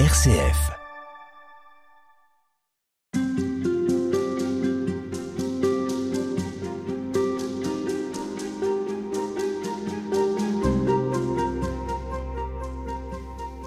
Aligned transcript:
RCF. 0.00 0.72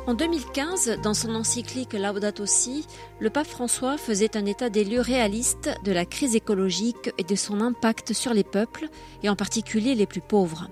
En 0.06 0.14
2015, 0.14 1.00
dans 1.02 1.14
son 1.14 1.34
encyclique 1.34 1.94
Laudato 1.94 2.46
Si, 2.46 2.86
le 3.22 3.30
pape 3.30 3.48
François 3.48 3.98
faisait 3.98 4.36
un 4.36 4.46
état 4.46 4.70
des 4.70 4.84
lieux 4.84 5.00
réaliste 5.00 5.70
de 5.86 5.94
la 5.94 6.06
crise 6.06 6.36
écologique 6.36 7.10
et 7.18 7.24
de 7.24 7.36
son 7.36 7.62
impact 7.62 8.12
sur 8.12 8.34
les 8.34 8.44
peuples, 8.44 8.90
et 9.24 9.30
en 9.30 9.38
particulier 9.38 9.96
les 9.96 10.06
plus 10.06 10.20
pauvres. 10.20 10.68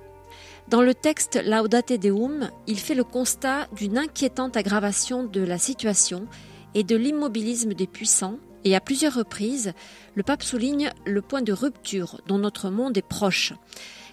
Dans 0.67 0.81
le 0.81 0.95
texte 0.95 1.39
Laudate 1.45 1.93
Deum, 1.93 2.49
il 2.65 2.79
fait 2.79 2.95
le 2.95 3.03
constat 3.03 3.67
d'une 3.75 3.99
inquiétante 3.99 4.57
aggravation 4.57 5.23
de 5.23 5.41
la 5.41 5.59
situation 5.59 6.27
et 6.73 6.83
de 6.83 6.95
l'immobilisme 6.95 7.75
des 7.75 7.85
puissants, 7.85 8.39
et 8.63 8.75
à 8.75 8.79
plusieurs 8.79 9.13
reprises, 9.13 9.73
le 10.15 10.23
pape 10.23 10.41
souligne 10.41 10.91
le 11.05 11.21
point 11.21 11.43
de 11.43 11.53
rupture 11.53 12.19
dont 12.25 12.39
notre 12.39 12.71
monde 12.71 12.97
est 12.97 13.07
proche. 13.07 13.53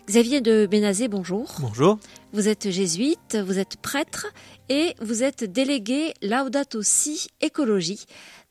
Xavier 0.06 0.42
de 0.42 0.66
Bénazé, 0.66 1.08
bonjour. 1.08 1.54
Bonjour. 1.58 1.98
Vous 2.34 2.48
êtes 2.48 2.70
jésuite, 2.70 3.36
vous 3.36 3.58
êtes 3.58 3.78
prêtre 3.78 4.26
et 4.68 4.94
vous 5.00 5.22
êtes 5.22 5.44
délégué 5.44 6.12
Laudato 6.20 6.82
Si 6.82 7.28
Écologie 7.40 8.04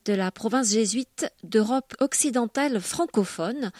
de 0.05 0.13
la 0.13 0.31
province 0.31 0.71
jésuite 0.71 1.31
d'Europe 1.43 1.93
occidentale 1.99 2.79
francophone. 2.79 3.71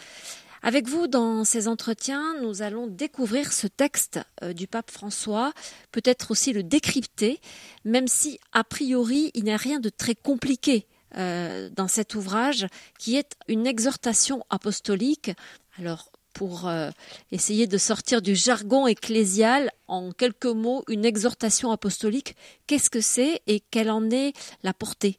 Avec 0.64 0.86
vous, 0.86 1.08
dans 1.08 1.44
ces 1.44 1.66
entretiens, 1.66 2.36
nous 2.40 2.62
allons 2.62 2.86
découvrir 2.86 3.52
ce 3.52 3.66
texte 3.66 4.20
euh, 4.44 4.52
du 4.52 4.68
pape 4.68 4.92
François, 4.92 5.52
peut-être 5.90 6.30
aussi 6.30 6.52
le 6.52 6.62
décrypter, 6.62 7.40
même 7.84 8.06
si, 8.06 8.38
a 8.52 8.62
priori, 8.62 9.32
il 9.34 9.42
n'y 9.42 9.52
a 9.52 9.56
rien 9.56 9.80
de 9.80 9.88
très 9.88 10.14
compliqué 10.14 10.86
euh, 11.16 11.68
dans 11.70 11.88
cet 11.88 12.14
ouvrage, 12.14 12.68
qui 13.00 13.16
est 13.16 13.32
une 13.48 13.66
exhortation 13.66 14.44
apostolique. 14.50 15.32
Alors, 15.78 16.12
pour 16.32 16.68
euh, 16.68 16.90
essayer 17.32 17.66
de 17.66 17.76
sortir 17.76 18.22
du 18.22 18.36
jargon 18.36 18.86
ecclésial, 18.86 19.68
en 19.88 20.12
quelques 20.12 20.46
mots, 20.46 20.84
une 20.88 21.04
exhortation 21.04 21.72
apostolique, 21.72 22.36
qu'est-ce 22.68 22.88
que 22.88 23.00
c'est 23.00 23.42
et 23.48 23.58
quelle 23.58 23.90
en 23.90 24.10
est 24.10 24.32
la 24.62 24.72
portée? 24.72 25.18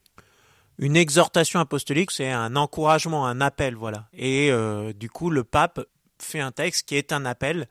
Une 0.78 0.96
exhortation 0.96 1.60
apostolique, 1.60 2.12
c'est 2.12 2.32
un 2.32 2.56
encouragement, 2.56 3.26
un 3.28 3.42
appel, 3.42 3.76
voilà. 3.76 4.08
Et 4.14 4.52
euh, 4.52 4.94
du 4.94 5.10
coup, 5.10 5.30
le 5.30 5.44
pape 5.44 5.82
fait 6.20 6.40
un 6.40 6.52
texte 6.52 6.88
qui 6.88 6.96
est 6.96 7.12
un 7.12 7.26
appel. 7.26 7.68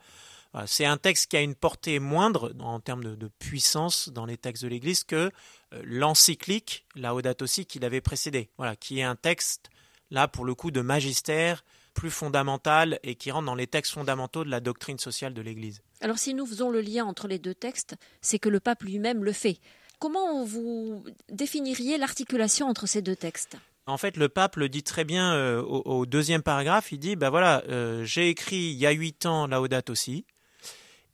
C'est 0.67 0.84
un 0.84 0.98
texte 0.98 1.30
qui 1.30 1.39
a 1.39 1.41
une 1.41 1.55
portée 1.55 1.98
moindre 1.98 2.53
en 2.61 2.78
termes 2.78 3.03
de, 3.03 3.28
puissance 3.39 4.11
dans 4.11 4.27
les 4.27 4.36
textes 4.36 4.62
de 4.62 4.69
l'Église 4.69 5.03
que 5.03 5.30
euh, 5.73 5.83
l'encyclique 5.83 6.84
Laudato 6.95 7.47
Si 7.47 7.64
qu'il 7.64 7.86
avait 7.86 8.03
précédé. 8.03 8.50
Voilà, 8.58 8.77
qui 8.77 8.98
est 8.98 9.03
un 9.03 9.17
texte 9.17 9.70
là 10.11 10.28
pour 10.28 10.45
le 10.45 10.55
coup 10.55 10.70
de 10.70 10.83
magistère 10.83 11.64
plus 11.95 12.11
fondamentale 12.11 12.98
et 13.03 13.14
qui 13.14 13.30
rentre 13.30 13.47
dans 13.47 13.55
les 13.55 13.67
textes 13.67 13.92
fondamentaux 13.92 14.45
de 14.45 14.50
la 14.50 14.61
doctrine 14.61 14.98
sociale 14.98 15.34
de 15.34 15.42
l'Église. 15.42 15.83
Alors 16.00 16.19
si 16.19 16.34
nous 16.34 16.47
faisons 16.47 16.70
le 16.70 16.80
lien 16.80 17.05
entre 17.05 17.28
les 17.28 17.39
deux 17.39 17.55
textes, 17.55 17.97
c'est 18.20 18.39
que 18.39 18.48
le 18.48 18.61
pape 18.61 18.83
lui-même 18.83 19.25
le 19.25 19.33
fait. 19.33 19.58
Comment 20.03 20.42
vous 20.42 21.05
définiriez 21.31 21.97
l'articulation 21.97 22.67
entre 22.67 22.89
ces 22.89 23.03
deux 23.03 23.14
textes? 23.14 23.56
En 23.86 23.97
fait, 23.97 24.17
le 24.17 24.28
pape 24.28 24.56
le 24.56 24.69
dit 24.69 24.83
très 24.83 25.05
bien 25.05 25.33
euh, 25.33 25.62
au, 25.62 26.06
deuxième 26.06 26.42
paragraphe. 26.42 26.91
Il 26.91 26.98
dit, 26.98 27.14
ben 27.14 27.31
voilà, 27.31 27.62
euh, 27.69 28.05
j'ai 28.05 28.28
écrit 28.28 28.56
il 28.56 28.78
y 28.78 28.84
a 28.84 28.91
huit 28.91 29.27
ans 29.27 29.47
Laudato 29.47 29.92
aussi, 29.92 30.27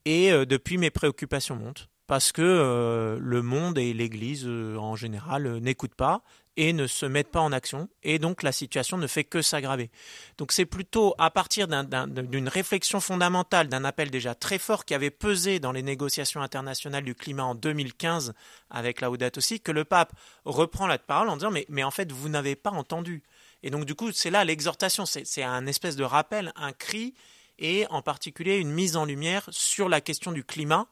et 0.06 0.32
euh, 0.32 0.46
depuis 0.46 0.78
mes 0.78 0.88
préoccupations 0.88 1.54
montent 1.54 1.90
parce 2.06 2.32
que 2.32 3.18
le 3.20 3.42
monde 3.42 3.76
et 3.76 3.92
l'Église 3.92 4.46
en 4.46 4.96
général 4.96 5.58
n'écoutent 5.58 5.94
pas 5.94 6.22
et 6.58 6.72
ne 6.72 6.88
se 6.88 7.06
mettent 7.06 7.30
pas 7.30 7.40
en 7.40 7.52
action, 7.52 7.88
et 8.02 8.18
donc 8.18 8.42
la 8.42 8.50
situation 8.50 8.98
ne 8.98 9.06
fait 9.06 9.22
que 9.22 9.42
s'aggraver. 9.42 9.90
Donc 10.38 10.50
c'est 10.50 10.64
plutôt 10.66 11.14
à 11.16 11.30
partir 11.30 11.68
d'une 11.68 12.48
réflexion 12.48 12.98
fondamentale, 12.98 13.68
d'un 13.68 13.84
appel 13.84 14.10
déjà 14.10 14.34
très 14.34 14.58
fort 14.58 14.84
qui 14.84 14.92
avait 14.92 15.12
pesé 15.12 15.60
dans 15.60 15.70
les 15.70 15.84
négociations 15.84 16.42
internationales 16.42 17.04
du 17.04 17.14
climat 17.14 17.44
en 17.44 17.54
2015 17.54 18.34
avec 18.70 19.00
la 19.00 19.06
Laudato 19.06 19.38
aussi, 19.38 19.60
que 19.60 19.70
le 19.70 19.84
pape 19.84 20.12
reprend 20.44 20.88
la 20.88 20.98
parole 20.98 21.28
en 21.28 21.36
disant 21.36 21.52
mais, 21.52 21.64
mais 21.68 21.84
en 21.84 21.92
fait 21.92 22.10
vous 22.10 22.28
n'avez 22.28 22.56
pas 22.56 22.70
entendu. 22.70 23.22
Et 23.62 23.70
donc 23.70 23.84
du 23.84 23.94
coup 23.94 24.10
c'est 24.10 24.30
là 24.30 24.44
l'exhortation, 24.44 25.06
c'est 25.06 25.42
un 25.44 25.64
espèce 25.68 25.94
de 25.94 26.02
rappel, 26.02 26.52
un 26.56 26.72
cri, 26.72 27.14
et 27.60 27.86
en 27.90 28.02
particulier 28.02 28.56
une 28.56 28.72
mise 28.72 28.96
en 28.96 29.04
lumière 29.04 29.48
sur 29.50 29.88
la 29.88 30.00
question 30.00 30.32
du 30.32 30.42
climat, 30.42 30.88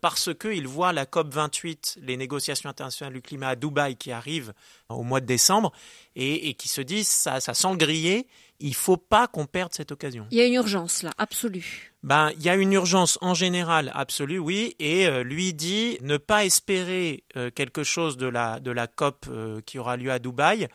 parce 0.00 0.30
qu'il 0.34 0.66
voit 0.66 0.92
la 0.92 1.06
COP 1.06 1.32
28, 1.32 1.98
les 2.02 2.16
négociations 2.16 2.70
internationales 2.70 3.12
du 3.12 3.22
climat 3.22 3.48
à 3.48 3.56
Dubaï 3.56 3.96
qui 3.96 4.12
arrivent 4.12 4.54
au 4.88 5.02
mois 5.02 5.20
de 5.20 5.26
décembre, 5.26 5.72
et, 6.16 6.48
et 6.48 6.54
qui 6.54 6.68
se 6.68 6.80
disent 6.80 7.08
ça, 7.08 7.40
ça 7.40 7.54
sent 7.54 7.76
griller, 7.76 8.26
il 8.60 8.74
faut 8.74 8.96
pas 8.96 9.26
qu'on 9.26 9.46
perde 9.46 9.72
cette 9.74 9.92
occasion. 9.92 10.26
Il 10.30 10.38
y 10.38 10.40
a 10.40 10.46
une 10.46 10.54
urgence 10.54 11.02
là, 11.02 11.12
absolue. 11.18 11.92
Ben, 12.02 12.30
il 12.36 12.42
y 12.42 12.48
a 12.48 12.54
une 12.54 12.72
urgence 12.72 13.18
en 13.20 13.34
général 13.34 13.90
absolue, 13.94 14.38
oui, 14.38 14.76
et 14.78 15.06
euh, 15.06 15.22
lui 15.22 15.54
dit 15.54 15.98
ne 16.02 16.16
pas 16.16 16.44
espérer 16.44 17.24
euh, 17.36 17.50
quelque 17.50 17.82
chose 17.82 18.16
de 18.16 18.26
la, 18.26 18.60
de 18.60 18.70
la 18.70 18.86
COP 18.86 19.26
euh, 19.28 19.60
qui 19.66 19.78
aura 19.78 19.96
lieu 19.96 20.10
à 20.10 20.18
Dubaï, 20.18 20.68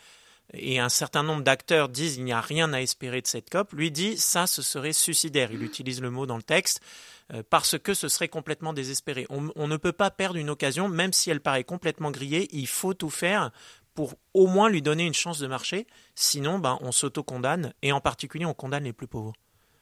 et 0.53 0.80
un 0.80 0.90
certain 0.90 1.24
nombre 1.24 1.44
d'acteurs 1.44 1.90
disent 1.90 2.18
il 2.18 2.24
n'y 2.24 2.34
a 2.34 2.42
rien 2.42 2.74
à 2.74 2.81
espérer 2.81 3.22
de 3.22 3.28
cette 3.28 3.50
COP, 3.50 3.74
lui 3.74 3.92
dit 3.92 4.18
ça 4.18 4.48
ce 4.48 4.62
serait 4.62 4.94
suicidaire, 4.94 5.52
il 5.52 5.64
utilise 5.64 6.02
le 6.02 6.09
mot 6.09 6.25
dans 6.25 6.38
le 6.38 6.44
texte, 6.44 6.81
euh, 6.81 7.19
parce 7.50 7.78
que 7.78 7.94
ce 7.94 8.08
serait 8.08 8.28
complètement 8.28 8.74
désespéré. 8.74 9.28
On, 9.30 9.68
ne 9.68 9.78
peut 9.78 9.92
pas 9.92 10.10
perdre 10.12 10.38
une 10.38 10.50
occasion, 10.50 10.90
même 10.90 11.14
si 11.14 11.30
elle 11.30 11.42
paraît 11.42 11.64
complètement 11.64 12.12
grillée, 12.12 12.48
il 12.52 12.68
faut 12.68 12.94
tout 12.94 13.10
faire 13.10 13.52
pour 13.94 14.16
au 14.34 14.48
moins 14.48 14.70
lui 14.70 14.82
donner 14.82 15.06
une 15.06 15.14
chance 15.14 15.40
de 15.40 15.48
marcher, 15.48 15.86
sinon 16.16 16.60
ben, 16.60 16.78
on 16.82 16.92
s'auto-condamne, 16.92 17.74
et 17.82 17.92
en 17.92 18.02
particulier 18.02 18.46
on 18.46 18.54
condamne 18.54 18.86
les 18.86 18.94
plus 18.94 19.08
pauvres. 19.08 19.34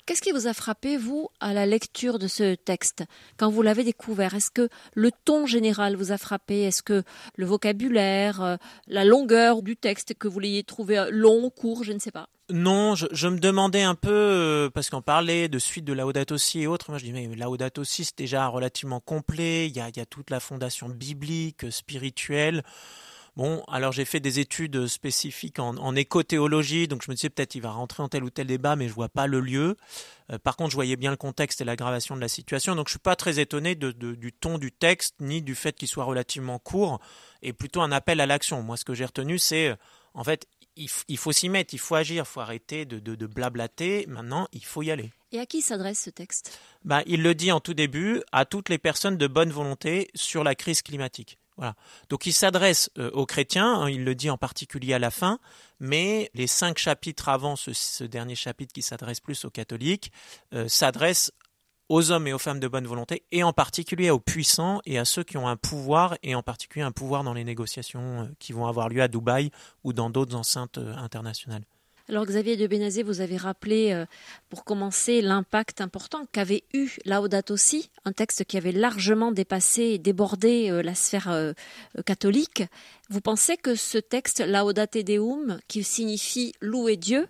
Qu'est-ce 0.08 0.22
qui 0.22 0.32
vous 0.32 0.48
a 0.48 0.54
frappé, 0.54 0.96
vous, 0.96 1.28
à 1.42 1.54
la 1.54 1.66
lecture 1.66 2.18
de 2.18 2.30
ce 2.30 2.56
texte, 2.56 3.04
quand 3.36 3.50
vous 3.50 3.62
l'avez 3.62 3.84
découvert 3.84 4.36
Est-ce 4.36 4.52
que 4.52 4.70
le 4.94 5.12
ton 5.12 5.46
général 5.46 5.98
vous 5.98 6.14
a 6.14 6.18
frappé? 6.18 6.62
Est-ce 6.62 6.82
que 6.82 7.04
le 7.36 7.46
vocabulaire, 7.46 8.42
euh, 8.42 8.56
la 8.88 9.04
longueur 9.04 9.62
du 9.62 9.76
texte, 9.76 10.14
que 10.14 10.30
vous 10.30 10.40
l'ayez 10.40 10.64
trouvé 10.64 11.06
long, 11.12 11.50
court, 11.50 11.84
je 11.84 11.92
ne 11.92 12.00
sais 12.00 12.12
pas? 12.12 12.30
Non, 12.50 12.96
je, 12.96 13.28
me 13.28 13.40
demandais 13.40 13.82
un 13.82 13.96
peu, 13.96 14.10
euh, 14.10 14.70
parce 14.70 14.90
qu'on 14.90 15.02
parlait 15.02 15.50
de 15.50 15.60
suite 15.60 15.84
de 15.84 15.92
Laudato 15.92 16.38
Si 16.38 16.62
et 16.62 16.68
autres, 16.68 16.90
moi 16.90 16.98
je 16.98 17.04
dis, 17.04 17.12
mais 17.12 17.28
Laudato 17.36 17.84
Si 17.84 18.06
c'est 18.06 18.18
déjà 18.18 18.48
relativement 18.48 19.02
complet, 19.02 19.68
il 19.68 19.76
y 19.76 19.82
a, 19.82 19.90
il 19.90 20.06
toute 20.06 20.30
la 20.30 20.40
fondation 20.40 20.88
biblique, 20.88 21.70
spirituelle. 21.72 22.64
Bon, 23.36 23.64
alors 23.68 23.92
j'ai 23.92 24.06
fait 24.06 24.22
des 24.22 24.40
études 24.40 24.88
spécifiques 24.88 25.60
en, 25.60 25.96
écothéologie, 25.96 26.88
donc 26.88 27.04
je 27.04 27.12
me 27.12 27.16
disais 27.16 27.30
peut-être 27.30 27.54
il 27.54 27.62
va 27.62 27.72
rentrer 27.72 28.02
en 28.02 28.08
tel 28.08 28.24
ou 28.24 28.30
tel 28.30 28.48
débat, 28.48 28.76
mais 28.76 28.88
je 28.88 28.94
vois 28.94 29.10
pas 29.10 29.28
le 29.28 29.42
lieu. 29.42 29.76
Euh, 30.32 30.40
par 30.40 30.56
contre, 30.56 30.72
je 30.72 30.76
voyais 30.76 30.96
bien 30.96 31.12
le 31.12 31.18
contexte 31.18 31.60
et 31.62 31.66
l'aggravation 31.66 32.16
de 32.16 32.22
la 32.22 32.30
situation, 32.30 32.76
donc 32.76 32.88
je 32.88 32.94
suis 32.94 33.00
pas 33.00 33.16
très 33.18 33.40
étonné 33.40 33.76
du 33.76 34.34
ton 34.34 34.58
du 34.58 34.72
texte 34.72 35.16
ni 35.20 35.42
du 35.42 35.54
fait 35.54 35.76
qu'il 35.76 35.88
soit 35.90 36.06
relativement 36.06 36.60
court, 36.60 37.00
et 37.44 37.52
plutôt 37.52 37.82
un 37.82 37.92
appel 37.92 38.22
à 38.22 38.26
l'action. 38.26 38.64
Moi, 38.64 38.78
ce 38.78 38.86
que 38.86 38.94
j'ai 38.94 39.06
retenu, 39.06 39.38
c'est 39.38 39.76
en 40.16 40.24
fait 40.24 40.48
il, 40.78 40.90
il 41.08 41.18
faut 41.18 41.32
s'y 41.32 41.50
mettre, 41.50 41.74
il 41.74 41.80
faut 41.80 41.96
agir, 41.96 42.24
il 42.24 42.28
faut 42.28 42.40
arrêter 42.40 42.86
de, 42.86 43.00
de, 43.00 43.16
de, 43.16 43.28
blablater. 43.28 44.06
Maintenant, 44.08 44.48
il 44.54 44.64
faut 44.64 44.84
y 44.84 44.92
aller. 44.92 45.12
Et 45.32 45.40
à 45.40 45.46
qui 45.46 45.62
s'adresse 45.62 46.00
ce 46.00 46.10
texte? 46.10 46.60
Ben, 46.86 47.04
Il 47.06 47.22
le 47.22 47.36
dit 47.36 47.52
en 47.52 47.60
tout 47.60 47.74
début 47.74 48.22
à 48.32 48.46
toutes 48.46 48.70
les 48.70 48.78
personnes 48.78 49.18
de 49.18 49.28
bonne 49.28 49.52
volonté 49.52 50.10
sur 50.16 50.44
la 50.44 50.56
crise 50.56 50.82
climatique. 50.82 51.38
Voilà. 51.58 51.76
Donc 52.10 52.28
il 52.28 52.34
s'adresse 52.34 52.92
euh, 53.00 53.10
aux 53.12 53.26
chrétiens, 53.26 53.82
hein, 53.82 53.90
il 53.90 54.04
le 54.04 54.14
dit 54.14 54.30
en 54.30 54.38
particulier 54.38 54.94
à 54.94 55.00
la 55.00 55.10
fin, 55.10 55.40
mais 55.80 56.30
les 56.36 56.46
cinq 56.46 56.78
chapitres 56.78 57.30
avant 57.30 57.56
ce, 57.56 57.74
ce 57.74 58.04
dernier 58.04 58.36
chapitre 58.36 58.74
qui 58.74 58.84
s'adresse 58.84 59.20
plus 59.20 59.44
aux 59.44 59.50
catholiques 59.50 60.12
euh, 60.54 60.68
s'adresse 60.68 61.32
aux 61.90 62.12
hommes 62.12 62.28
et 62.28 62.34
aux 62.34 62.40
femmes 62.40 62.60
de 62.60 62.68
bonne 62.68 62.88
volonté, 62.88 63.24
et 63.32 63.44
en 63.44 63.54
particulier 63.54 64.10
aux 64.10 64.20
puissants 64.20 64.82
et 64.86 64.98
à 64.98 65.06
ceux 65.06 65.24
qui 65.24 65.38
ont 65.38 65.48
un 65.48 65.56
pouvoir, 65.56 66.18
et 66.24 66.36
en 66.36 66.44
particulier 66.44 66.84
un 66.84 66.92
pouvoir 66.92 67.24
dans 67.24 67.34
les 67.34 67.44
négociations 67.44 68.24
euh, 68.24 68.26
qui 68.40 68.54
vont 68.54 68.68
avoir 68.68 68.90
lieu 68.90 69.02
à 69.02 69.08
Dubaï 69.08 69.52
ou 69.84 69.94
dans 69.94 70.10
d'autres 70.10 70.36
enceintes 70.36 70.78
euh, 70.78 70.94
internationales. 70.96 71.64
Alors 72.10 72.26
Xavier 72.26 72.56
de 72.56 72.68
Bénazé, 72.68 73.04
vous 73.04 73.20
avez 73.20 73.36
rappelé 73.36 73.92
euh, 73.92 74.06
pour 74.50 74.64
commencer 74.64 75.22
l'impact 75.22 75.82
important 75.82 76.26
qu'avait 76.32 76.64
eu 76.74 76.90
Laudato 77.06 77.58
Si, 77.58 77.90
un 78.06 78.14
texte 78.14 78.46
qui 78.46 78.56
avait 78.56 78.72
largement 78.72 79.34
dépassé 79.34 79.84
et 79.84 79.98
débordé 79.98 80.82
la 80.82 80.96
sphère 80.96 81.54
catholique. 82.06 82.64
Vous 83.10 83.20
pensez 83.20 83.58
que 83.58 83.76
ce 83.76 83.98
texte 83.98 84.40
Laudate 84.40 85.00
Deum, 85.00 85.60
qui 85.68 85.84
signifie 85.84 86.54
louer 86.62 86.96
Dieu, 86.96 87.28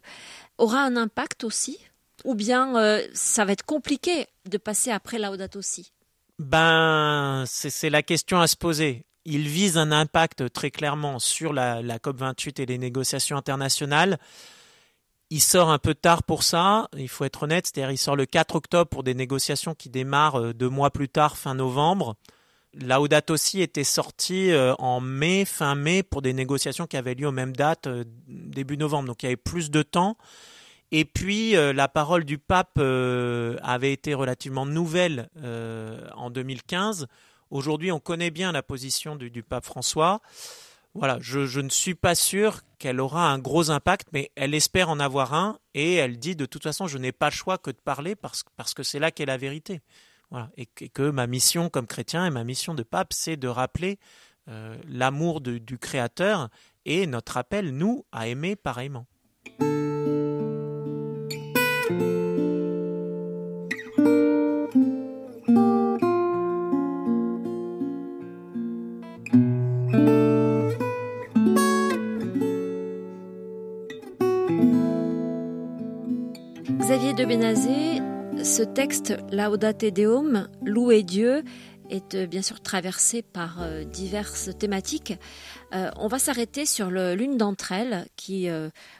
aura 0.60 0.84
un 0.84 0.96
impact 0.96 1.44
aussi 1.44 1.80
Ou 2.26 2.36
bien 2.36 2.76
euh, 2.78 3.06
ça 3.14 3.46
va 3.46 3.54
être 3.54 3.66
compliqué 3.66 4.28
de 4.50 4.58
passer 4.58 4.92
après 4.92 5.20
Laudato 5.20 5.62
Si? 5.62 5.92
Ben, 6.40 7.46
c'est 7.48 7.90
la 7.90 8.04
question 8.04 8.40
à 8.40 8.48
se 8.48 8.56
poser 8.56 9.08
il 9.28 9.50
vise 9.50 9.78
un 9.78 9.92
impact 9.92 10.54
très 10.54 10.72
clairement 10.72 11.20
sur 11.20 11.52
la, 11.52 11.82
la 11.82 11.98
COP28 11.98 12.62
et 12.62 12.66
les 12.66 12.78
négociations 12.78 13.36
internationales. 13.36 14.18
Il 15.30 15.42
sort 15.42 15.70
un 15.70 15.80
peu 15.80 15.94
tard 15.94 16.24
pour 16.24 16.44
ça, 16.44 16.88
il 16.96 17.10
faut 17.10 17.26
être 17.26 17.44
honnête, 17.44 17.68
c'est-à-dire 17.68 17.92
il 17.92 17.98
sort 17.98 18.16
le 18.16 18.26
4 18.26 18.56
octobre 18.56 18.90
pour 18.90 19.04
des 19.04 19.14
négociations 19.14 19.76
qui 19.76 19.90
démarrent 19.90 20.54
deux 20.54 20.70
mois 20.70 20.92
plus 20.92 21.10
tard, 21.10 21.38
fin 21.38 21.56
novembre. 21.56 22.16
Laudato 22.74 23.34
aussi 23.34 23.62
était 23.62 23.84
sorti 23.84 24.52
en 24.80 25.02
mai, 25.02 25.44
fin 25.44 25.76
mai, 25.76 26.04
pour 26.04 26.22
des 26.22 26.32
négociations 26.32 26.88
qui 26.88 26.96
avaient 26.96 27.16
lieu 27.16 27.28
aux 27.28 27.34
mêmes 27.34 27.56
dates, 27.56 27.90
début 28.28 28.78
novembre. 28.78 29.10
Donc 29.10 29.24
il 29.24 29.26
y 29.26 29.28
avait 29.28 29.36
plus 29.36 29.70
de 29.70 29.84
temps. 29.84 30.16
Et 30.92 31.06
puis 31.06 31.52
la 31.52 31.88
parole 31.88 32.24
du 32.24 32.38
pape 32.38 32.78
avait 32.78 33.92
été 33.92 34.14
relativement 34.14 34.66
nouvelle 34.66 35.30
en 36.16 36.30
2015. 36.30 37.08
Aujourd'hui, 37.50 37.92
on 37.92 38.00
connaît 38.00 38.32
bien 38.32 38.52
la 38.52 38.64
position 38.64 39.16
du 39.16 39.44
pape 39.44 39.66
François 39.66 40.22
voilà, 40.98 41.18
je, 41.22 41.60
ne 41.60 41.70
suis 41.70 41.94
pas 41.94 42.16
sûr 42.16 42.62
qu'elle 42.80 43.00
aura 43.00 43.32
un 43.32 43.38
gros 43.38 43.70
impact, 43.70 44.08
mais 44.14 44.32
elle 44.36 44.56
espère 44.56 44.90
en 44.90 45.00
avoir 45.00 45.34
un 45.34 45.60
et 45.76 45.96
elle 45.96 46.18
dit 46.18 46.36
de 46.36 46.46
toute 46.46 46.64
façon, 46.64 46.88
je 46.88 46.98
n'ai 46.98 47.12
pas 47.12 47.28
le 47.28 47.36
choix 47.36 47.58
que 47.58 47.70
de 47.70 47.78
parler 47.78 48.16
parce, 48.16 48.44
que 48.76 48.84
c'est 48.84 49.00
là 49.00 49.12
qu'est 49.12 49.26
la 49.26 49.38
vérité. 49.38 49.82
Voilà, 50.32 50.50
et, 50.58 50.66
que 50.66 51.10
ma 51.10 51.28
mission 51.28 51.70
comme 51.70 51.88
chrétien 51.88 52.26
et 52.26 52.32
ma 52.32 52.44
mission 52.44 52.74
de 52.74 52.84
pape, 52.84 53.14
c'est 53.14 53.38
de 53.38 53.48
rappeler 53.48 54.00
euh, 54.50 54.76
l'amour 54.88 55.40
du 55.42 55.78
Créateur 55.78 56.50
et 56.86 57.06
notre 57.06 57.38
appel, 57.38 57.72
nous, 57.76 58.06
à 58.12 58.28
aimer 58.28 58.56
pareillement. 58.56 59.06
Texte 78.78 79.18
Laudate 79.32 79.86
Deum, 79.86 80.48
louer 80.64 81.02
Dieu, 81.02 81.44
est 81.90 82.14
euh, 82.14 82.28
bien 82.28 82.44
sûr 82.44 82.62
traversé 82.62 83.24
par 83.24 83.64
euh, 83.64 83.84
diverses 83.84 84.52
thématiques. 84.56 85.16
Euh, 85.74 85.90
on 85.96 86.08
va 86.08 86.20
s'arrêter 86.20 86.68
sur 86.68 86.92
l'une 86.92 87.38
d'entre 87.38 87.72
elles 87.72 88.06
qui 88.16 88.48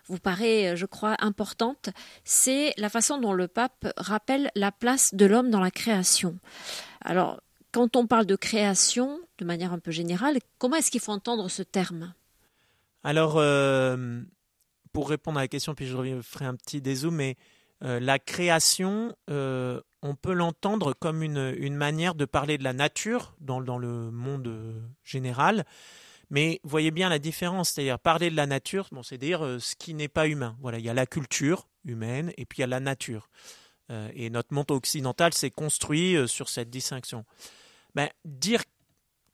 vous 0.08 0.18
paraît, 0.18 0.76
je 0.76 0.88
crois, 0.88 1.16
importante. 1.20 1.90
C'est 2.24 2.74
la 2.78 2.90
façon 2.90 3.20
dont 3.20 3.34
le 3.34 3.48
pape 3.48 3.94
rappelle 3.98 4.50
la 4.56 4.72
place 4.72 5.14
de 5.14 5.28
l'homme 5.28 5.52
dans 5.52 5.62
la 5.62 5.70
création. 5.70 6.40
Alors, 7.02 7.40
quand 7.72 7.96
on 7.96 8.08
parle 8.08 8.26
de 8.26 8.36
création, 8.36 9.20
de 9.38 9.46
manière 9.46 9.74
un 9.74 9.80
peu 9.80 9.92
générale, 9.92 10.40
comment 10.58 10.78
est-ce 10.78 10.90
qu'il 10.90 11.02
faut 11.02 11.12
entendre 11.12 11.50
ce 11.50 11.62
terme? 11.62 12.16
Alors, 13.04 13.34
pour 14.92 15.08
répondre 15.08 15.38
à 15.38 15.44
la 15.44 15.48
question, 15.48 15.76
puis 15.76 15.86
je 15.86 16.22
ferai 16.24 16.46
un 16.46 16.56
petit 16.56 16.82
dézoom, 16.82 17.14
mais 17.14 17.38
euh, 17.84 18.00
la 18.00 18.20
création, 18.20 19.16
euh, 19.30 19.82
on 20.02 20.16
peut 20.16 20.34
l'entendre 20.34 20.94
comme 20.94 21.22
une, 21.22 21.76
manière 21.76 22.16
de 22.16 22.26
parler 22.26 22.58
de 22.58 22.64
la 22.64 22.74
nature 22.74 23.36
dans, 23.40 23.60
le 23.60 24.12
monde 24.12 24.48
euh, 24.48 24.80
général. 25.04 25.66
Mais 26.30 26.60
voyez 26.64 26.92
bien 26.92 27.08
la 27.10 27.20
différence, 27.20 27.72
c'est-à-dire 27.72 28.00
parler 28.00 28.30
de 28.30 28.36
la 28.36 28.48
nature, 28.48 28.88
bon, 28.92 29.04
c'est 29.04 29.18
dire 29.18 29.58
ce 29.60 29.76
qui 29.76 29.94
n'est 29.94 30.10
pas 30.10 30.28
humain. 30.28 30.58
Voilà, 30.60 30.78
il 30.78 30.86
y 30.86 30.90
a 30.90 30.94
la 30.94 31.06
culture 31.06 31.70
humaine 31.86 32.34
et 32.36 32.46
puis 32.46 32.58
il 32.58 32.62
y 32.62 32.64
a 32.66 32.68
la 32.68 32.82
nature. 32.82 33.30
et 33.90 34.30
notre 34.30 34.54
monde 34.54 34.70
occidental 34.72 35.34
s'est 35.34 35.52
construit 35.52 36.18
sur 36.28 36.50
cette 36.50 36.70
distinction. 36.70 37.24
Ben, 37.96 38.10
dire 38.26 38.62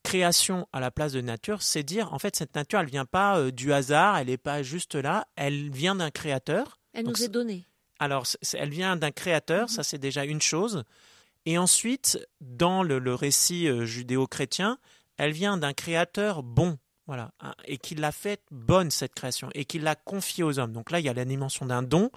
création 0.04 0.68
à 0.72 0.80
la 0.80 0.92
place 0.92 1.14
de 1.14 1.22
nature, 1.22 1.64
c'est 1.64 1.82
dire 1.82 2.14
en 2.14 2.20
fait 2.20 2.36
cette 2.36 2.54
nature, 2.54 2.80
elle 2.82 2.92
vient 2.92 3.06
pas 3.06 3.50
du 3.50 3.74
hasard, 3.74 4.20
elle 4.20 4.28
n'est 4.28 4.38
pas 4.38 4.62
juste 4.62 4.94
là, 4.94 5.28
elle 5.36 5.72
vient 5.72 5.96
d'un 5.96 6.12
créateur. 6.12 6.80
Elle 6.94 7.08
nous 7.08 7.24
est 7.24 7.28
donnée. 7.28 7.66
Alors, 8.00 8.26
elle 8.54 8.70
vient 8.70 8.96
d'un 8.96 9.12
créateur, 9.12 9.70
ça 9.70 9.84
c'est 9.84 9.98
déjà 9.98 10.26
une 10.26 10.42
chose. 10.42 10.84
Et 11.46 11.58
ensuite, 11.58 12.20
dans 12.42 12.84
le, 12.84 13.14
récit 13.14 13.68
euh, 13.68 13.86
judéo-chrétien, 13.86 14.78
elle 15.18 15.32
vient 15.32 15.58
d'un 15.58 15.74
créateur 15.74 16.42
bon, 16.42 16.78
voilà, 17.06 17.32
et 17.66 17.78
qui 17.78 17.96
l'a 17.96 18.12
fait 18.12 18.42
bonne 18.50 18.90
cette 18.92 19.14
création, 19.14 19.50
et 19.54 19.66
qui 19.66 19.80
l'a 19.80 19.96
confiée 19.96 20.44
aux 20.44 20.58
hommes. 20.60 20.72
Donc 20.72 20.90
là, 20.90 21.00
il 21.00 21.06
y 21.06 21.10
a 21.10 21.14
la 21.14 21.26
dimension 21.26 21.66
d'un 21.66 21.84
don, 21.84 22.12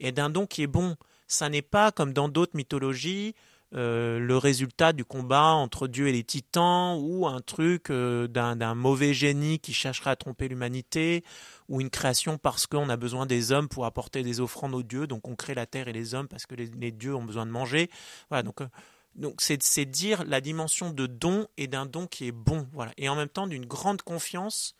et 0.00 0.10
d'un 0.12 0.30
don 0.30 0.46
qui 0.46 0.62
est 0.62 0.66
bon. 0.68 0.96
Ça 1.28 1.48
n'est 1.48 1.62
pas 1.62 1.92
comme 1.92 2.12
dans 2.12 2.28
d'autres 2.28 2.56
mythologies 2.56 3.34
euh, 3.74 4.18
le 4.18 4.36
résultat 4.36 4.92
du 4.92 5.04
combat 5.04 5.52
entre 5.52 5.88
Dieu 5.88 6.08
et 6.08 6.12
les 6.12 6.24
titans, 6.24 6.98
ou 7.00 7.26
un 7.26 7.40
truc 7.40 7.90
euh, 7.90 8.26
d'un 8.26 8.74
mauvais 8.74 9.14
génie 9.14 9.58
qui 9.60 9.72
chercherait 9.72 10.10
à 10.10 10.16
tromper 10.16 10.48
l'humanité, 10.48 11.24
ou 11.68 11.80
une 11.80 11.88
création 11.88 12.36
parce 12.36 12.66
qu'on 12.66 12.90
a 12.90 12.96
besoin 12.96 13.24
des 13.24 13.50
hommes 13.50 13.68
pour 13.68 13.86
apporter 13.86 14.22
des 14.22 14.40
offrandes 14.40 14.74
aux 14.74 14.82
dieux, 14.82 15.06
donc 15.06 15.26
on 15.26 15.36
crée 15.36 15.54
la 15.54 15.64
terre 15.64 15.88
et 15.88 15.92
les 15.92 16.14
hommes 16.14 16.28
parce 16.28 16.44
que 16.44 16.54
les, 16.54 16.92
dieux 16.92 17.14
ont 17.14 17.24
besoin 17.24 17.46
de 17.46 17.50
manger. 17.50 17.90
Voilà, 18.28 18.42
donc 18.42 18.60
euh, 18.60 19.30
c'est 19.38 19.86
dire 19.86 20.24
la 20.24 20.42
dimension 20.42 20.90
de 20.90 21.06
don 21.06 21.46
et 21.56 21.66
d'un 21.66 21.86
don 21.86 22.06
qui 22.06 22.26
est 22.26 22.32
bon, 22.32 22.68
voilà, 22.72 22.92
et 22.98 23.08
en 23.08 23.16
même 23.16 23.28
temps 23.28 23.46
d'une 23.46 23.66
grande 23.66 24.02
confiance 24.02 24.74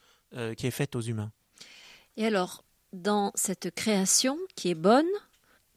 qui 0.57 0.67
est 0.67 0.71
faite 0.71 0.97
aux 0.97 1.03
humains. 1.03 1.31
Et 2.17 2.25
alors, 2.25 2.65
dans 2.95 3.33
cette 3.35 3.75
création 3.75 4.39
qui 4.57 4.71
est 4.71 4.75
bonne, 4.75 5.05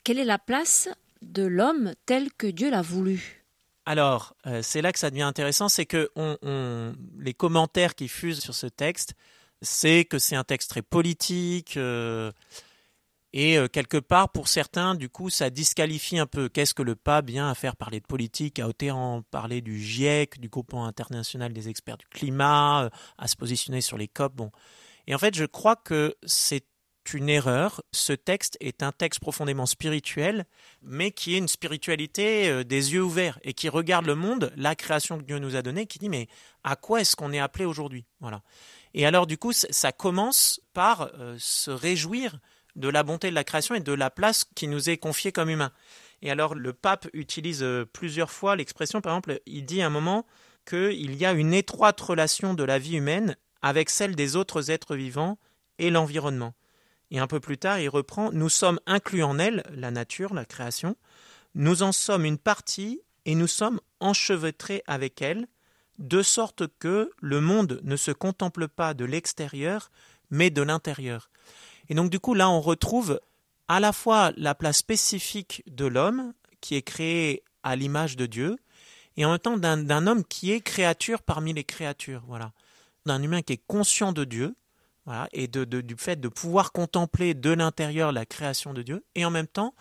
quelle 0.05 0.17
est 0.17 0.23
la 0.23 0.39
place 0.39 0.87
de 1.25 1.43
l'homme 1.43 1.93
tel 2.05 2.31
que 2.33 2.47
Dieu 2.47 2.69
l'a 2.69 2.81
voulu. 2.81 3.45
Alors, 3.85 4.35
euh, 4.47 4.61
c'est 4.63 4.81
là 4.81 4.91
que 4.91 4.99
ça 4.99 5.09
devient 5.11 5.23
intéressant, 5.23 5.69
c'est 5.69 5.85
que 5.85 6.09
les 7.19 7.33
commentaires 7.33 7.95
qui 7.95 8.07
fusent 8.07 8.39
sur 8.39 8.55
ce 8.55 8.67
texte, 8.67 9.13
c'est 9.61 10.05
que 10.05 10.17
c'est 10.19 10.35
un 10.35 10.43
texte 10.43 10.69
très 10.69 10.81
politique, 10.81 11.77
euh, 11.77 12.31
et 13.37 13.57
euh, 13.57 13.67
quelque 13.67 13.97
part, 13.97 14.31
pour 14.31 14.47
certains, 14.47 14.95
du 14.95 15.09
coup, 15.09 15.29
ça 15.29 15.49
disqualifie 15.49 16.17
un 16.17 16.25
peu. 16.25 16.47
Qu'est-ce 16.47 16.73
que 16.73 16.81
le 16.81 16.95
pape 16.95 17.27
vient 17.27 17.49
à 17.49 17.53
faire? 17.53 17.75
Parler 17.75 17.99
de 17.99 18.05
politique, 18.05 18.59
à 18.59 18.67
autant 18.67 19.23
parler 19.29 19.59
du 19.59 19.77
GIEC, 19.77 20.39
du 20.39 20.47
groupement 20.47 20.85
international 20.85 21.51
des 21.51 21.67
experts 21.67 21.97
du 21.97 22.05
climat, 22.07 22.89
à 23.17 23.27
se 23.27 23.35
positionner 23.35 23.81
sur 23.81 23.97
les 23.97 24.07
COP. 24.07 24.35
Bon. 24.35 24.51
Et 25.05 25.13
en 25.13 25.17
fait, 25.17 25.35
je 25.35 25.43
crois 25.43 25.75
que 25.75 26.15
c'est 26.25 26.63
une 27.13 27.29
erreur. 27.29 27.81
Ce 27.91 28.13
texte 28.13 28.57
est 28.59 28.83
un 28.83 28.91
texte 28.91 29.19
profondément 29.19 29.65
spirituel, 29.65 30.45
mais 30.81 31.11
qui 31.11 31.35
est 31.35 31.37
une 31.37 31.47
spiritualité 31.47 32.49
euh, 32.49 32.63
des 32.63 32.93
yeux 32.93 33.03
ouverts 33.03 33.39
et 33.43 33.53
qui 33.53 33.69
regarde 33.69 34.05
le 34.05 34.15
monde, 34.15 34.51
la 34.55 34.75
création 34.75 35.17
que 35.17 35.23
Dieu 35.23 35.39
nous 35.39 35.55
a 35.55 35.61
donnée, 35.61 35.85
qui 35.85 35.99
dit 35.99 36.09
mais 36.09 36.27
à 36.63 36.75
quoi 36.75 37.01
est-ce 37.01 37.15
qu'on 37.15 37.33
est 37.33 37.39
appelé 37.39 37.65
aujourd'hui? 37.65 38.05
Voilà. 38.19 38.41
Et 38.93 39.05
alors 39.05 39.27
du 39.27 39.37
coup, 39.37 39.51
ça 39.53 39.91
commence 39.91 40.61
par 40.73 41.11
euh, 41.15 41.35
se 41.39 41.71
réjouir 41.71 42.39
de 42.75 42.89
la 42.89 43.03
bonté 43.03 43.29
de 43.29 43.35
la 43.35 43.43
création 43.43 43.75
et 43.75 43.79
de 43.79 43.93
la 43.93 44.09
place 44.09 44.45
qui 44.55 44.67
nous 44.67 44.89
est 44.89 44.97
confiée 44.97 45.31
comme 45.31 45.49
humains. 45.49 45.71
Et 46.21 46.31
alors 46.31 46.55
le 46.55 46.73
pape 46.73 47.07
utilise 47.13 47.63
euh, 47.63 47.85
plusieurs 47.85 48.31
fois 48.31 48.55
l'expression, 48.55 49.01
par 49.01 49.13
exemple, 49.13 49.41
il 49.45 49.65
dit 49.65 49.81
à 49.81 49.87
un 49.87 49.89
moment 49.89 50.25
qu'il 50.67 51.15
y 51.15 51.25
a 51.25 51.33
une 51.33 51.53
étroite 51.53 52.01
relation 52.01 52.53
de 52.53 52.63
la 52.63 52.79
vie 52.79 52.97
humaine 52.97 53.37
avec 53.61 53.89
celle 53.89 54.15
des 54.15 54.35
autres 54.35 54.71
êtres 54.71 54.95
vivants 54.95 55.37
et 55.77 55.89
l'environnement. 55.89 56.53
Et 57.15 57.19
un 57.19 57.27
peu 57.27 57.39
plus 57.39 57.57
tard, 57.57 57.79
il 57.79 57.87
reprend 57.87 58.33
Nous 58.33 58.49
sommes 58.49 58.77
inclus 58.85 59.23
en 59.23 59.39
elle, 59.39 59.63
la 59.73 59.89
nature, 59.89 60.33
la 60.33 60.43
création, 60.43 60.97
nous 61.53 61.81
en 61.81 61.93
sommes 61.93 62.25
une 62.25 62.37
partie 62.37 62.99
et 63.23 63.35
nous 63.35 63.47
sommes 63.47 63.79
enchevêtrés 64.01 64.83
avec 64.85 65.21
elle, 65.21 65.47
de 65.97 66.21
sorte 66.21 66.63
que 66.77 67.09
le 67.21 67.39
monde 67.39 67.79
ne 67.83 67.95
se 67.95 68.11
contemple 68.11 68.67
pas 68.67 68.93
de 68.93 69.05
l'extérieur, 69.05 69.91
mais 70.29 70.49
de 70.49 70.61
l'intérieur. 70.61 71.29
Et 71.87 71.95
donc 71.95 72.09
du 72.09 72.19
coup, 72.19 72.33
là, 72.33 72.49
on 72.49 72.59
retrouve 72.59 73.21
à 73.69 73.79
la 73.79 73.93
fois 73.93 74.33
la 74.35 74.53
place 74.53 74.79
spécifique 74.79 75.63
de 75.67 75.85
l'homme, 75.85 76.33
qui 76.59 76.75
est 76.75 76.81
créé 76.81 77.43
à 77.63 77.77
l'image 77.77 78.17
de 78.17 78.25
Dieu, 78.25 78.57
et 79.15 79.23
en 79.23 79.29
même 79.29 79.39
temps 79.39 79.55
d'un 79.55 80.07
homme 80.07 80.25
qui 80.25 80.51
est 80.51 80.59
créature 80.59 81.21
parmi 81.21 81.53
les 81.53 81.63
créatures, 81.63 82.25
voilà, 82.27 82.51
d'un 83.05 83.23
humain 83.23 83.41
qui 83.41 83.53
est 83.53 83.63
conscient 83.67 84.11
de 84.11 84.25
Dieu, 84.25 84.53
et 85.31 85.47
de, 85.47 85.63
du 85.63 85.95
fait 85.97 86.19
de 86.19 86.27
pouvoir 86.27 86.71
contempler 86.71 87.33
de 87.33 87.51
l'intérieur 87.51 88.11
la 88.11 88.25
création 88.25 88.73
de 88.73 88.81
Dieu, 88.81 89.05
et 89.15 89.25
en 89.25 89.31
même 89.31 89.47
temps 89.47 89.73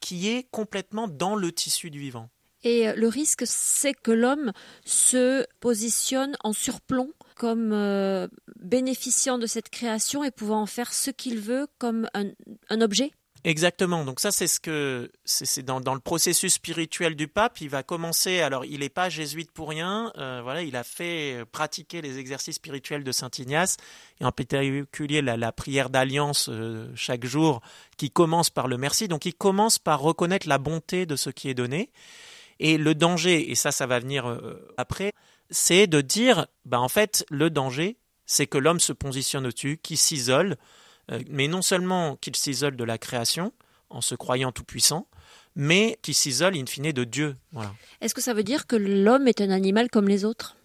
qui 0.00 0.28
est 0.28 0.48
complètement 0.50 1.06
dans 1.06 1.36
le 1.36 1.52
tissu 1.52 1.90
du 1.90 2.00
vivant. 2.00 2.28
Et 2.64 2.88
euh, 2.88 2.94
le 2.96 3.08
risque, 3.08 3.44
c'est 3.46 3.94
que 3.94 4.10
l'homme 4.10 4.52
se 4.84 5.46
positionne 5.60 6.36
en 6.42 6.52
surplomb 6.52 7.12
comme 7.36 7.72
euh, 7.72 8.28
bénéficiant 8.56 9.38
de 9.38 9.46
cette 9.46 9.68
création 9.68 10.24
et 10.24 10.30
pouvant 10.30 10.60
en 10.60 10.66
faire 10.66 10.92
ce 10.92 11.10
qu'il 11.10 11.38
veut 11.38 11.66
comme 11.78 12.08
un 12.14 12.80
objet 12.80 13.12
Exactement. 13.44 14.04
Donc 14.04 14.20
ça, 14.20 14.30
c'est 14.30 14.46
ce 14.46 14.60
que 14.60 15.10
c'est 15.24 15.64
dans, 15.64 15.80
le 15.80 16.00
processus 16.00 16.54
spirituel 16.54 17.16
du 17.16 17.26
pape. 17.26 17.60
Il 17.60 17.70
va 17.70 17.82
commencer. 17.82 18.40
Alors, 18.40 18.64
il 18.64 18.80
n'est 18.80 18.88
pas 18.88 19.08
jésuite 19.08 19.50
pour 19.50 19.68
rien. 19.68 20.12
Euh, 20.16 20.40
voilà, 20.44 20.62
il 20.62 20.76
a 20.76 20.84
fait 20.84 21.40
euh, 21.40 21.44
pratiquer 21.44 22.02
les 22.02 22.18
exercices 22.18 22.56
spirituels 22.56 23.02
de 23.02 23.10
saint 23.10 23.30
Ignace 23.36 23.78
et 24.20 24.24
en 24.24 24.30
particulier 24.30 25.22
la, 25.22 25.52
prière 25.52 25.90
d'alliance 25.90 26.48
euh, 26.48 26.92
chaque 26.94 27.24
jour, 27.24 27.62
qui 27.96 28.10
commence 28.10 28.48
par 28.48 28.68
le 28.68 28.78
merci. 28.78 29.08
Donc, 29.08 29.26
il 29.26 29.34
commence 29.34 29.80
par 29.80 30.00
reconnaître 30.00 30.48
la 30.48 30.58
bonté 30.58 31.04
de 31.04 31.16
ce 31.16 31.30
qui 31.30 31.48
est 31.48 31.54
donné 31.54 31.90
et 32.60 32.78
le 32.78 32.94
danger. 32.94 33.50
Et 33.50 33.56
ça, 33.56 33.72
ça 33.72 33.86
va 33.86 33.98
venir 33.98 34.38
après. 34.76 35.14
C'est 35.50 35.88
de 35.88 36.00
dire, 36.00 36.46
bah 36.64 36.80
en 36.80 36.88
fait, 36.88 37.26
le 37.28 37.50
danger, 37.50 37.96
c'est 38.24 38.46
que 38.46 38.56
l'homme 38.56 38.80
se 38.80 38.92
positionne 38.92 39.46
au-dessus, 39.46 39.80
qui 39.82 39.96
s'isole. 39.96 40.56
Euh, 41.10 41.20
mais 41.28 41.48
non 41.48 41.62
seulement 41.62 42.16
qu'il 42.16 42.36
s'isole 42.36 42.76
de 42.76 42.84
la 42.84 42.98
création 42.98 43.52
en 43.90 44.00
se 44.00 44.14
croyant 44.14 44.52
tout-puissant, 44.52 45.08
mais 45.54 45.98
qui 46.02 46.14
s'isole 46.14 46.56
in 46.56 46.66
fine 46.66 46.92
de 46.92 47.04
Dieu. 47.04 47.36
Est-ce 48.00 48.14
que 48.14 48.20
ça 48.20 48.32
veut 48.34 48.44
dire 48.44 48.66
que 48.66 48.76
l'homme 48.76 49.28
est 49.28 49.40
un 49.40 49.50
animal 49.50 49.90
comme 49.90 50.08
les 50.08 50.24
autres? 50.24 50.56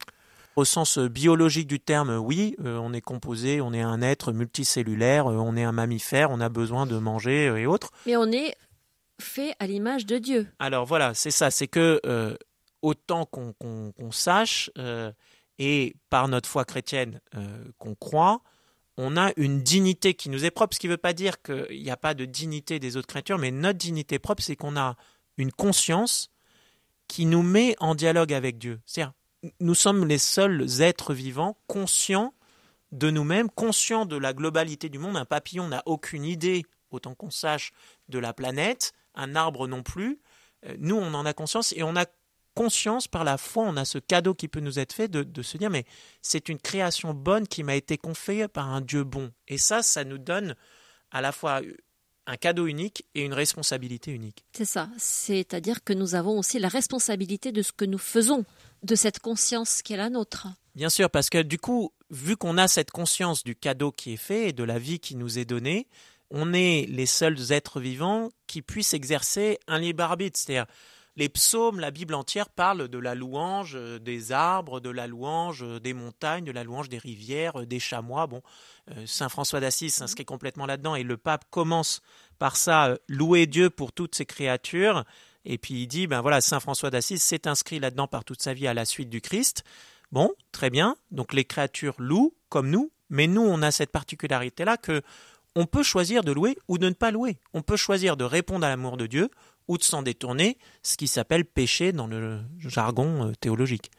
Au 0.56 0.64
sens 0.66 0.98
biologique 0.98 1.68
du 1.68 1.80
terme, 1.80 2.18
oui, 2.18 2.56
on 2.64 2.94
est 2.94 3.02
composé, 3.02 3.60
on 3.60 3.74
est 3.74 3.82
un 3.82 4.02
être 4.02 4.32
multicellulaire, 4.32 5.26
on 5.26 5.56
est 5.58 5.64
un 5.64 5.74
mammifère, 5.74 6.32
on 6.32 6.40
a 6.40 6.50
besoin 6.50 6.86
de 6.86 6.98
manger 6.98 7.46
et 7.46 7.66
autres. 7.66 7.92
Mais 8.06 8.16
on 8.16 8.32
est 8.32 8.56
fait 9.20 9.56
à 9.60 9.68
l'image 9.68 10.06
de 10.06 10.18
Dieu. 10.18 10.48
Alors 10.58 10.86
voilà, 10.86 11.14
c'est 11.14 11.32
ça, 11.32 11.52
c'est 11.52 11.68
que 11.68 12.02
autant 12.82 13.26
qu'on 13.26 14.12
sache, 14.12 14.72
et 15.60 15.96
par 16.10 16.28
notre 16.28 16.48
foi 16.48 16.64
chrétienne 16.64 17.20
qu'on 17.78 17.96
croit, 17.96 18.42
on 18.98 19.16
a 19.16 19.32
une 19.38 19.62
dignité 19.62 20.16
qui 20.16 20.30
nous 20.30 20.44
est 20.44 20.52
propre, 20.52 20.74
ce 20.76 20.80
qui 20.80 20.88
ne 20.88 20.94
veut 20.94 20.98
pas 20.98 21.14
dire 21.14 21.42
qu'il 21.42 21.82
n'y 21.84 21.92
a 21.92 21.98
pas 21.98 22.14
de 22.14 22.26
dignité 22.26 22.80
des 22.80 22.98
autres 22.98 23.08
créatures, 23.08 23.38
mais 23.38 23.52
notre 23.52 23.78
dignité 23.78 24.18
propre, 24.20 24.42
c'est 24.42 24.56
qu'on 24.56 24.76
a 24.76 24.96
une 25.38 25.52
conscience 25.52 26.32
qui 27.08 27.26
nous 27.26 27.44
met 27.44 27.76
en 27.80 27.96
dialogue 27.96 28.34
avec 28.34 28.58
Dieu. 28.58 28.82
C'est-à-dire, 28.86 29.14
nous 29.60 29.76
sommes 29.76 30.06
les 30.06 30.18
seuls 30.18 30.82
êtres 30.82 31.14
vivants 31.14 31.58
conscients 31.68 32.34
de 32.92 33.10
nous-mêmes, 33.10 33.50
conscients 33.50 34.06
de 34.06 34.18
la 34.18 34.34
globalité 34.34 34.90
du 34.90 34.98
monde. 34.98 35.16
Un 35.16 35.26
papillon 35.26 35.68
n'a 35.68 35.84
aucune 35.86 36.26
idée, 36.26 36.66
autant 36.90 37.14
qu'on 37.14 37.30
sache, 37.30 37.72
de 38.10 38.20
la 38.20 38.34
planète, 38.34 38.94
un 39.14 39.36
arbre 39.36 39.68
non 39.68 39.84
plus. 39.84 40.20
Euh, 40.66 40.76
nous, 40.80 40.96
on 40.96 41.14
en 41.14 41.26
a 41.26 41.34
conscience 41.34 41.74
et 41.74 41.84
on 41.84 41.96
a 41.96 42.06
conscience, 42.58 43.08
par 43.08 43.24
la 43.24 43.38
foi, 43.38 43.66
on 43.68 43.78
a 43.78 43.86
ce 43.86 44.00
cadeau 44.00 44.34
qui 44.34 44.48
peut 44.48 44.60
nous 44.60 44.80
être 44.80 44.92
fait 44.92 45.08
de, 45.08 45.42
se 45.44 45.58
dire, 45.58 45.70
mais 45.70 45.86
c'est 46.24 46.50
une 46.50 46.58
création 46.58 47.14
bonne 47.14 47.48
qui 47.48 47.62
m'a 47.62 47.76
été 47.76 48.00
confiée 48.00 48.48
par 48.48 48.74
un 48.74 48.82
Dieu 48.82 49.04
bon. 49.04 49.32
Et 49.48 49.60
ça, 49.60 49.84
ça 49.84 50.04
nous 50.04 50.18
donne 50.18 50.56
à 51.12 51.22
la 51.22 51.32
fois 51.32 51.62
un 52.26 52.36
cadeau 52.36 52.66
unique 52.66 53.06
et 53.14 53.24
une 53.24 53.36
responsabilité 53.36 54.12
unique. 54.12 54.44
C'est 54.54 54.66
ça, 54.66 54.90
c'est-à-dire 54.98 55.84
que 55.84 55.94
nous 55.94 56.16
avons 56.16 56.40
aussi 56.40 56.58
la 56.58 56.68
responsabilité 56.68 57.52
de 57.52 57.62
ce 57.62 57.72
que 57.72 57.86
nous 57.86 58.00
faisons, 58.00 58.44
de 58.82 58.96
cette 58.96 59.20
conscience 59.20 59.84
qui 59.84 59.94
est 59.94 59.98
la 59.98 60.10
nôtre. 60.10 60.48
Bien 60.74 60.90
sûr, 60.90 61.12
parce 61.12 61.30
que 61.30 61.44
du 61.44 61.60
coup, 61.60 61.94
vu 62.10 62.38
qu'on 62.38 62.58
a 62.58 62.68
cette 62.68 62.92
conscience 62.92 63.44
du 63.44 63.56
cadeau 63.56 63.92
qui 63.92 64.14
est 64.14 64.18
fait 64.18 64.50
et 64.50 64.54
de 64.54 64.64
la 64.64 64.80
vie 64.80 65.00
qui 65.00 65.16
nous 65.16 65.38
est 65.38 65.46
donnée, 65.46 65.88
on 66.32 66.54
est 66.54 66.88
les 66.90 67.06
seuls 67.06 67.52
êtres 67.52 67.80
vivants 67.80 68.30
qui 68.48 68.64
puissent 68.64 68.96
exercer 68.96 69.60
un 69.68 69.78
libre 69.78 70.04
arbitre. 70.04 70.40
C'est-à-dire, 70.40 70.66
les 71.18 71.30
psaumes, 71.30 71.80
la 71.80 71.90
Bible 71.90 72.14
entière 72.14 72.48
parle 72.48 72.88
de 72.88 72.98
la 73.00 73.16
louange 73.16 73.74
euh, 73.76 73.98
des 73.98 74.32
arbres, 74.32 74.80
de 74.80 74.92
la 74.92 75.08
louange 75.08 75.64
euh, 75.64 75.80
des 75.80 75.94
montagnes, 75.94 76.46
de 76.46 76.52
la 76.52 76.64
louange 76.64 76.90
des 76.90 77.00
rivières, 77.00 77.62
euh, 77.62 77.66
des 77.66 77.80
chamois. 77.80 78.28
Bon, 78.28 78.42
Saint 79.06 79.28
François 79.28 79.60
d'Assise 79.60 79.96
s'inscrit 79.96 80.24
complètement 80.24 80.66
là-dedans 80.66 80.96
et 80.96 81.04
le 81.04 81.18
pape 81.18 81.46
commence 81.50 82.02
par 82.40 82.56
ça, 82.56 82.98
louer 83.10 83.48
Dieu 83.48 83.70
pour 83.70 83.92
toutes 83.92 84.16
ses 84.16 84.26
créatures. 84.26 85.04
Et 85.44 85.58
puis 85.58 85.74
il 85.82 85.88
dit, 85.88 86.08
ben 86.08 86.22
voilà, 86.22 86.40
Saint 86.40 86.60
François 86.60 86.90
d'Assise 86.90 87.22
s'est 87.22 87.48
inscrit 87.48 87.80
là-dedans 87.80 88.08
par 88.08 88.24
toute 88.24 88.42
sa 88.42 88.54
vie 88.54 88.68
à 88.68 88.74
la 88.74 88.86
suite 88.86 89.10
du 89.10 89.20
Christ. 89.20 89.64
Bon, 90.12 90.32
très 90.52 90.70
bien. 90.70 90.96
Donc 91.12 91.34
les 91.34 91.44
créatures 91.44 91.96
louent 91.98 92.34
comme 92.48 92.70
nous, 92.70 92.92
mais 93.10 93.28
nous 93.28 93.42
on 93.42 93.62
a 93.62 93.72
cette 93.72 93.92
particularité-là 93.92 94.78
que 94.78 95.02
on 95.56 95.66
peut 95.66 95.84
choisir 95.84 96.24
de 96.24 96.32
louer 96.32 96.58
ou 96.68 96.78
de 96.78 96.88
ne 96.88 96.94
pas 96.94 97.10
louer. 97.10 97.40
On 97.54 97.64
peut 97.64 97.78
choisir 97.78 98.16
de 98.16 98.24
répondre 98.24 98.66
à 98.66 98.70
l'amour 98.70 98.96
de 98.96 99.08
Dieu 99.08 99.32
ou 99.68 99.78
de 99.78 99.84
s'en 99.84 100.02
détourner, 100.02 100.58
ce 100.84 100.98
qui 100.98 101.08
s'appelle 101.08 101.46
péché 101.46 101.92
dans 101.92 102.08
le 102.08 102.40
jargon 102.60 103.28
euh, 103.28 103.32
théologique. 103.40 103.92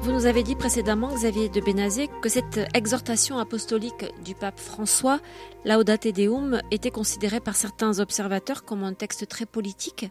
Vous 0.00 0.12
nous 0.12 0.26
avez 0.26 0.42
dit 0.42 0.54
précédemment, 0.54 1.14
Xavier 1.14 1.48
de 1.48 1.60
Bénazé, 1.60 2.08
que 2.22 2.28
cette 2.28 2.60
exhortation 2.74 3.38
apostolique 3.38 4.06
du 4.24 4.34
pape 4.34 4.58
François, 4.58 5.20
Laudate 5.64 6.08
Deum, 6.08 6.60
était 6.70 6.90
considérée 6.90 7.40
par 7.40 7.56
certains 7.56 7.98
observateurs 8.00 8.64
comme 8.64 8.84
un 8.84 8.94
texte 8.94 9.28
très 9.28 9.46
politique. 9.46 10.06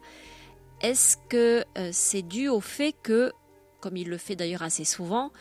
Est-ce 0.81 1.17
que 1.29 1.63
euh, 1.77 1.89
c'est 1.91 2.21
dû 2.21 2.49
au 2.49 2.59
fait 2.59 2.93
que, 3.03 3.31
comme 3.79 3.95
il 3.95 4.09
le 4.09 4.17
fait 4.17 4.35
d'ailleurs 4.35 4.63
assez 4.63 4.83
souvent, 4.83 5.31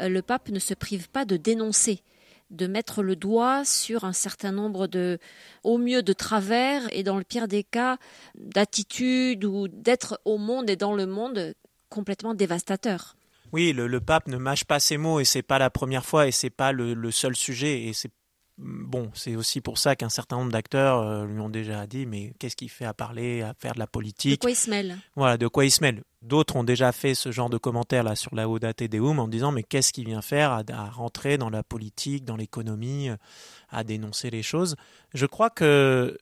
le 0.00 0.22
pape 0.22 0.48
ne 0.50 0.58
se 0.58 0.74
prive 0.74 1.08
pas 1.08 1.24
de 1.24 1.36
dénoncer 1.36 2.02
de 2.50 2.66
mettre 2.66 3.02
le 3.02 3.16
doigt 3.16 3.64
sur 3.64 4.04
un 4.04 4.12
certain 4.12 4.52
nombre 4.52 4.86
de, 4.86 5.18
au 5.64 5.78
mieux 5.78 6.02
de 6.02 6.12
travers 6.12 6.82
et 6.92 7.02
dans 7.02 7.18
le 7.18 7.24
pire 7.24 7.48
des 7.48 7.62
cas, 7.62 7.98
d'attitudes 8.34 9.44
ou 9.44 9.68
d'être 9.68 10.20
au 10.24 10.38
monde 10.38 10.70
et 10.70 10.76
dans 10.76 10.94
le 10.94 11.06
monde 11.06 11.54
complètement 11.90 12.34
dévastateur. 12.34 13.16
Oui, 13.52 13.72
le, 13.72 14.00
pape 14.00 14.28
ne 14.28 14.36
mâche 14.36 14.64
pas 14.64 14.80
ses 14.80 14.98
mots 14.98 15.20
et 15.20 15.24
c'est 15.24 15.42
pas 15.42 15.58
la 15.58 15.70
première 15.70 16.04
fois 16.04 16.26
et 16.26 16.32
c'est 16.32 16.50
pas 16.50 16.72
le, 16.72 16.92
le, 16.94 17.10
seul 17.10 17.34
sujet 17.34 17.84
et 17.84 17.92
c'est 17.94 18.10
bon, 18.58 19.10
c'est 19.14 19.36
aussi 19.36 19.60
pour 19.60 19.78
ça 19.78 19.96
qu'un 19.96 20.08
certain 20.08 20.36
nombre 20.36 20.52
d'acteurs 20.52 21.00
euh, 21.00 21.26
lui 21.26 21.40
ont 21.40 21.48
déjà 21.48 21.86
dit 21.86 22.06
mais 22.06 22.32
qu'est-ce 22.38 22.56
qu'il 22.56 22.70
fait 22.70 22.84
à 22.84 22.94
parler, 22.94 23.42
à 23.42 23.54
faire 23.54 23.74
de 23.74 23.78
la 23.78 23.86
politique? 23.86 24.40
De 24.40 24.44
quoi 24.44 24.50
il 24.50 24.56
se 24.56 24.70
mêle? 24.70 24.98
Voilà, 25.16 25.36
de 25.36 25.46
quoi 25.46 25.64
il 25.64 25.70
se 25.70 25.82
mêle. 25.82 26.02
D'autres 26.22 26.56
ont 26.56 26.64
déjà 26.64 26.92
fait 26.92 27.14
ce 27.14 27.30
genre 27.30 27.50
de 27.50 27.58
commentaires 27.58 28.02
là 28.02 28.16
sur 28.16 28.34
la 28.34 28.48
Audate 28.48 28.82
Deum 28.82 29.18
en 29.18 29.28
disant 29.28 29.52
mais 29.52 29.62
qu'est-ce 29.62 29.92
qu'il 29.92 30.06
vient 30.06 30.22
faire 30.22 30.50
à, 30.50 30.62
à, 30.68 30.90
rentrer 30.90 31.38
dans 31.38 31.50
la 31.50 31.62
politique, 31.62 32.24
dans 32.24 32.36
l'économie, 32.36 33.08
à 33.70 33.84
dénoncer 33.84 34.30
les 34.30 34.42
choses? 34.42 34.76
Je 35.14 35.26
crois 35.26 35.50
que 35.50 36.18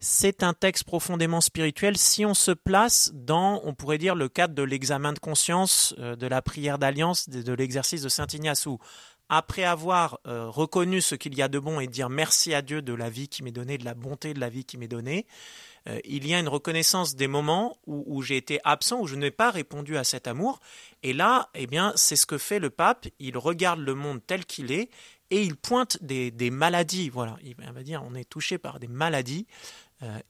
c'est 0.00 0.42
un 0.42 0.54
texte 0.54 0.84
profondément 0.84 1.42
spirituel 1.42 1.96
si 1.98 2.24
on 2.24 2.32
se 2.32 2.52
place 2.52 3.12
dans, 3.14 3.60
on 3.64 3.74
pourrait 3.74 3.98
dire, 3.98 4.14
le 4.14 4.30
cadre 4.30 4.54
de 4.54 4.62
l'examen 4.62 5.12
de 5.12 5.18
conscience, 5.18 5.94
euh, 5.98 6.16
de 6.16 6.26
la 6.26 6.40
prière 6.40 6.78
d'alliance, 6.78 7.28
de, 7.28 7.52
l'exercice 7.52 8.00
de 8.00 8.08
Saint 8.08 8.26
Ignace, 8.32 8.64
où 8.64 8.78
après 9.30 9.62
avoir 9.64 10.18
euh, 10.26 10.50
reconnu 10.50 11.00
ce 11.00 11.14
qu'il 11.14 11.36
y 11.36 11.40
a 11.40 11.48
de 11.48 11.58
bon 11.58 11.78
et 11.78 11.86
dire 11.86 12.10
merci 12.10 12.52
à 12.52 12.62
Dieu 12.62 12.82
de 12.82 12.92
la 12.92 13.08
vie 13.08 13.28
qui 13.28 13.44
m'est 13.44 13.52
donnée, 13.52 13.78
de 13.78 13.84
la 13.84 13.94
bonté 13.94 14.34
de 14.34 14.40
la 14.40 14.48
vie 14.48 14.64
qui 14.64 14.76
m'est 14.76 14.88
donnée, 14.88 15.24
euh, 15.88 15.98
il 16.04 16.26
y 16.26 16.34
a 16.34 16.40
une 16.40 16.48
reconnaissance 16.48 17.14
des 17.14 17.28
moments 17.28 17.78
où, 17.86 18.22
j'ai 18.22 18.36
été 18.36 18.60
absent, 18.64 19.00
où 19.00 19.06
je 19.06 19.14
n'ai 19.14 19.30
pas 19.30 19.50
répondu 19.50 19.96
à 19.96 20.04
cet 20.04 20.26
amour. 20.26 20.60
Et 21.04 21.12
là, 21.12 21.48
eh 21.54 21.66
bien, 21.66 21.92
c'est 21.94 22.16
ce 22.16 22.26
que 22.26 22.38
fait 22.38 22.58
le 22.58 22.70
pape. 22.70 23.06
Il 23.18 23.38
regarde 23.38 23.80
le 23.80 23.94
monde 23.94 24.20
tel 24.26 24.44
qu'il 24.44 24.72
est 24.72 24.90
et 25.30 25.42
il 25.42 25.56
pointe 25.56 26.02
des, 26.02 26.32
des 26.32 26.50
maladies. 26.50 27.08
Voilà, 27.08 27.36
il 27.42 27.54
va 27.54 27.82
dire 27.82 28.02
on 28.04 28.14
est 28.14 28.28
touché 28.28 28.58
par 28.58 28.80
des 28.80 28.88
maladies 28.88 29.46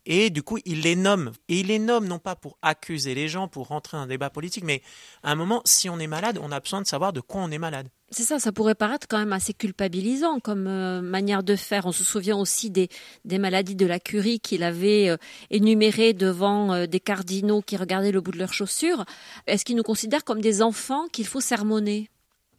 et 0.04 0.30
du 0.30 0.42
coup, 0.42 0.58
il 0.64 0.80
les 0.80 0.96
nomme. 0.96 1.32
Et 1.48 1.60
il 1.60 1.68
les 1.68 1.78
nomme 1.78 2.06
non 2.06 2.18
pas 2.18 2.34
pour 2.34 2.58
accuser 2.62 3.14
les 3.14 3.28
gens, 3.28 3.48
pour 3.48 3.68
rentrer 3.68 3.96
dans 3.96 4.02
un 4.02 4.06
débat 4.06 4.30
politique, 4.30 4.64
mais 4.64 4.82
à 5.22 5.30
un 5.30 5.34
moment, 5.34 5.62
si 5.64 5.88
on 5.88 5.98
est 5.98 6.06
malade, 6.06 6.38
on 6.42 6.50
a 6.50 6.60
besoin 6.60 6.82
de 6.82 6.86
savoir 6.86 7.12
de 7.12 7.20
quoi 7.20 7.42
on 7.42 7.50
est 7.50 7.58
malade. 7.58 7.88
C'est 8.10 8.24
ça, 8.24 8.40
ça 8.40 8.50
pourrait 8.50 8.74
paraître 8.74 9.06
quand 9.08 9.18
même 9.18 9.32
assez 9.32 9.54
culpabilisant 9.54 10.40
comme 10.40 10.66
euh, 10.66 11.00
manière 11.00 11.44
de 11.44 11.54
faire. 11.54 11.86
On 11.86 11.92
se 11.92 12.02
souvient 12.02 12.36
aussi 12.36 12.68
des, 12.68 12.88
des 13.24 13.38
maladies 13.38 13.76
de 13.76 13.86
la 13.86 14.00
curie 14.00 14.40
qu'il 14.40 14.64
avait 14.64 15.08
euh, 15.08 15.16
énumérées 15.50 16.12
devant 16.12 16.86
des 16.86 17.00
cardinaux 17.00 17.62
qui 17.62 17.76
regardaient 17.76 18.10
le 18.10 18.20
bout 18.20 18.32
de 18.32 18.38
leurs 18.38 18.52
chaussures. 18.52 19.04
Est-ce 19.46 19.64
qu'il 19.64 19.76
nous 19.76 19.84
considère 19.84 20.24
comme 20.24 20.40
des 20.40 20.62
enfants 20.62 21.06
qu'il 21.12 21.26
faut 21.26 21.40
sermonner? 21.40 22.10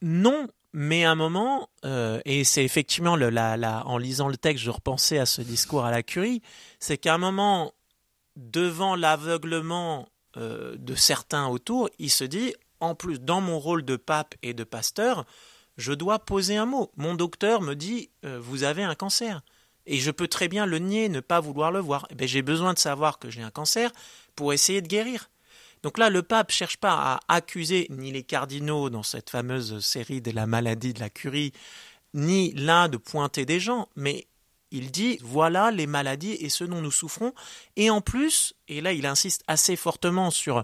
Non, 0.02 0.48
mais 0.74 1.04
à 1.04 1.12
un 1.12 1.16
moment, 1.16 1.70
euh, 1.86 2.22
et 2.26 2.44
c'est 2.44 2.64
effectivement 2.64 3.16
le, 3.16 3.30
la, 3.30 3.84
en 3.86 3.98
lisant 3.98 4.28
le 4.28 4.38
texte, 4.38 4.64
je 4.64 4.70
repensais 4.70 5.18
à 5.18 5.26
ce 5.26 5.42
discours 5.42 5.86
à 5.86 5.92
la 5.92 6.04
Curie, 6.04 6.42
c'est 6.80 6.98
qu'à 6.98 7.14
un 7.14 7.18
moment, 7.18 7.74
devant 8.36 8.96
l'aveuglement 8.96 10.08
euh, 10.38 10.76
de 10.78 10.96
certains 10.96 11.48
autour, 11.48 11.90
il 12.00 12.10
se 12.10 12.24
dit, 12.24 12.54
en 12.80 12.96
plus, 12.96 13.20
dans 13.20 13.42
mon 13.42 13.60
rôle 13.60 13.84
de 13.84 13.98
pape 13.98 14.36
et 14.42 14.54
de 14.54 14.64
pasteur, 14.64 15.26
je 15.78 15.94
dois 15.94 16.20
poser 16.20 16.56
un 16.56 16.66
mot. 16.66 16.92
Mon 16.96 17.16
docteur 17.16 17.62
me 17.62 17.76
dit, 17.76 18.10
euh, 18.26 18.40
vous 18.42 18.64
avez 18.64 18.84
un 18.84 18.96
cancer. 18.96 19.42
Et 19.86 19.98
je 19.98 20.12
peux 20.12 20.28
très 20.28 20.48
bien 20.48 20.66
le 20.66 20.80
nier, 20.80 21.10
ne 21.10 21.20
pas 21.20 21.40
vouloir 21.40 21.72
le 21.72 21.80
voir. 21.80 22.08
Eh 22.18 22.28
j'ai 22.28 22.44
besoin 22.44 22.74
de 22.74 22.80
savoir 22.80 23.20
que 23.20 23.30
j'ai 23.30 23.42
un 23.42 23.50
cancer 23.50 23.92
pour 24.36 24.54
essayer 24.54 24.82
de 24.82 24.88
guérir. 24.88 25.30
Donc 25.84 25.98
là, 25.98 26.10
le 26.10 26.22
pape 26.22 26.52
cherche 26.52 26.78
pas 26.78 27.20
à 27.28 27.36
accuser 27.36 27.88
ni 27.90 28.12
les 28.12 28.24
cardinaux 28.24 28.90
dans 28.90 29.04
cette 29.04 29.30
fameuse 29.30 29.80
série 29.80 30.22
de 30.22 30.32
la 30.32 30.46
maladie 30.46 30.94
de 30.94 31.00
la 31.00 31.10
curie, 31.10 31.54
ni 32.14 32.52
l'un 32.54 32.88
de 32.88 32.98
pointer 32.98 33.46
des 33.46 33.60
gens, 33.60 33.90
mais 33.96 34.28
il 34.72 34.92
dit 34.92 35.18
voilà 35.22 35.70
les 35.72 35.88
maladies 35.88 36.34
et 36.40 36.50
ce 36.50 36.64
dont 36.64 36.82
nous 36.82 36.92
souffrons. 36.92 37.34
Et 37.76 37.90
en 37.90 38.02
plus, 38.02 38.54
et 38.68 38.82
là 38.82 38.94
il 38.94 39.06
insiste 39.06 39.44
assez 39.48 39.76
fortement 39.76 40.32
sur, 40.32 40.64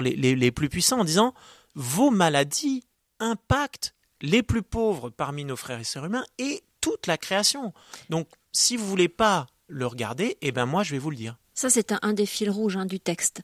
les, 0.00 0.50
plus 0.52 0.68
puissants 0.68 1.00
en 1.00 1.04
disant 1.04 1.34
vos 1.74 2.10
maladies 2.10 2.84
impactent 3.18 3.94
les 4.20 4.42
plus 4.42 4.62
pauvres 4.62 5.10
parmi 5.10 5.44
nos 5.44 5.56
frères 5.56 5.80
et 5.80 5.84
sœurs 5.84 6.04
humains 6.04 6.24
et 6.38 6.62
toute 6.80 7.06
la 7.06 7.18
création. 7.18 7.72
Donc 8.10 8.28
si 8.52 8.76
vous 8.76 8.86
voulez 8.86 9.08
pas 9.08 9.46
le 9.66 9.86
regarder, 9.86 10.36
eh 10.40 10.52
ben 10.52 10.66
moi 10.66 10.82
je 10.82 10.92
vais 10.92 10.98
vous 10.98 11.10
le 11.10 11.16
dire. 11.16 11.36
Ça, 11.54 11.70
c'est 11.70 11.92
un, 12.02 12.12
des 12.12 12.26
fils 12.26 12.48
rouges 12.48 12.76
hein, 12.76 12.86
du 12.86 12.98
texte. 13.00 13.42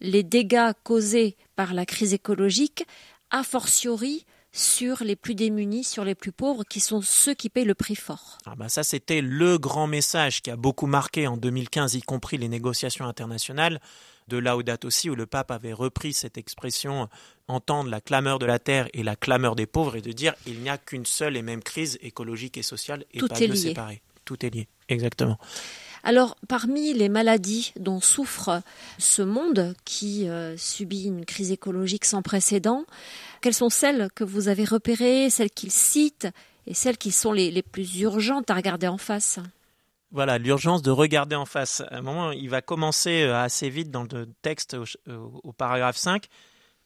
Les 0.00 0.22
dégâts 0.22 0.72
causés 0.82 1.36
par 1.56 1.74
la 1.74 1.84
crise 1.86 2.14
écologique, 2.14 2.84
a 3.30 3.42
fortiori 3.42 4.24
sur 4.52 5.04
les 5.04 5.14
plus 5.14 5.34
démunis, 5.36 5.84
sur 5.84 6.04
les 6.04 6.16
plus 6.16 6.32
pauvres, 6.32 6.64
qui 6.64 6.80
sont 6.80 7.02
ceux 7.02 7.34
qui 7.34 7.48
payent 7.48 7.64
le 7.64 7.74
prix 7.74 7.94
fort. 7.94 8.38
Ah 8.46 8.54
bah 8.56 8.68
ça, 8.68 8.82
c'était 8.82 9.20
le 9.20 9.58
grand 9.58 9.86
message 9.86 10.42
qui 10.42 10.50
a 10.50 10.56
beaucoup 10.56 10.86
marqué 10.86 11.28
en 11.28 11.36
2015, 11.36 11.94
y 11.94 12.00
compris 12.02 12.36
les 12.38 12.48
négociations 12.48 13.04
internationales 13.04 13.80
de 14.26 14.38
Laudato 14.38 14.88
aussi, 14.88 15.08
où 15.10 15.14
le 15.14 15.26
pape 15.26 15.50
avait 15.52 15.72
repris 15.72 16.12
cette 16.12 16.38
expression 16.38 17.08
entendre 17.46 17.90
la 17.90 18.00
clameur 18.00 18.38
de 18.40 18.46
la 18.46 18.58
terre 18.58 18.88
et 18.92 19.02
la 19.02 19.14
clameur 19.16 19.54
des 19.54 19.66
pauvres 19.66 19.96
et 19.96 20.02
de 20.02 20.12
dire 20.12 20.34
il 20.46 20.60
n'y 20.60 20.68
a 20.70 20.78
qu'une 20.78 21.06
seule 21.06 21.36
et 21.36 21.42
même 21.42 21.62
crise 21.62 21.98
écologique 22.00 22.56
et 22.56 22.62
sociale 22.62 23.04
et 23.12 23.18
Tout 23.18 23.28
pas 23.28 23.36
est 23.36 23.46
deux 23.46 23.54
lié. 23.54 23.60
séparées. 23.60 24.02
Tout 24.24 24.44
est 24.44 24.50
lié, 24.54 24.68
exactement. 24.88 25.38
Alors, 26.02 26.36
parmi 26.48 26.94
les 26.94 27.08
maladies 27.08 27.72
dont 27.78 28.00
souffre 28.00 28.62
ce 28.98 29.22
monde 29.22 29.74
qui 29.84 30.28
euh, 30.28 30.56
subit 30.56 31.04
une 31.04 31.24
crise 31.24 31.52
écologique 31.52 32.04
sans 32.04 32.22
précédent, 32.22 32.84
quelles 33.40 33.54
sont 33.54 33.70
celles 33.70 34.08
que 34.14 34.24
vous 34.24 34.48
avez 34.48 34.64
repérées, 34.64 35.30
celles 35.30 35.50
qu'il 35.50 35.70
cite 35.70 36.28
et 36.66 36.74
celles 36.74 36.98
qui 36.98 37.12
sont 37.12 37.32
les, 37.32 37.62
plus 37.62 38.00
urgentes 38.00 38.50
à 38.50 38.54
regarder 38.54 38.88
en 38.88 38.98
face? 38.98 39.38
Voilà, 40.12 40.38
l'urgence 40.38 40.82
de 40.82 40.90
regarder 40.90 41.36
en 41.36 41.46
face. 41.46 41.82
À 41.90 41.98
un 41.98 42.02
moment, 42.02 42.32
il 42.32 42.48
va 42.48 42.62
commencer 42.62 43.22
euh, 43.22 43.36
assez 43.36 43.68
vite 43.68 43.90
dans 43.90 44.04
le 44.04 44.26
texte 44.42 44.76
au, 45.06 45.52
paragraphe 45.52 45.96
5. 45.96 46.26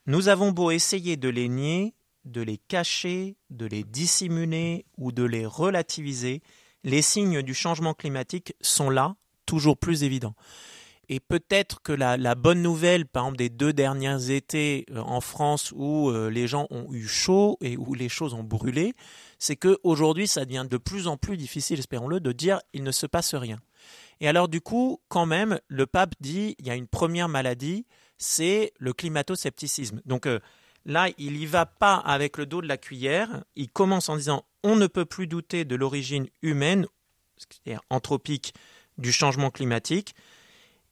Nous 0.07 0.29
avons 0.29 0.51
beau 0.51 0.71
essayer 0.71 1.17
de 1.17 1.29
les 1.29 1.49
nier, 1.49 1.95
de 2.25 2.43
les 2.43 2.59
cacher, 2.59 3.37
de 3.51 3.67
les 3.67 3.85
dissimuler 3.85 4.85
ou 4.99 5.13
de 5.13 5.23
les 5.23 5.47
relativiser, 5.47 6.43
les 6.85 7.03
signes 7.03 7.43
du 7.43 7.55
changement 7.55 7.95
climatique 7.95 8.55
sont 8.61 8.91
là, 8.91 9.17
toujours 9.47 9.77
plus 9.77 10.05
évidents. 10.05 10.35
Et 11.09 11.21
peut-être 11.21 11.83
que 11.83 11.93
la, 11.93 12.35
bonne 12.35 12.63
nouvelle, 12.63 13.07
par 13.07 13.25
exemple, 13.25 13.37
des 13.37 13.51
deux 13.51 13.75
derniers 13.75 14.31
étés 14.31 14.87
euh, 14.91 15.01
en 15.01 15.21
France 15.21 15.71
où 15.77 16.09
euh, 16.09 16.31
les 16.31 16.47
gens 16.47 16.67
ont 16.71 16.93
eu 16.95 17.07
chaud 17.07 17.59
et 17.61 17.77
où 17.77 17.93
les 17.93 18.09
choses 18.09 18.33
ont 18.33 18.43
brûlé, 18.43 18.95
c'est 19.39 19.57
qu'aujourd'hui, 19.57 20.27
ça 20.27 20.47
devient 20.47 20.67
de 20.69 20.79
plus 20.79 21.07
en 21.07 21.19
plus 21.19 21.37
difficile, 21.37 21.79
espérons-le, 21.79 22.21
de 22.21 22.33
dire 22.33 22.61
il 22.73 22.83
ne 22.83 22.93
se 22.93 23.07
passe 23.07 23.35
rien. 23.35 23.59
Et 24.21 24.29
alors, 24.29 24.49
du 24.49 24.63
coup, 24.63 25.03
quand 25.09 25.27
même, 25.27 25.59
le 25.69 25.85
pape 25.85 26.15
dit 26.21 26.55
il 26.59 26.67
y 26.67 26.71
a 26.71 26.75
une 26.75 26.87
première 26.87 27.29
maladie, 27.29 27.85
c'est 28.17 28.73
le 28.79 28.95
climato-scepticisme. 28.95 30.01
Donc, 30.07 30.27
euh, 30.27 30.41
Là, 30.87 31.09
il 31.17 31.37
y 31.37 31.47
va 31.47 31.65
pas 31.65 31.95
avec 31.95 32.37
le 32.37 32.45
dos 32.45 32.61
de 32.61 32.67
la 32.67 32.77
cuillère. 32.77 33.45
Il 33.57 33.71
commence 33.71 34.09
en 34.09 34.17
disant 34.17 34.45
on 34.65 34.75
ne 34.75 34.89
peut 34.89 35.05
plus 35.05 35.29
douter 35.29 35.65
de 35.65 35.77
l'origine 35.77 36.27
humaine, 36.43 36.87
c'est-à-dire 37.37 37.83
anthropique, 37.91 38.55
du 38.99 39.13
changement 39.13 39.51
climatique. 39.51 40.15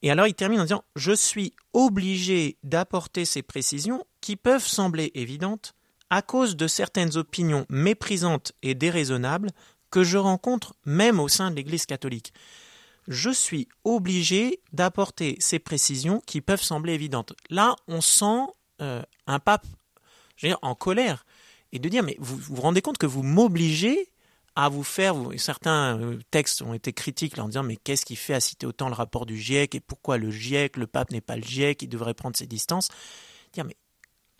Et 0.02 0.10
alors 0.10 0.26
il 0.26 0.34
termine 0.34 0.60
en 0.60 0.64
disant 0.64 0.84
je 0.94 1.12
suis 1.12 1.54
obligé 1.72 2.58
d'apporter 2.62 3.24
ces 3.24 3.42
précisions 3.42 4.04
qui 4.20 4.36
peuvent 4.36 4.66
sembler 4.66 5.10
évidentes 5.14 5.74
à 6.10 6.22
cause 6.22 6.56
de 6.56 6.66
certaines 6.66 7.16
opinions 7.16 7.64
méprisantes 7.70 8.52
et 8.62 8.74
déraisonnables 8.74 9.50
que 9.90 10.04
je 10.04 10.18
rencontre 10.18 10.74
même 10.84 11.18
au 11.18 11.28
sein 11.28 11.50
de 11.50 11.56
l'Église 11.56 11.86
catholique. 11.86 12.34
Je 13.08 13.30
suis 13.30 13.68
obligé 13.84 14.60
d'apporter 14.72 15.36
ces 15.40 15.58
précisions 15.58 16.20
qui 16.26 16.40
peuvent 16.40 16.62
sembler 16.62 16.92
évidentes. 16.92 17.32
Là, 17.50 17.74
on 17.88 18.00
sent 18.00 18.44
euh, 18.80 19.02
un 19.26 19.38
pape 19.38 19.66
en 20.62 20.74
colère, 20.74 21.24
et 21.72 21.78
de 21.78 21.88
dire, 21.88 22.02
mais 22.02 22.16
vous 22.18 22.36
vous, 22.36 22.60
rendez 22.60 22.82
compte 22.82 22.98
que 22.98 23.06
vous 23.06 23.22
m'obligez 23.22 24.08
à 24.54 24.68
vous 24.68 24.82
faire, 24.82 25.14
certains 25.38 25.98
euh, 25.98 26.18
textes 26.30 26.60
ont 26.60 26.74
été 26.74 26.92
critiques 26.92 27.38
en 27.38 27.48
disant, 27.48 27.62
mais 27.62 27.76
qu'est-ce 27.76 28.04
qui 28.04 28.16
fait 28.16 28.34
à 28.34 28.40
citer 28.40 28.66
autant 28.66 28.88
le 28.88 28.94
rapport 28.94 29.24
du 29.24 29.38
GIEC, 29.38 29.74
et 29.74 29.80
pourquoi 29.80 30.18
le 30.18 30.30
GIEC, 30.30 30.76
le 30.76 30.86
pape 30.86 31.10
n'est 31.10 31.22
pas 31.22 31.36
le 31.36 31.42
GIEC, 31.42 31.82
il 31.82 31.88
devrait 31.88 32.12
prendre 32.12 32.36
ses 32.36 32.46
distances? 32.46 32.88
Dire, 33.54 33.64
mais 33.64 33.76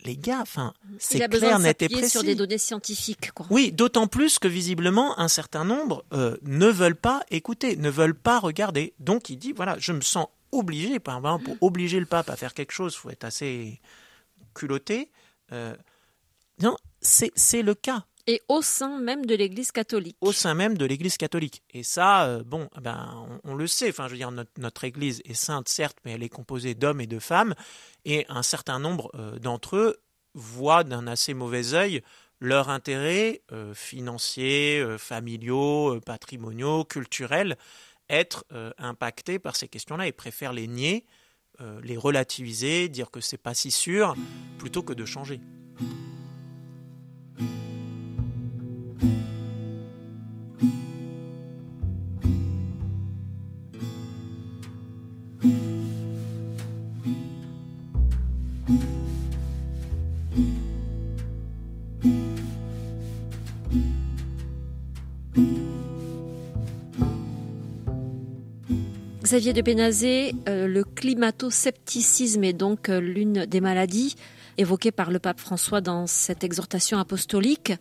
les 0.05 0.17
gars, 0.17 0.41
enfin, 0.41 0.73
c'est 0.99 1.27
clair, 1.29 1.59
net 1.59 1.81
et 1.81 1.89
précis. 1.89 2.09
sur 2.09 2.23
des 2.23 2.35
données 2.35 2.57
scientifiques. 2.57 3.31
Oui, 3.49 3.71
d'autant 3.71 4.07
plus 4.07 4.37
que 4.37 4.47
visiblement 4.47 5.17
un 5.19 5.27
certain 5.27 5.63
nombre 5.63 6.03
euh, 6.13 6.37
ne 6.43 6.67
veulent 6.67 6.95
pas 6.95 7.23
écouter, 7.31 7.75
ne 7.77 7.89
veulent 7.89 8.15
pas 8.15 8.39
regarder. 8.39 8.93
Donc 8.99 9.29
il 9.29 9.37
dit 9.37 9.53
voilà, 9.53 9.77
je 9.79 9.93
me 9.93 10.01
sens 10.01 10.27
obligé, 10.51 10.99
par 10.99 11.17
exemple, 11.17 11.45
pour 11.45 11.57
obliger 11.61 11.99
le 11.99 12.05
pape 12.05 12.29
à 12.29 12.35
faire 12.35 12.53
quelque 12.53 12.71
chose, 12.71 12.93
il 12.93 12.99
faut 12.99 13.09
être 13.09 13.23
assez 13.23 13.79
culotté. 14.53 15.09
Euh, 15.51 15.75
non, 16.61 16.77
c'est 17.03 17.61
le 17.61 17.75
cas. 17.75 18.05
Et 18.25 18.41
au 18.47 18.61
sein 18.61 18.99
même 18.99 19.25
de 19.25 19.35
l'Église 19.35 19.71
catholique. 19.71 20.15
Au 20.21 20.31
sein 20.31 20.53
même 20.53 20.77
de 20.77 20.85
l'Église 20.85 21.17
catholique. 21.17 21.61
Et 21.71 21.83
ça, 21.83 22.25
euh, 22.25 22.43
bon, 22.43 22.69
ben, 22.81 23.27
on, 23.43 23.53
le 23.53 23.67
sait. 23.67 23.89
Enfin, 23.89 24.07
je 24.07 24.11
veux 24.13 24.17
dire, 24.17 24.31
notre, 24.57 24.83
Église 24.85 25.21
est 25.25 25.33
sainte, 25.33 25.67
certes, 25.67 25.97
mais 26.05 26.13
elle 26.13 26.23
est 26.23 26.29
composée 26.29 26.73
d'hommes 26.73 27.01
et 27.01 27.07
de 27.07 27.19
femmes. 27.19 27.53
Et 28.05 28.25
un 28.29 28.43
certain 28.43 28.79
nombre 28.79 29.11
euh, 29.15 29.37
d'entre 29.39 29.75
eux 29.75 30.01
voient 30.33 30.85
d'un 30.85 31.05
assez 31.05 31.33
mauvais 31.33 31.73
œil 31.73 32.01
leurs 32.39 32.69
intérêts 32.69 33.41
euh, 33.51 33.73
financiers, 33.73 34.85
familiaux, 34.97 35.99
patrimoniaux, 36.01 36.85
culturels 36.85 37.57
être 38.09 38.45
impactés 38.77 39.39
par 39.39 39.55
ces 39.55 39.69
questions-là 39.69 40.07
et 40.07 40.11
préfèrent 40.11 40.51
les 40.51 40.67
nier, 40.67 41.05
les 41.81 41.95
relativiser, 41.95 42.89
dire 42.89 43.09
que 43.09 43.21
c'est 43.21 43.37
pas 43.37 43.53
si 43.53 43.71
sûr, 43.71 44.13
plutôt 44.59 44.83
que 44.83 44.91
de 44.91 45.05
changer. 45.05 45.39
Xavier 69.33 69.53
de 69.53 69.63
Bénazé, 69.63 70.35
euh, 70.47 70.67
le 70.67 70.83
climato-scepticisme 70.83 72.43
est 72.43 72.53
donc 72.53 72.89
euh, 72.89 72.99
l'une 72.99 73.47
des 73.47 73.61
maladies 73.61 74.15
évoquées 74.59 74.91
par 74.91 75.09
le 75.09 75.17
pape 75.17 75.39
François 75.39 75.81
dans 75.81 76.05
cette 76.05 76.43
exhortation 76.43 76.99
apostolique. 76.99 77.73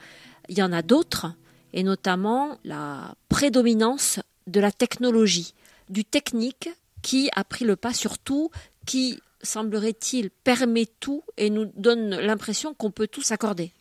Il 0.48 0.56
y 0.56 0.62
en 0.62 0.72
a 0.72 0.80
d'autres, 0.80 1.26
et 1.74 1.82
notamment 1.82 2.58
la 2.64 3.16
prédominance 3.28 4.18
de 4.46 4.60
la 4.60 4.72
technologie, 4.72 5.52
du 5.90 6.06
technique 6.06 6.70
qui 7.02 7.28
a 7.36 7.44
pris 7.44 7.66
le 7.66 7.76
pas 7.76 7.92
sur 7.92 8.18
tout, 8.18 8.50
qui, 8.86 9.20
semblerait-il, 9.42 10.30
permet 10.30 10.86
tout 11.00 11.22
et 11.36 11.50
nous 11.50 11.66
donne 11.76 12.16
l'impression 12.16 12.72
qu'on 12.72 12.90
peut 12.90 13.08
tout 13.08 13.20
s'accorder. 13.20 13.72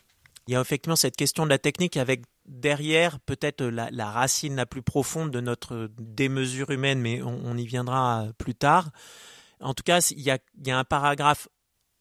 Il 0.48 0.54
y 0.56 0.58
a 0.58 0.62
effectivement 0.62 0.98
cette 0.98 1.16
question 1.16 1.46
de 1.46 1.50
la 1.50 1.58
technique 1.58 1.96
avec 1.96 2.24
derrière 2.52 3.20
peut-être 3.22 3.64
la, 3.64 4.12
racine 4.12 4.56
la 4.58 4.66
plus 4.66 4.84
profonde 4.84 5.32
de 5.32 5.40
notre 5.40 5.90
démesure 5.98 6.70
humaine, 6.70 7.00
mais 7.00 7.22
on, 7.24 7.58
y 7.58 7.66
viendra 7.66 8.28
plus 8.38 8.54
tard. 8.54 8.92
En 9.62 9.74
tout 9.74 9.84
cas, 9.84 10.00
il 10.12 10.22
y 10.22 10.30
a, 10.30 10.40
un 10.68 10.84
paragraphe 10.84 11.48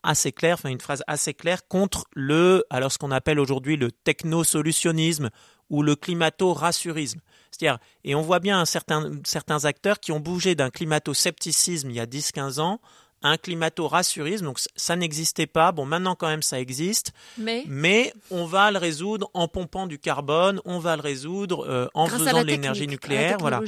assez 0.03 0.33
clair, 0.33 0.55
enfin 0.55 0.71
une 0.71 0.81
phrase 0.81 1.05
assez 1.07 1.35
claire 1.35 1.69
contre 1.69 2.05
le, 2.15 2.65
alors 2.71 2.91
ce 2.91 2.99
qu'on 2.99 3.11
appelle 3.11 3.39
aujourd'hui 3.39 3.77
le 3.77 3.93
technosolutionnisme 3.93 5.31
ou 5.69 5.83
le 5.83 5.95
climato-rassurisme. 5.95 7.21
C'est-à-dire, 7.51 7.79
et 8.03 8.15
on 8.15 8.23
voit 8.23 8.41
bien 8.41 8.65
certains, 8.65 9.13
certains 9.25 9.67
acteurs 9.67 10.01
qui 10.01 10.11
ont 10.11 10.21
bougé 10.21 10.55
d'un 10.55 10.71
climato-scepticisme 10.71 11.91
il 11.91 11.97
y 11.97 12.01
a 12.01 12.07
10-15 12.07 12.61
ans 12.61 12.81
un 13.22 13.37
climato-rassurisme. 13.37 14.44
Donc 14.44 14.61
ça 14.76 14.96
n'existait 14.96 15.46
pas. 15.46 15.72
Bon, 15.72 15.85
maintenant 15.85 16.14
quand 16.14 16.28
même 16.28 16.42
ça 16.42 16.61
existe. 16.61 17.12
Mais, 17.38 17.64
mais 17.66 18.12
on 18.30 18.44
va 18.44 18.70
le 18.70 18.78
résoudre 18.78 19.30
en 19.35 19.48
pompant 19.48 19.87
du 19.87 19.98
carbone, 19.98 20.61
on 20.64 20.78
va 20.78 20.96
le 20.96 21.02
résoudre 21.02 21.66
euh, 21.68 21.88
en 21.94 22.06
faisant 22.06 22.42
de 22.42 22.46
l'énergie 22.46 22.87
nucléaire. 22.87 23.38
Voilà. 23.38 23.61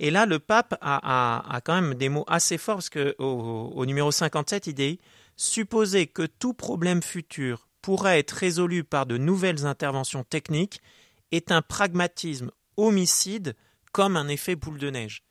Et 0.00 0.10
là, 0.10 0.26
le 0.26 0.38
pape 0.38 0.76
a, 0.80 1.56
a, 1.56 1.60
quand 1.60 1.74
même 1.74 1.94
des 1.94 2.08
mots 2.08 2.24
assez 2.28 2.56
forts 2.56 2.76
parce 2.76 2.88
que 2.88 3.16
au, 3.18 3.84
numéro 3.84 4.12
57, 4.12 4.68
il 4.68 4.74
dit 4.74 5.00
supposer 5.36 6.06
que 6.06 6.22
tout 6.22 6.54
problème 6.54 7.02
futur 7.02 7.68
pourrait 7.82 8.18
être 8.20 8.32
résolu 8.32 8.84
par 8.84 9.06
de 9.06 9.16
nouvelles 9.16 9.66
interventions 9.66 10.24
techniques 10.24 10.80
est 11.32 11.50
un 11.50 11.62
pragmatisme 11.62 12.50
homicide 12.76 13.56
comme 13.92 14.16
un 14.16 14.28
effet 14.28 14.54
boule 14.54 14.78
de 14.78 14.90
neige. 14.90 15.24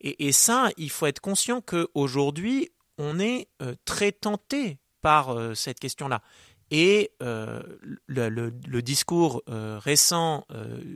Et, 0.00 0.28
et 0.28 0.32
ça, 0.32 0.70
il 0.76 0.90
faut 0.90 1.06
être 1.06 1.20
conscient 1.20 1.60
qu'aujourd'hui, 1.60 2.70
on 3.00 3.18
est 3.18 3.48
euh, 3.62 3.74
très 3.86 4.12
tenté 4.12 4.78
par 5.00 5.30
euh, 5.30 5.54
cette 5.54 5.80
question-là. 5.80 6.22
Et 6.70 7.10
euh, 7.20 7.62
le, 8.06 8.80
discours 8.80 9.42
récent 9.48 10.46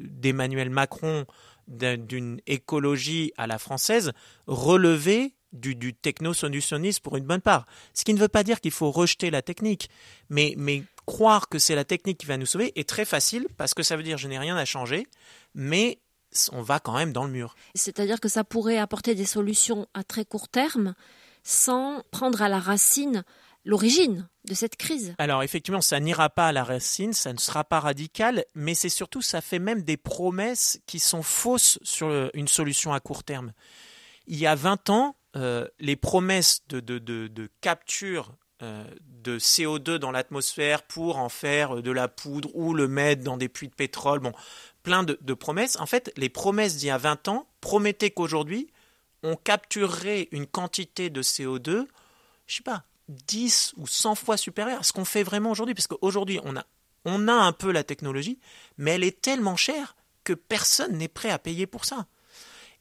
d'Emmanuel 0.08 0.70
Macron 0.70 1.26
d'une 1.66 2.40
écologie 2.46 3.32
à 3.36 3.48
la 3.48 3.58
française 3.58 4.12
relevait 4.46 5.34
du, 5.52 5.74
du 5.74 5.92
technosolutionnisme 5.92 7.02
pour 7.02 7.16
une 7.16 7.24
bonne 7.24 7.40
part. 7.40 7.66
Ce 7.92 8.04
qui 8.04 8.14
ne 8.14 8.20
veut 8.20 8.28
pas 8.28 8.44
dire 8.44 8.60
qu'il 8.60 8.70
faut 8.70 8.92
rejeter 8.92 9.32
la 9.32 9.42
technique, 9.42 9.90
mais, 10.28 10.54
mais 10.56 10.84
croire 11.06 11.48
que 11.48 11.58
c'est 11.58 11.74
la 11.74 11.84
technique 11.84 12.18
qui 12.18 12.26
va 12.26 12.36
nous 12.36 12.46
sauver 12.46 12.78
est 12.78 12.88
très 12.88 13.04
facile 13.04 13.48
parce 13.56 13.74
que 13.74 13.82
ça 13.82 13.96
veut 13.96 14.04
dire 14.04 14.16
je 14.16 14.28
n'ai 14.28 14.38
rien 14.38 14.56
à 14.56 14.64
changer, 14.64 15.08
mais 15.56 15.98
on 16.52 16.62
va 16.62 16.80
quand 16.80 16.96
même 16.96 17.12
dans 17.12 17.24
le 17.24 17.30
mur. 17.30 17.54
C'est-à-dire 17.74 18.20
que 18.20 18.28
ça 18.28 18.44
pourrait 18.44 18.78
apporter 18.78 19.14
des 19.14 19.24
solutions 19.24 19.86
à 19.94 20.04
très 20.04 20.24
court 20.24 20.48
terme, 20.48 20.94
sans 21.44 22.02
prendre 22.10 22.42
à 22.42 22.48
la 22.48 22.58
racine 22.58 23.22
l'origine 23.64 24.28
de 24.46 24.54
cette 24.54 24.76
crise. 24.76 25.14
Alors 25.18 25.42
effectivement, 25.42 25.80
ça 25.80 26.00
n'ira 26.00 26.28
pas 26.28 26.48
à 26.48 26.52
la 26.52 26.64
racine, 26.64 27.12
ça 27.12 27.32
ne 27.32 27.38
sera 27.38 27.64
pas 27.64 27.80
radical, 27.80 28.44
mais 28.54 28.74
c'est 28.74 28.88
surtout, 28.88 29.22
ça 29.22 29.40
fait 29.40 29.58
même 29.58 29.82
des 29.82 29.96
promesses 29.96 30.80
qui 30.86 30.98
sont 30.98 31.22
fausses 31.22 31.78
sur 31.82 32.30
une 32.34 32.48
solution 32.48 32.92
à 32.92 33.00
court 33.00 33.24
terme. 33.24 33.52
Il 34.26 34.38
y 34.38 34.46
a 34.46 34.54
20 34.54 34.90
ans, 34.90 35.16
euh, 35.36 35.66
les 35.78 35.96
promesses 35.96 36.62
de, 36.68 37.48
capture 37.60 38.34
euh, 38.62 38.84
de 39.00 39.38
CO2 39.38 39.96
dans 39.96 40.10
l'atmosphère 40.10 40.82
pour 40.82 41.18
en 41.18 41.28
faire 41.28 41.82
de 41.82 41.90
la 41.90 42.08
poudre 42.08 42.50
ou 42.54 42.74
le 42.74 42.86
mettre 42.86 43.22
dans 43.22 43.36
des 43.36 43.48
puits 43.48 43.68
de 43.68 43.74
pétrole, 43.74 44.20
bon, 44.20 44.32
plein 44.82 45.04
de 45.04 45.34
promesses. 45.34 45.76
En 45.80 45.86
fait, 45.86 46.12
les 46.16 46.28
promesses 46.28 46.76
d'il 46.76 46.88
y 46.88 46.90
a 46.90 46.98
20 46.98 47.28
ans 47.28 47.48
promettaient 47.62 48.10
qu'aujourd'hui, 48.10 48.70
on 49.24 49.36
capturerait 49.36 50.28
une 50.32 50.46
quantité 50.46 51.08
de 51.08 51.22
CO2, 51.22 51.86
je 52.46 52.56
sais 52.56 52.62
pas, 52.62 52.84
10 53.08 53.72
ou 53.78 53.86
100 53.86 54.14
fois 54.14 54.36
supérieure 54.36 54.80
à 54.80 54.82
ce 54.82 54.92
qu'on 54.92 55.06
fait 55.06 55.22
vraiment 55.22 55.50
aujourd'hui. 55.50 55.74
Parce 55.74 55.86
qu'aujourd'hui, 55.86 56.40
on 56.44 56.56
a, 56.56 57.32
un 57.32 57.52
peu 57.52 57.72
la 57.72 57.84
technologie, 57.84 58.38
mais 58.76 58.92
elle 58.92 59.04
est 59.04 59.20
tellement 59.20 59.56
chère 59.56 59.96
que 60.24 60.34
personne 60.34 60.98
n'est 60.98 61.08
prêt 61.08 61.30
à 61.30 61.38
payer 61.38 61.66
pour 61.66 61.86
ça. 61.86 62.06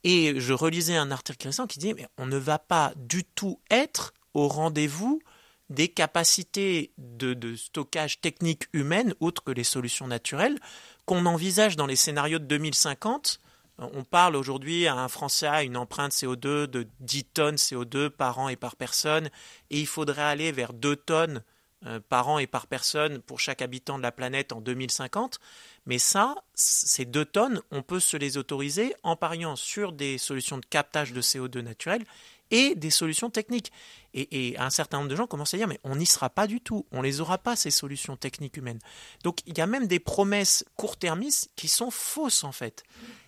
Et 0.04 0.34
je 0.38 0.54
relisais 0.54 0.98
un 0.98 1.12
article 1.12 1.48
récent 1.48 1.66
qui 1.66 1.80
disait, 1.80 1.94
mais 1.94 2.08
on 2.18 2.26
ne 2.26 2.38
va 2.38 2.60
pas 2.60 2.94
du 2.98 3.24
tout 3.24 3.60
être 3.72 4.14
au 4.34 4.50
rendez-vous 4.50 5.22
des 5.70 5.88
capacités 5.88 6.92
de, 6.98 7.34
de, 7.34 7.56
stockage 7.56 8.20
technique 8.20 8.66
humaine, 8.74 9.16
autres 9.22 9.44
que 9.44 9.52
les 9.52 9.64
solutions 9.64 10.08
naturelles, 10.08 10.60
qu'on 11.06 11.26
envisage 11.26 11.78
dans 11.78 11.88
les 11.88 11.96
scénarios 11.96 12.40
de 12.40 12.46
2050 12.46 13.40
on 13.78 14.04
parle 14.04 14.36
aujourd'hui 14.36 14.88
à 14.88 14.96
un 14.96 15.08
Français 15.08 15.48
à 15.48 15.64
une 15.64 15.78
empreinte 15.78 16.12
CO2 16.12 16.68
de 16.68 16.88
10 17.00 17.24
tonnes 17.26 17.56
CO2 17.56 18.10
par 18.10 18.40
an 18.40 18.50
et 18.50 18.56
par 18.56 18.76
personne, 18.76 19.28
et 19.70 19.80
il 19.80 19.88
faudrait 19.88 20.22
aller 20.22 20.52
vers 20.52 20.74
2 20.74 20.96
tonnes 20.96 21.44
euh, 21.86 22.00
par 22.08 22.30
an 22.30 22.40
et 22.40 22.48
par 22.48 22.68
personne 22.68 23.20
pour 23.20 23.42
chaque 23.42 23.62
habitant 23.62 23.98
de 23.98 24.04
la 24.04 24.14
planète 24.14 24.54
en 24.54 24.62
2050. 24.62 25.40
Mais 25.86 25.98
ça, 25.98 26.36
ces 26.54 27.04
2 27.04 27.26
tonnes, 27.26 27.62
on 27.72 27.82
peut 27.82 28.00
se 28.00 28.16
les 28.16 28.38
autoriser 28.38 28.96
en 29.04 29.18
pariant 29.18 29.58
sur 29.58 29.92
des 29.92 30.18
solutions 30.18 30.58
de 30.58 30.66
captage 30.66 31.12
de 31.12 31.22
CO2 31.22 31.60
naturel 31.60 32.06
et 32.52 32.76
des 32.76 32.92
solutions 32.92 33.30
techniques. 33.30 33.74
Et, 34.14 34.56
un 34.60 34.70
certain 34.70 35.00
nombre 35.00 35.10
de 35.10 35.16
gens 35.16 35.28
commencent 35.28 35.56
à 35.56 35.58
dire, 35.58 35.68
mais 35.68 35.80
on 35.84 35.96
n'y 35.96 36.06
sera 36.06 36.30
pas 36.30 36.46
du 36.48 36.62
tout, 36.62 36.86
on 36.92 37.02
les 37.02 37.20
aura 37.20 37.40
pas, 37.40 37.56
ces 37.56 37.72
solutions 37.72 38.16
techniques 38.16 38.56
humaines. 38.56 38.80
Donc 39.24 39.40
il 39.48 39.58
y 39.58 39.62
a 39.62 39.68
même 39.68 39.88
des 39.88 40.00
promesses 40.00 40.64
court-termistes 40.78 41.50
qui 41.56 41.68
sont 41.68 41.92
fausses 41.92 42.44
en 42.44 42.52
fait. 42.52 42.84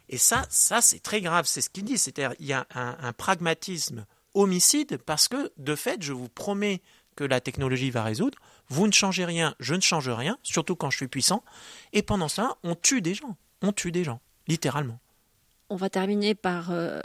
Et 0.10 0.18
ça, 0.18 0.46
ça 0.50 0.82
c'est 0.82 1.00
très 1.00 1.22
grave, 1.22 1.46
c'est 1.46 1.62
ce 1.62 1.70
qu'il 1.70 1.84
dit. 1.84 1.98
C'est-à-dire 1.98 2.36
il 2.40 2.46
y 2.46 2.54
a 2.54 2.66
un, 2.74 3.14
pragmatisme 3.14 4.06
homicide 4.34 4.98
parce 4.98 5.28
que, 5.28 5.52
de 5.58 5.76
fait, 5.76 6.02
je 6.02 6.14
vous 6.14 6.30
promets 6.30 6.82
que 7.16 7.24
la 7.24 7.40
technologie 7.40 7.92
va 7.92 8.04
résoudre, 8.04 8.38
vous 8.68 8.88
ne 8.88 8.92
changez 8.92 9.24
rien, 9.26 9.56
je 9.60 9.74
ne 9.74 9.82
change 9.82 10.10
rien, 10.10 10.38
surtout 10.44 10.76
quand 10.76 10.90
je 10.90 10.98
suis 10.98 11.08
puissant, 11.08 11.44
et 11.94 12.02
pendant 12.02 12.28
ça, 12.28 12.58
on 12.64 12.76
tue 12.76 13.02
des 13.02 13.14
gens, 13.14 13.38
on 13.62 13.72
tue 13.72 13.94
des 13.94 14.04
gens, 14.04 14.20
littéralement. 14.48 15.00
On 15.70 15.78
va 15.78 15.90
terminer 15.90 16.36
par 16.36 16.72
euh, 16.72 17.00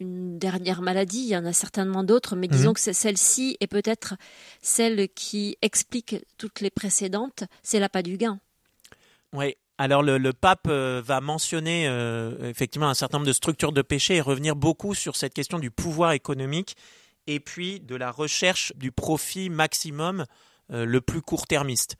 une 0.00 0.38
dernière 0.38 0.80
maladie, 0.80 1.20
il 1.20 1.28
y 1.28 1.36
en 1.36 1.44
a 1.44 1.52
certainement 1.52 2.04
d'autres, 2.04 2.36
mais 2.36 2.48
disons 2.48 2.70
mhm. 2.70 2.74
que 2.74 2.92
celle-ci 2.92 3.56
est 3.60 3.66
peut-être 3.66 4.14
celle 4.62 5.08
qui 5.10 5.56
explique 5.60 6.16
toutes 6.38 6.60
les 6.60 6.70
précédentes, 6.70 7.44
c'est 7.62 7.80
l'appât 7.80 8.02
du 8.02 8.16
gain. 8.16 8.40
Oui, 9.32 9.56
alors 9.78 10.02
le, 10.02 10.32
pape 10.32 10.66
euh, 10.66 11.00
va 11.04 11.20
mentionner 11.20 11.86
euh, 11.86 12.50
effectivement 12.50 12.88
un 12.88 12.94
certain 12.94 13.18
nombre 13.18 13.28
de 13.28 13.32
structures 13.32 13.72
de 13.72 13.82
péché 13.82 14.16
et 14.16 14.20
revenir 14.20 14.56
beaucoup 14.56 14.92
sur 14.94 15.14
cette 15.14 15.32
question 15.32 15.60
du 15.60 15.70
pouvoir 15.70 16.12
économique 16.12 16.76
et 17.28 17.38
puis 17.38 17.78
de 17.78 17.94
la 17.94 18.10
recherche 18.10 18.72
du 18.74 18.90
profit 18.90 19.50
maximum 19.50 20.24
euh, 20.72 20.84
le 20.84 21.00
plus 21.00 21.22
court-termiste. 21.22 21.96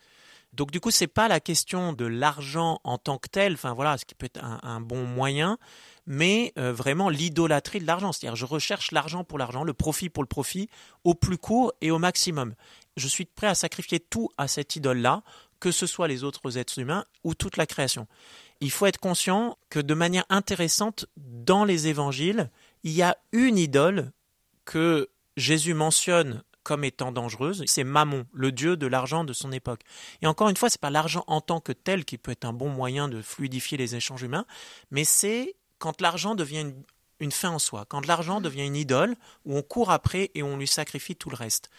Donc 0.55 0.73
du 0.73 0.81
coup, 0.81 0.91
c'est 0.91 1.07
pas 1.07 1.29
la 1.29 1.39
question 1.39 1.93
de 1.93 2.05
l'argent 2.05 2.81
en 2.83 2.99
tant 2.99 3.19
que 3.19 3.29
tel, 3.29 3.53
enfin 3.53 3.75
voilà, 3.75 3.97
ce 3.97 4.05
qui 4.05 4.15
peut 4.17 4.27
être 4.27 4.43
un, 4.43 4.81
bon 4.81 5.05
moyen, 5.05 5.59
mais 6.07 6.55
vraiment 6.57 7.11
l'idolâtrie 7.11 7.81
de 7.81 7.87
l'argent. 7.87 8.13
C'est-à-dire, 8.13 8.35
je 8.35 8.47
recherche 8.47 8.91
l'argent 8.91 9.25
pour 9.25 9.39
l'argent, 9.39 9.63
le 9.63 9.75
profit 9.75 10.09
pour 10.09 10.23
le 10.23 10.27
profit, 10.27 10.71
au 11.05 11.15
plus 11.15 11.37
court 11.37 11.75
et 11.83 11.91
au 11.91 11.99
maximum. 11.99 12.55
Je 12.97 13.07
suis 13.09 13.27
prêt 13.27 13.47
à 13.47 13.55
sacrifier 13.55 14.01
tout 14.01 14.31
à 14.39 14.49
cette 14.49 14.75
idole-là 14.75 15.23
que 15.61 15.71
ce 15.71 15.87
soit 15.87 16.09
les 16.09 16.25
autres 16.25 16.59
êtres 16.59 16.79
humains 16.79 17.05
ou 17.25 17.35
toute 17.35 17.57
la 17.57 17.67
création. 17.67 18.07
Il 18.61 18.71
faut 18.71 18.87
être 18.87 18.99
conscient 18.99 19.59
que 19.71 19.81
de 19.81 19.95
manière 19.95 20.25
intéressante, 20.29 21.07
dans 21.17 21.65
les 21.65 21.89
évangiles, 21.89 22.51
il 22.85 22.93
y 22.93 23.03
a 23.03 23.17
une 23.33 23.59
idole 23.59 24.13
que 24.65 25.09
Jésus 25.37 25.75
mentionne 25.75 26.43
comme 26.69 26.85
étant 26.85 27.13
dangereuse, 27.13 27.65
c'est 27.67 27.83
Mammon, 27.83 28.27
le 28.35 28.53
dieu 28.53 28.77
de 28.77 28.87
l'argent 28.87 29.25
de 29.25 29.33
son 29.33 29.53
époque. 29.53 29.81
Et 30.21 30.27
encore 30.27 30.51
une 30.51 30.57
fois, 30.57 30.69
c'est 30.69 30.81
pas 30.81 30.91
l'argent 30.91 31.25
en 31.27 31.41
tant 31.41 31.61
que 31.61 31.73
tel 31.73 32.05
qui 32.05 32.19
peut 32.19 32.33
être 32.33 32.45
un 32.45 32.53
bon 32.53 32.69
moyen 32.69 33.09
de 33.09 33.23
fluidifier 33.23 33.79
les 33.79 33.95
échanges 33.95 34.23
humains, 34.23 34.45
mais 34.91 35.05
c'est 35.05 35.57
quand 35.79 36.03
l'argent 36.03 36.35
devient 36.35 36.61
une, 36.61 36.83
une 37.21 37.33
fin 37.33 37.49
en 37.49 37.59
soi, 37.59 37.87
quand 37.89 38.07
l'argent 38.07 38.43
devient 38.43 38.67
une 38.67 38.77
idole 38.77 39.17
où 39.47 39.57
on 39.57 39.63
court 39.63 39.91
après 39.91 40.31
et 40.35 40.43
on 40.43 40.59
lui 40.59 40.67
sacrifie 40.67 41.17
tout 41.17 41.31
le 41.31 41.37
reste. 41.37 41.71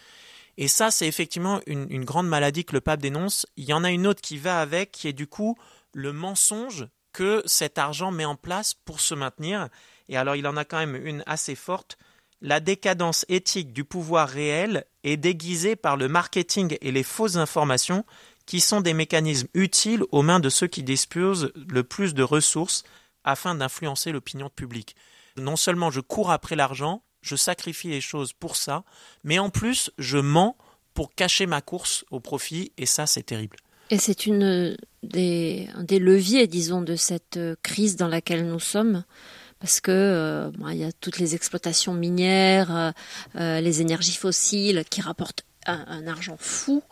Et 0.60 0.68
ça, 0.68 0.90
c'est 0.90 1.08
effectivement 1.08 1.62
une, 1.66 2.04
grande 2.04 2.28
maladie 2.28 2.66
que 2.66 2.74
le 2.74 2.82
pape 2.82 3.00
dénonce. 3.00 3.46
Il 3.56 3.64
y 3.64 3.72
en 3.72 3.82
a 3.82 3.90
une 3.90 4.06
autre 4.06 4.20
qui 4.20 4.36
va 4.36 4.60
avec, 4.60 4.92
qui 4.92 5.08
est 5.08 5.14
du 5.14 5.26
coup 5.26 5.56
le 5.94 6.12
mensonge 6.12 6.86
que 7.14 7.42
cet 7.46 7.78
argent 7.78 8.10
met 8.10 8.26
en 8.26 8.36
place 8.36 8.74
pour 8.74 9.00
se 9.00 9.14
maintenir. 9.14 9.70
Et 10.10 10.18
alors, 10.18 10.36
il 10.36 10.46
en 10.46 10.58
a 10.58 10.66
quand 10.66 10.76
même 10.76 10.94
une 10.94 11.24
assez 11.24 11.54
forte. 11.54 11.96
La 12.42 12.60
décadence 12.60 13.24
éthique 13.30 13.72
du 13.72 13.84
pouvoir 13.84 14.28
réel 14.28 14.84
est 15.02 15.16
déguisée 15.16 15.76
par 15.76 15.96
le 15.96 16.08
marketing 16.08 16.76
et 16.82 16.92
les 16.92 17.04
fausses 17.04 17.36
informations 17.36 18.04
qui 18.44 18.60
sont 18.60 18.82
des 18.82 18.92
mécanismes 18.92 19.48
utiles 19.54 20.04
aux 20.12 20.22
mains 20.22 20.40
de 20.40 20.50
ceux 20.50 20.66
qui 20.66 20.82
disposent 20.82 21.52
le 21.54 21.84
plus 21.84 22.12
de 22.12 22.22
ressources 22.22 22.84
afin 23.24 23.54
d'influencer 23.54 24.12
l'opinion 24.12 24.50
publique. 24.50 24.94
Non 25.38 25.56
seulement 25.56 25.90
je 25.90 26.00
cours 26.00 26.30
après 26.30 26.54
l'argent, 26.54 27.02
je 27.22 27.36
sacrifie 27.36 27.88
les 27.88 28.00
choses 28.00 28.32
pour 28.32 28.56
ça, 28.56 28.84
mais 29.24 29.38
en 29.38 29.50
plus, 29.50 29.90
je 29.98 30.18
mens 30.18 30.56
pour 30.94 31.14
cacher 31.14 31.46
ma 31.46 31.60
course 31.60 32.04
au 32.10 32.20
profit, 32.20 32.72
et 32.78 32.86
ça, 32.86 33.06
c'est 33.06 33.22
terrible. 33.22 33.56
Et 33.90 33.98
c'est 33.98 34.26
une 34.26 34.76
des, 35.02 35.68
un 35.74 35.82
des 35.82 35.98
leviers, 35.98 36.46
disons, 36.46 36.82
de 36.82 36.96
cette 36.96 37.38
crise 37.62 37.96
dans 37.96 38.08
laquelle 38.08 38.46
nous 38.46 38.60
sommes, 38.60 39.04
parce 39.60 39.80
que 39.80 39.90
euh, 39.90 40.50
il 40.70 40.76
y 40.76 40.84
a 40.84 40.92
toutes 40.92 41.18
les 41.18 41.34
exploitations 41.34 41.94
minières, 41.94 42.74
euh, 42.74 42.90
euh, 43.36 43.60
les 43.60 43.80
énergies 43.80 44.16
fossiles 44.16 44.84
qui 44.88 45.00
rapportent 45.00 45.44
un 45.66 46.06
argent 46.06 46.36
fou 46.38 46.82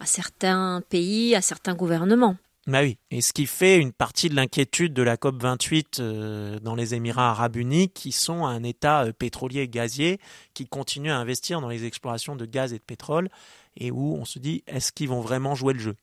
à 0.00 0.04
certains 0.04 0.82
pays, 0.90 1.34
à 1.36 1.40
certains 1.40 1.74
gouvernements. 1.74 2.36
Bah 2.66 2.80
oui, 2.82 2.98
et 3.12 3.20
ce 3.20 3.32
qui 3.32 3.46
fait 3.46 3.78
une 3.78 3.92
partie 3.92 4.28
de 4.28 4.34
l'inquiétude 4.34 4.92
de 4.92 5.02
la 5.02 5.16
COP 5.16 5.40
28 5.40 6.00
euh, 6.00 6.58
dans 6.58 6.74
les 6.74 6.94
Émirats 6.94 7.30
arabes 7.30 7.54
unis, 7.54 7.90
qui 7.90 8.10
sont 8.10 8.44
un 8.44 8.64
État 8.64 9.04
euh, 9.04 9.12
pétrolier 9.12 9.60
et 9.60 9.68
gazier, 9.68 10.18
qui 10.52 10.66
continue 10.66 11.12
à 11.12 11.16
investir 11.18 11.60
dans 11.60 11.68
les 11.68 11.84
explorations 11.84 12.34
de 12.34 12.44
gaz 12.44 12.72
et 12.72 12.78
de 12.78 12.82
pétrole, 12.82 13.28
et 13.76 13.92
où 13.92 14.16
on 14.16 14.24
se 14.24 14.40
dit, 14.40 14.64
est-ce 14.66 14.90
qu'ils 14.90 15.08
vont 15.08 15.20
vraiment 15.20 15.54
jouer 15.54 15.74
le 15.74 15.78
jeu? 15.78 15.96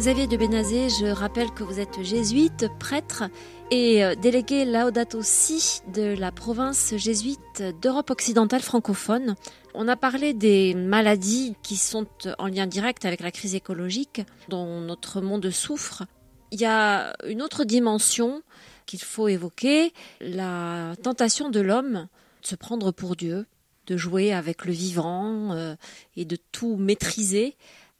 Xavier 0.00 0.26
de 0.26 0.38
Bénazé, 0.38 0.88
je 0.88 1.04
rappelle 1.04 1.50
que 1.50 1.62
vous 1.62 1.78
êtes 1.78 2.02
jésuite, 2.02 2.68
prêtre 2.78 3.24
et 3.70 4.02
euh, 4.02 4.14
délégué 4.14 4.64
Laudato 4.64 5.20
Si 5.20 5.82
de 5.92 6.16
la 6.18 6.32
province 6.32 6.96
jésuite 6.96 7.62
d'Europe 7.82 8.08
occidentale 8.08 8.62
francophone. 8.62 9.34
On 9.74 9.88
a 9.88 9.96
parlé 9.96 10.32
des 10.32 10.72
maladies 10.72 11.54
qui 11.62 11.76
sont 11.76 12.06
en 12.38 12.46
lien 12.46 12.66
direct 12.66 13.04
avec 13.04 13.20
la 13.20 13.30
crise 13.30 13.54
écologique 13.54 14.22
dont 14.48 14.80
notre 14.80 15.20
monde 15.20 15.50
souffre. 15.50 16.04
Il 16.50 16.58
y 16.58 16.64
a 16.64 17.12
une 17.28 17.42
autre 17.42 17.64
dimension 17.64 18.40
qu'il 18.86 19.02
faut 19.02 19.28
évoquer, 19.28 19.92
la 20.22 20.94
tentation 21.02 21.50
de 21.50 21.60
l'homme 21.60 22.08
de 22.40 22.46
se 22.46 22.54
prendre 22.54 22.90
pour 22.90 23.16
Dieu, 23.16 23.44
de 23.86 23.98
jouer 23.98 24.32
avec 24.32 24.64
le 24.64 24.72
vivant 24.72 25.52
euh, 25.52 25.76
et 26.16 26.24
de 26.24 26.36
tout 26.52 26.76
maîtriser 26.76 27.54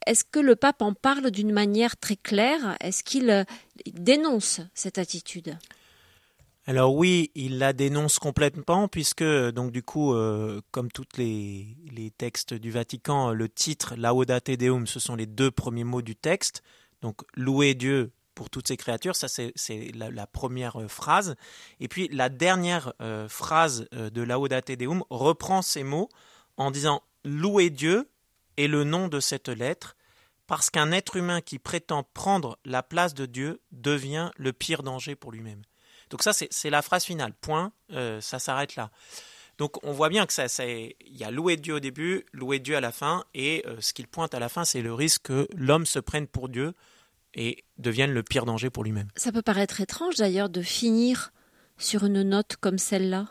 est-ce 0.05 0.23
que 0.23 0.39
le 0.39 0.55
pape 0.55 0.81
en 0.81 0.93
parle 0.93 1.31
d'une 1.31 1.51
manière 1.51 1.97
très 1.97 2.15
claire? 2.15 2.75
Est-ce 2.79 3.03
qu'il 3.03 3.29
euh, 3.29 3.43
dénonce 3.93 4.61
cette 4.73 4.97
attitude? 4.97 5.57
Alors 6.67 6.95
oui, 6.95 7.31
il 7.33 7.57
la 7.57 7.73
dénonce 7.73 8.19
complètement 8.19 8.87
puisque 8.87 9.23
donc 9.23 9.71
du 9.71 9.83
coup, 9.83 10.13
euh, 10.13 10.61
comme 10.71 10.91
tous 10.91 11.07
les, 11.17 11.75
textes 12.17 12.53
du 12.53 12.71
Vatican, 12.71 13.31
le 13.31 13.49
titre 13.49 13.95
Laudate 13.95 14.51
Deum, 14.51 14.85
ce 14.85 14.99
sont 14.99 15.15
les 15.15 15.25
deux 15.25 15.51
premiers 15.51 15.83
mots 15.83 16.03
du 16.03 16.15
texte. 16.15 16.61
Donc 17.01 17.21
louer 17.35 17.73
Dieu 17.73 18.11
pour 18.35 18.49
toutes 18.49 18.67
ces 18.67 18.77
créatures, 18.77 19.15
ça 19.15 19.27
c'est 19.27 19.91
la, 19.95 20.27
première 20.27 20.79
euh, 20.79 20.87
phrase. 20.87 21.35
Et 21.79 21.87
puis 21.87 22.07
la 22.09 22.29
dernière 22.29 22.93
phrase 23.27 23.87
de 23.91 24.21
Laudate 24.21 24.71
Deum 24.71 25.03
reprend 25.09 25.61
ces 25.61 25.83
mots 25.83 26.09
en 26.57 26.69
disant 26.69 27.01
louer 27.23 27.71
Dieu 27.71 28.07
est 28.57 28.67
le 28.67 28.83
nom 28.83 29.07
de 29.07 29.19
cette 29.19 29.49
lettre, 29.49 29.95
parce 30.47 30.69
qu'un 30.69 30.91
être 30.91 31.15
humain 31.15 31.41
qui 31.41 31.59
prétend 31.59 32.03
prendre 32.03 32.59
la 32.65 32.83
place 32.83 33.13
de 33.13 33.25
Dieu 33.25 33.61
devient 33.71 34.31
le 34.35 34.53
pire 34.53 34.83
danger 34.83 35.15
pour 35.15 35.31
lui-même. 35.31 35.61
Donc 36.09 36.23
ça, 36.23 36.33
c'est 36.33 36.69
la 36.69 36.81
phrase 36.81 37.05
finale. 37.05 37.33
Point. 37.39 37.71
Euh, 37.91 38.19
ça 38.19 38.37
s'arrête 38.37 38.75
là. 38.75 38.91
Donc 39.57 39.83
on 39.85 39.93
voit 39.93 40.09
bien 40.09 40.25
que 40.25 40.33
ça, 40.33 40.45
il 40.65 40.93
y 41.05 41.23
a 41.23 41.31
louer 41.31 41.55
Dieu 41.55 41.75
au 41.75 41.79
début, 41.79 42.25
louer 42.33 42.59
Dieu 42.59 42.75
à 42.75 42.81
la 42.81 42.91
fin, 42.91 43.23
et 43.33 43.63
euh, 43.67 43.79
ce 43.79 43.93
qu'il 43.93 44.07
pointe 44.07 44.33
à 44.33 44.39
la 44.39 44.49
fin, 44.49 44.65
c'est 44.65 44.81
le 44.81 44.93
risque 44.93 45.23
que 45.23 45.47
l'homme 45.55 45.85
se 45.85 45.99
prenne 45.99 46.27
pour 46.27 46.49
Dieu 46.49 46.73
et 47.33 47.63
devienne 47.77 48.11
le 48.11 48.23
pire 48.23 48.45
danger 48.45 48.69
pour 48.69 48.83
lui-même. 48.83 49.07
Ça 49.15 49.31
peut 49.31 49.41
paraître 49.41 49.79
étrange 49.79 50.15
d'ailleurs 50.15 50.49
de 50.49 50.61
finir 50.61 51.31
sur 51.77 52.05
une 52.05 52.23
note 52.23 52.57
comme 52.57 52.77
celle-là? 52.77 53.27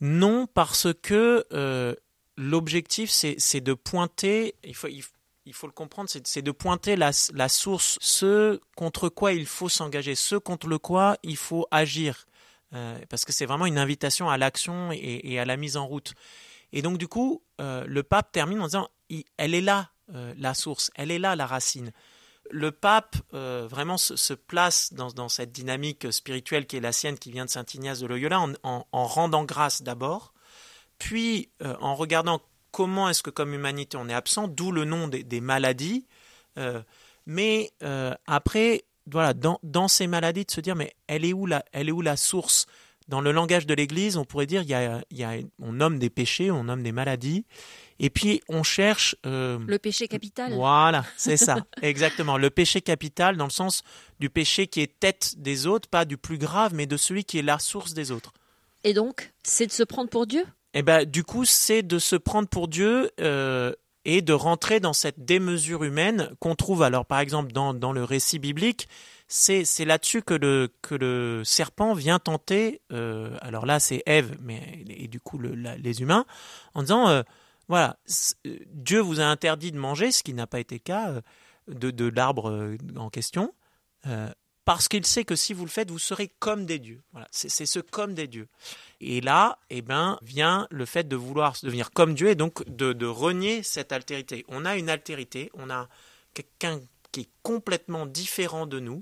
Non, 0.00 0.46
parce 0.46 0.88
que 1.02 1.44
euh, 1.52 1.94
l'objectif, 2.38 3.10
c'est 3.10 3.60
de 3.60 3.74
pointer, 3.74 4.54
il 4.64 4.74
faut, 4.74 4.86
le 5.66 5.72
comprendre, 5.72 6.08
c'est 6.08 6.42
de 6.42 6.50
pointer 6.52 6.96
la, 6.96 7.12
source, 7.12 7.98
ce 8.00 8.60
contre 8.76 9.08
quoi 9.08 9.32
il 9.32 9.44
faut 9.44 9.68
s'engager, 9.68 10.14
ce 10.14 10.36
contre 10.36 10.68
le 10.68 10.78
quoi 10.78 11.18
il 11.22 11.36
faut 11.36 11.66
agir. 11.70 12.26
Euh, 12.74 12.98
parce 13.08 13.24
que 13.24 13.32
c'est 13.32 13.46
vraiment 13.46 13.66
une 13.66 13.78
invitation 13.78 14.30
à 14.30 14.38
l'action 14.38 14.90
et, 14.92 15.38
à 15.38 15.44
la 15.44 15.56
mise 15.56 15.76
en 15.76 15.86
route. 15.86 16.14
Et 16.72 16.80
donc, 16.82 16.98
du 16.98 17.08
coup, 17.08 17.42
euh, 17.60 17.84
le 17.86 18.02
pape 18.02 18.30
termine 18.30 18.60
en 18.60 18.66
disant 18.66 18.88
elle 19.36 19.54
est 19.54 19.62
là, 19.62 19.90
euh, 20.14 20.32
la 20.36 20.54
source, 20.54 20.90
elle 20.94 21.10
est 21.10 21.18
là, 21.18 21.34
la 21.34 21.46
racine. 21.46 21.92
Le 22.50 22.70
pape 22.70 23.16
vraiment 23.32 23.98
se, 23.98 24.32
place 24.32 24.94
dans, 24.94 25.28
cette 25.28 25.52
dynamique 25.52 26.10
spirituelle 26.10 26.66
qui 26.66 26.76
est 26.76 26.80
la 26.80 26.92
sienne, 26.92 27.18
qui 27.18 27.30
vient 27.30 27.44
de 27.44 27.50
Saint 27.50 27.64
Ignace 27.74 28.00
de 28.00 28.06
Loyola, 28.06 28.42
en 28.62 29.06
rendant 29.06 29.44
grâce 29.44 29.82
d'abord, 29.82 30.32
puis 30.98 31.50
en 31.60 31.94
regardant 31.94 32.40
comment 32.70 33.08
est-ce 33.08 33.22
que 33.22 33.30
comme 33.30 33.54
humanité 33.54 33.96
on 33.96 34.08
est 34.08 34.14
absent, 34.14 34.48
d'où 34.48 34.72
le 34.72 34.84
nom 34.84 35.08
des, 35.08 35.40
maladies. 35.40 36.06
Euh, 36.58 36.82
mais 37.26 37.72
euh, 37.82 38.14
après, 38.26 38.84
voilà, 39.06 39.34
dans, 39.34 39.88
ces 39.88 40.06
maladies, 40.06 40.44
de 40.44 40.50
se 40.50 40.60
dire, 40.60 40.76
mais 40.76 40.94
elle 41.06 41.24
est 41.24 41.32
où 41.32 41.46
la, 41.46 41.64
elle 41.72 41.88
est 41.88 41.92
où 41.92 42.00
la 42.00 42.16
source? 42.16 42.66
Dans 43.08 43.22
le 43.22 43.32
langage 43.32 43.66
de 43.66 43.72
l'Église, 43.72 44.18
on 44.18 44.26
pourrait 44.26 44.44
dire, 44.44 44.60
il 44.60 44.68
y 44.68 44.74
a, 44.74 45.02
il 45.10 45.16
y 45.16 45.24
a, 45.24 45.32
on 45.62 45.72
nomme 45.72 45.98
des 45.98 46.10
péchés, 46.10 46.50
on 46.50 46.64
nomme 46.64 46.82
des 46.82 46.92
maladies, 46.92 47.46
et 47.98 48.10
puis 48.10 48.42
on 48.50 48.62
cherche... 48.62 49.16
Euh, 49.24 49.58
le 49.66 49.78
péché 49.78 50.08
capital. 50.08 50.52
Voilà, 50.52 51.06
c'est 51.16 51.38
ça, 51.38 51.56
exactement. 51.82 52.36
Le 52.36 52.50
péché 52.50 52.82
capital 52.82 53.38
dans 53.38 53.46
le 53.46 53.50
sens 53.50 53.82
du 54.20 54.28
péché 54.28 54.66
qui 54.66 54.82
est 54.82 55.00
tête 55.00 55.36
des 55.38 55.66
autres, 55.66 55.88
pas 55.88 56.04
du 56.04 56.18
plus 56.18 56.36
grave, 56.36 56.74
mais 56.74 56.84
de 56.84 56.98
celui 56.98 57.24
qui 57.24 57.38
est 57.38 57.42
la 57.42 57.58
source 57.58 57.94
des 57.94 58.10
autres. 58.10 58.34
Et 58.84 58.92
donc, 58.92 59.32
c'est 59.42 59.66
de 59.66 59.72
se 59.72 59.84
prendre 59.84 60.10
pour 60.10 60.26
Dieu? 60.26 60.44
Eh 60.74 60.82
ben, 60.82 61.04
du 61.04 61.24
coup, 61.24 61.44
c'est 61.44 61.82
de 61.82 61.98
se 61.98 62.16
prendre 62.16 62.48
pour 62.48 62.68
Dieu 62.68 63.10
euh, 63.20 63.72
et 64.04 64.22
de 64.22 64.32
rentrer 64.32 64.80
dans 64.80 64.92
cette 64.92 65.24
démesure 65.24 65.84
humaine 65.84 66.30
qu'on 66.40 66.54
trouve, 66.54 66.82
alors 66.82 67.06
par 67.06 67.20
exemple, 67.20 67.52
dans, 67.52 67.74
dans 67.74 67.92
le 67.92 68.04
récit 68.04 68.38
biblique. 68.38 68.88
C'est, 69.30 69.64
là-dessus 69.84 70.22
que 70.22 70.32
le, 70.32 70.70
que 70.80 70.94
le 70.94 71.42
serpent 71.44 71.92
vient 71.92 72.18
tenter, 72.18 72.80
euh, 72.92 73.36
alors 73.42 73.66
là 73.66 73.78
c'est 73.78 74.02
Ève, 74.06 74.38
mais 74.40 74.84
et 74.88 75.06
du 75.06 75.20
coup 75.20 75.36
le, 75.36 75.50
les 75.52 76.00
humains, 76.00 76.24
en 76.72 76.80
disant, 76.80 77.10
euh, 77.10 77.22
voilà, 77.68 77.98
Dieu 78.72 79.00
vous 79.00 79.20
a 79.20 79.24
interdit 79.24 79.70
de 79.70 79.78
manger, 79.78 80.12
ce 80.12 80.22
qui 80.22 80.32
n'a 80.32 80.46
pas 80.46 80.60
été 80.60 80.76
le 80.76 80.80
cas, 80.80 81.20
de, 81.68 81.90
de 81.90 82.08
l'arbre 82.08 82.74
en 82.96 83.10
question, 83.10 83.52
parce 84.68 84.86
qu'il 84.86 85.06
sait 85.06 85.24
que 85.24 85.34
si 85.34 85.54
vous 85.54 85.64
le 85.64 85.70
faites, 85.70 85.90
vous 85.90 85.98
serez 85.98 86.28
comme 86.40 86.66
des 86.66 86.78
dieux. 86.78 87.00
Voilà, 87.12 87.26
c'est 87.30 87.64
ce 87.64 87.78
comme 87.78 88.12
des 88.12 88.26
dieux. 88.26 88.48
Et 89.00 89.22
là, 89.22 89.58
eh 89.70 89.80
ben, 89.80 90.18
vient 90.20 90.68
le 90.70 90.84
fait 90.84 91.08
de 91.08 91.16
vouloir 91.16 91.56
devenir 91.62 91.90
comme 91.90 92.12
Dieu 92.12 92.28
et 92.28 92.34
donc 92.34 92.68
de, 92.68 93.06
renier 93.06 93.62
cette 93.62 93.92
altérité. 93.92 94.44
On 94.46 94.66
a 94.66 94.76
une 94.76 94.90
altérité, 94.90 95.50
on 95.54 95.70
a 95.70 95.88
quelqu'un 96.34 96.82
qui 97.12 97.20
est 97.20 97.30
complètement 97.42 98.04
différent 98.04 98.66
de 98.66 98.78
nous. 98.78 98.98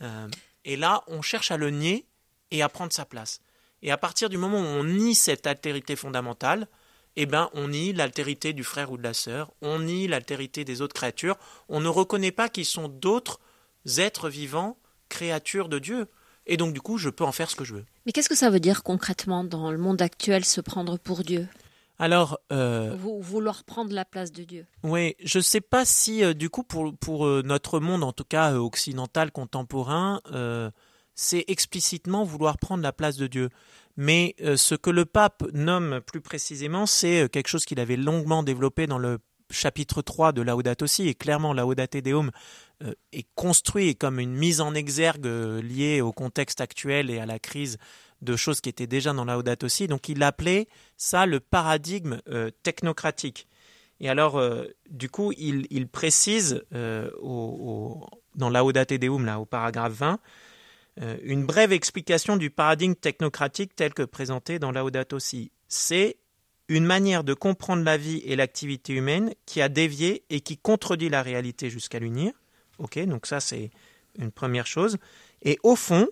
Euh, 0.00 0.26
et 0.64 0.74
là, 0.74 1.04
on 1.06 1.20
cherche 1.20 1.50
à 1.50 1.58
le 1.58 1.68
nier 1.68 2.06
et 2.50 2.62
à 2.62 2.70
prendre 2.70 2.94
sa 2.94 3.04
place. 3.04 3.42
Et 3.82 3.90
à 3.90 3.98
partir 3.98 4.30
du 4.30 4.38
moment 4.38 4.58
où 4.58 4.64
on 4.64 4.84
nie 4.84 5.14
cette 5.14 5.46
altérité 5.46 5.96
fondamentale, 5.96 6.66
eh 7.16 7.26
ben, 7.26 7.50
on 7.52 7.68
nie 7.68 7.92
l'altérité 7.92 8.54
du 8.54 8.64
frère 8.64 8.90
ou 8.90 8.96
de 8.96 9.02
la 9.02 9.12
sœur, 9.12 9.52
on 9.60 9.80
nie 9.80 10.08
l'altérité 10.08 10.64
des 10.64 10.80
autres 10.80 10.94
créatures, 10.94 11.36
on 11.68 11.80
ne 11.80 11.88
reconnaît 11.88 12.32
pas 12.32 12.48
qu'ils 12.48 12.64
sont 12.64 12.88
d'autres 12.88 13.38
êtres 13.98 14.30
vivants 14.30 14.78
créature 15.14 15.68
de 15.68 15.78
Dieu. 15.78 16.06
Et 16.46 16.56
donc, 16.56 16.74
du 16.74 16.80
coup, 16.80 16.98
je 16.98 17.08
peux 17.08 17.24
en 17.24 17.32
faire 17.32 17.50
ce 17.50 17.56
que 17.56 17.64
je 17.64 17.74
veux. 17.74 17.84
Mais 18.04 18.12
qu'est-ce 18.12 18.28
que 18.28 18.36
ça 18.36 18.50
veut 18.50 18.60
dire 18.60 18.82
concrètement 18.82 19.44
dans 19.44 19.70
le 19.70 19.78
monde 19.78 20.02
actuel, 20.02 20.44
se 20.44 20.60
prendre 20.60 20.98
pour 20.98 21.22
Dieu? 21.22 21.46
Alors, 21.98 22.40
euh, 22.52 22.96
vouloir 22.98 23.62
prendre 23.62 23.92
la 23.94 24.04
place 24.04 24.32
de 24.32 24.42
Dieu. 24.42 24.66
Oui, 24.82 25.14
je 25.22 25.38
ne 25.38 25.42
sais 25.42 25.60
pas 25.60 25.84
si, 25.84 26.24
euh, 26.24 26.34
du 26.34 26.50
coup, 26.50 26.64
pour, 26.64 26.92
pour 26.96 27.26
euh, 27.26 27.42
notre 27.44 27.78
monde, 27.78 28.02
en 28.02 28.12
tout 28.12 28.24
cas 28.24 28.54
occidental, 28.54 29.30
contemporain, 29.30 30.20
c'est 31.14 31.44
explicitement 31.46 32.24
vouloir 32.24 32.58
prendre 32.58 32.82
la 32.82 32.92
place 32.92 33.16
de 33.16 33.28
Dieu. 33.28 33.48
Mais 33.96 34.34
ce 34.56 34.74
que 34.74 34.90
le 34.90 35.04
pape 35.04 35.44
nomme 35.52 36.00
plus 36.00 36.20
précisément, 36.20 36.86
c'est 36.86 37.28
quelque 37.30 37.46
chose 37.46 37.64
qu'il 37.64 37.78
avait 37.78 37.96
longuement 37.96 38.42
développé 38.42 38.88
dans 38.88 38.98
le 38.98 39.20
chapitre 39.50 40.02
3 40.02 40.32
de 40.32 40.42
Laudato 40.42 40.88
Si, 40.88 41.06
et 41.06 41.14
clairement 41.14 41.52
Laudate 41.52 41.98
Deum 41.98 42.32
est 43.12 43.26
construit 43.34 43.96
comme 43.96 44.18
une 44.18 44.34
mise 44.34 44.60
en 44.60 44.74
exergue 44.74 45.26
euh, 45.26 45.62
liée 45.62 46.00
au 46.00 46.12
contexte 46.12 46.60
actuel 46.60 47.10
et 47.10 47.18
à 47.18 47.26
la 47.26 47.38
crise 47.38 47.78
de 48.22 48.36
choses 48.36 48.60
qui 48.60 48.68
étaient 48.68 48.86
déjà 48.86 49.12
dans 49.12 49.24
Laudato 49.24 49.68
Si. 49.68 49.86
Donc 49.86 50.08
il 50.08 50.22
appelait 50.22 50.66
ça 50.96 51.26
le 51.26 51.40
paradigme 51.40 52.20
euh, 52.28 52.50
technocratique. 52.62 53.48
Et 54.00 54.08
alors, 54.08 54.42
du 54.90 55.08
coup, 55.08 55.32
il, 55.38 55.86
précise 55.86 56.64
au, 57.22 58.04
dans 58.34 58.50
Laudate 58.50 58.92
Deum, 58.94 59.24
là, 59.24 59.38
au 59.38 59.46
paragraphe 59.46 59.92
20, 59.92 60.18
une 61.22 61.46
brève 61.46 61.72
explication 61.72 62.36
du 62.36 62.50
paradigme 62.50 62.96
technocratique 62.96 63.74
tel 63.76 63.94
que 63.94 64.02
présenté 64.02 64.58
dans 64.58 64.72
Laudato 64.72 65.20
Si. 65.20 65.52
C'est 65.68 66.16
une 66.68 66.84
manière 66.84 67.24
de 67.24 67.34
comprendre 67.34 67.84
la 67.84 67.96
vie 67.96 68.20
et 68.24 68.36
l'activité 68.36 68.94
humaine 68.94 69.32
qui 69.46 69.62
a 69.62 69.68
dévié 69.68 70.24
et 70.28 70.40
qui 70.40 70.58
contredit 70.58 71.08
la 71.08 71.22
réalité 71.22 71.70
jusqu'à 71.70 72.00
l'unir. 72.00 72.32
Ok, 72.78 72.98
donc 73.06 73.26
ça 73.26 73.40
c'est 73.40 73.70
une 74.18 74.30
première 74.30 74.66
chose. 74.66 74.98
Et 75.42 75.58
au 75.62 75.76
fond, 75.76 76.08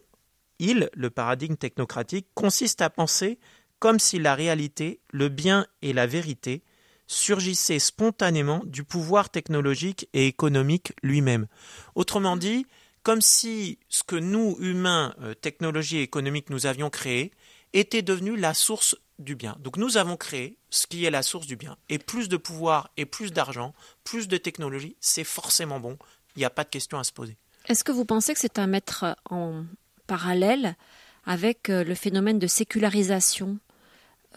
il, 0.59 0.91
le 0.95 1.11
paradigme 1.11 1.57
technocratique, 1.57 2.27
consiste 2.35 2.83
à 2.83 2.91
penser 2.91 3.39
comme 3.79 3.99
si 3.99 4.19
la 4.19 4.35
réalité, 4.35 5.01
le 5.11 5.29
bien 5.29 5.67
et 5.83 5.93
la 5.93 6.07
vérité 6.07 6.63
surgissaient 7.09 7.81
spontanément 7.81 8.63
du 8.65 8.85
pouvoir 8.85 9.29
technologique 9.31 10.09
et 10.13 10.27
économique 10.27 10.93
lui-même. 11.03 11.49
Autrement 11.95 12.37
dit, 12.37 12.67
comme 13.03 13.21
si 13.21 13.79
ce 13.89 14.05
que 14.05 14.17
nous, 14.17 14.57
humains, 14.61 15.15
euh, 15.21 15.35
technologie 15.35 15.99
et 15.99 16.03
économique, 16.03 16.49
nous 16.51 16.67
avions 16.67 16.91
créé, 16.91 17.33
était 17.73 18.03
devenu 18.03 18.37
la 18.37 18.55
source 18.55 18.97
du 19.19 19.35
bien. 19.35 19.57
Donc 19.61 19.77
nous 19.77 19.97
avons 19.97 20.17
créé 20.17 20.59
ce 20.71 20.87
qui 20.87 21.05
est 21.05 21.11
la 21.11 21.23
source 21.23 21.47
du 21.47 21.57
bien. 21.57 21.77
Et 21.89 21.99
plus 21.99 22.29
de 22.29 22.37
pouvoir 22.37 22.91
et 22.97 23.07
plus 23.07 23.33
d'argent, 23.33 23.75
plus 24.05 24.29
de 24.29 24.37
technologie, 24.37 24.97
c'est 25.01 25.25
forcément 25.25 25.81
bon. 25.81 25.99
Il 26.37 26.41
n'y 26.41 26.45
a 26.45 26.51
pas 26.51 26.65
de 26.65 26.69
question 26.69 26.99
à 26.99 27.05
se 27.05 27.13
poser. 27.13 27.37
Est-ce 27.69 27.85
que 27.85 27.93
vous 27.93 28.05
pensez 28.05 28.35
que 28.35 28.41
c'est 28.41 28.59
à 28.59 28.67
mettre 28.67 29.17
en 29.31 29.65
parallèle 30.07 30.77
avec 31.25 31.71
euh, 31.71 31.85
le 31.85 31.95
phénomène 31.95 32.39
de 32.39 32.47
sécularisation 32.47 33.59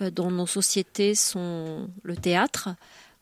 euh, 0.02 0.12
dont 0.12 0.30
nos 0.30 0.46
sociétés 0.46 1.16
sont 1.16 1.90
le 2.04 2.16
théâtre, 2.16 2.70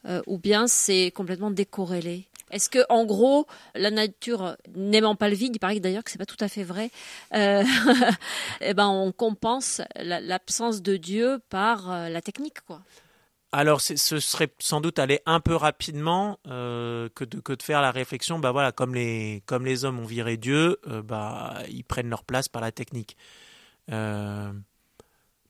euh, 0.05 0.21
ou 0.27 0.37
bien 0.37 0.67
c'est 0.67 1.11
complètement 1.11 1.51
décorrélé? 1.51 2.27
Est-ce 2.53 2.69
que, 2.69 2.85
en 2.89 3.03
gros, 3.03 3.47
la 3.73 3.89
nature 3.89 4.57
n'aimant 4.75 5.15
pas 5.15 5.27
le 5.27 5.35
vide, 5.35 5.55
il 5.55 5.59
paraît 5.59 5.79
d'ailleurs 5.79 6.03
que 6.03 6.11
c'est 6.11 6.19
pas 6.19 6.27
tout 6.27 6.37
à 6.39 6.47
fait 6.47 6.63
vrai, 6.63 6.91
euh, 7.33 7.63
eh 8.61 8.75
ben 8.75 8.87
on 8.87 9.11
compense 9.11 9.81
l'absence 9.95 10.83
de 10.83 10.95
Dieu 10.95 11.39
par 11.49 11.91
euh, 11.91 12.09
la 12.09 12.21
technique, 12.21 12.61
quoi. 12.61 12.81
Alors, 13.53 13.81
ce 13.81 13.95
serait 13.95 14.51
sans 14.59 14.81
doute 14.81 14.97
aller 14.97 15.19
un 15.27 15.39
peu 15.39 15.55
rapidement 15.55 16.39
euh, 16.47 17.07
que, 17.15 17.23
de, 17.23 17.39
que 17.39 17.53
de 17.53 17.61
faire 17.61 17.81
la 17.81 17.91
réflexion. 17.91 18.39
Bah 18.39 18.51
voilà, 18.51 18.71
comme 18.71 18.95
les 18.95 19.43
comme 19.45 19.63
les 19.65 19.85
hommes 19.85 19.99
ont 19.99 20.05
viré 20.05 20.37
Dieu, 20.37 20.79
bah 21.03 21.61
ils 21.69 21.83
prennent 21.83 22.09
leur 22.09 22.23
place 22.23 22.49
par 22.49 22.61
la 22.63 22.71
technique. 22.71 23.15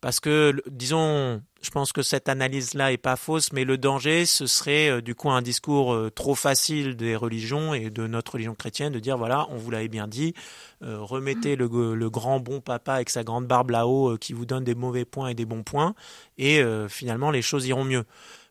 Parce 0.04 0.20
que, 0.20 0.62
disons, 0.70 1.42
je 1.62 1.70
pense 1.70 1.94
que 1.94 2.02
cette 2.02 2.28
analyse-là 2.28 2.92
est 2.92 2.98
pas 2.98 3.16
fausse, 3.16 3.54
mais 3.54 3.64
le 3.64 3.78
danger, 3.78 4.26
ce 4.26 4.48
serait 4.48 4.90
euh, 4.90 5.02
du 5.02 5.16
coup 5.16 5.32
un 5.32 5.42
discours 5.42 5.94
euh, 5.94 6.12
trop 6.12 6.36
facile 6.36 6.98
des 6.98 7.16
religions 7.16 7.74
et 7.74 7.90
de 7.90 8.06
notre 8.06 8.34
religion 8.34 8.54
chrétienne 8.54 8.92
de 8.92 9.00
dire 9.00 9.18
voilà, 9.18 9.48
on 9.50 9.56
vous 9.56 9.72
l'avait 9.72 9.88
bien 9.88 10.10
dit, 10.10 10.34
euh, 10.82 10.98
remettez 11.00 11.56
le, 11.56 11.70
grand 12.10 12.42
bon 12.42 12.60
papa 12.60 12.96
avec 12.96 13.10
sa 13.10 13.24
grande 13.24 13.48
barbe 13.48 13.70
là-haut 13.70 14.18
qui 14.18 14.34
vous 14.34 14.46
donne 14.46 14.66
des 14.66 14.76
mauvais 14.76 15.06
points 15.06 15.30
et 15.30 15.36
des 15.36 15.46
bons 15.46 15.64
points, 15.64 15.96
et 16.38 16.62
finalement 16.90 17.32
les 17.32 17.42
choses 17.42 17.66
iront 17.66 17.86
mieux. 17.86 18.04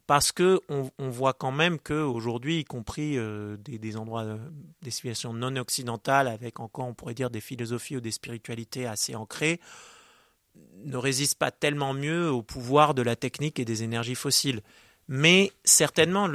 Parce 0.07 0.33
que 0.33 0.59
on, 0.71 1.11
voit 1.11 1.35
quand 1.35 1.53
même 1.53 1.79
qu'aujourd'hui, 1.79 2.61
y 2.61 2.65
compris 2.65 3.19
des, 3.59 3.97
endroits, 3.99 4.25
des 4.81 4.91
civilisations 4.91 5.35
non 5.35 5.55
occidentales, 5.57 6.29
avec 6.29 6.61
encore, 6.61 6.87
on 6.87 6.95
pourrait 6.95 7.15
dire, 7.15 7.29
des 7.29 7.43
philosophies 7.43 7.99
ou 7.99 8.01
des 8.01 8.11
spiritualités 8.11 8.87
assez 8.87 9.15
ancrées, 9.15 9.61
ne 10.85 10.97
résiste 10.97 11.39
pas 11.39 11.51
tellement 11.51 11.95
mieux 11.95 12.31
au 12.31 12.43
pouvoir 12.43 12.95
de 12.95 13.03
la 13.03 13.17
technique 13.17 13.59
et 13.59 13.65
des 13.65 13.83
énergies 13.83 14.15
fossiles. 14.15 14.63
Mais 15.09 15.53
certainement, 15.65 16.31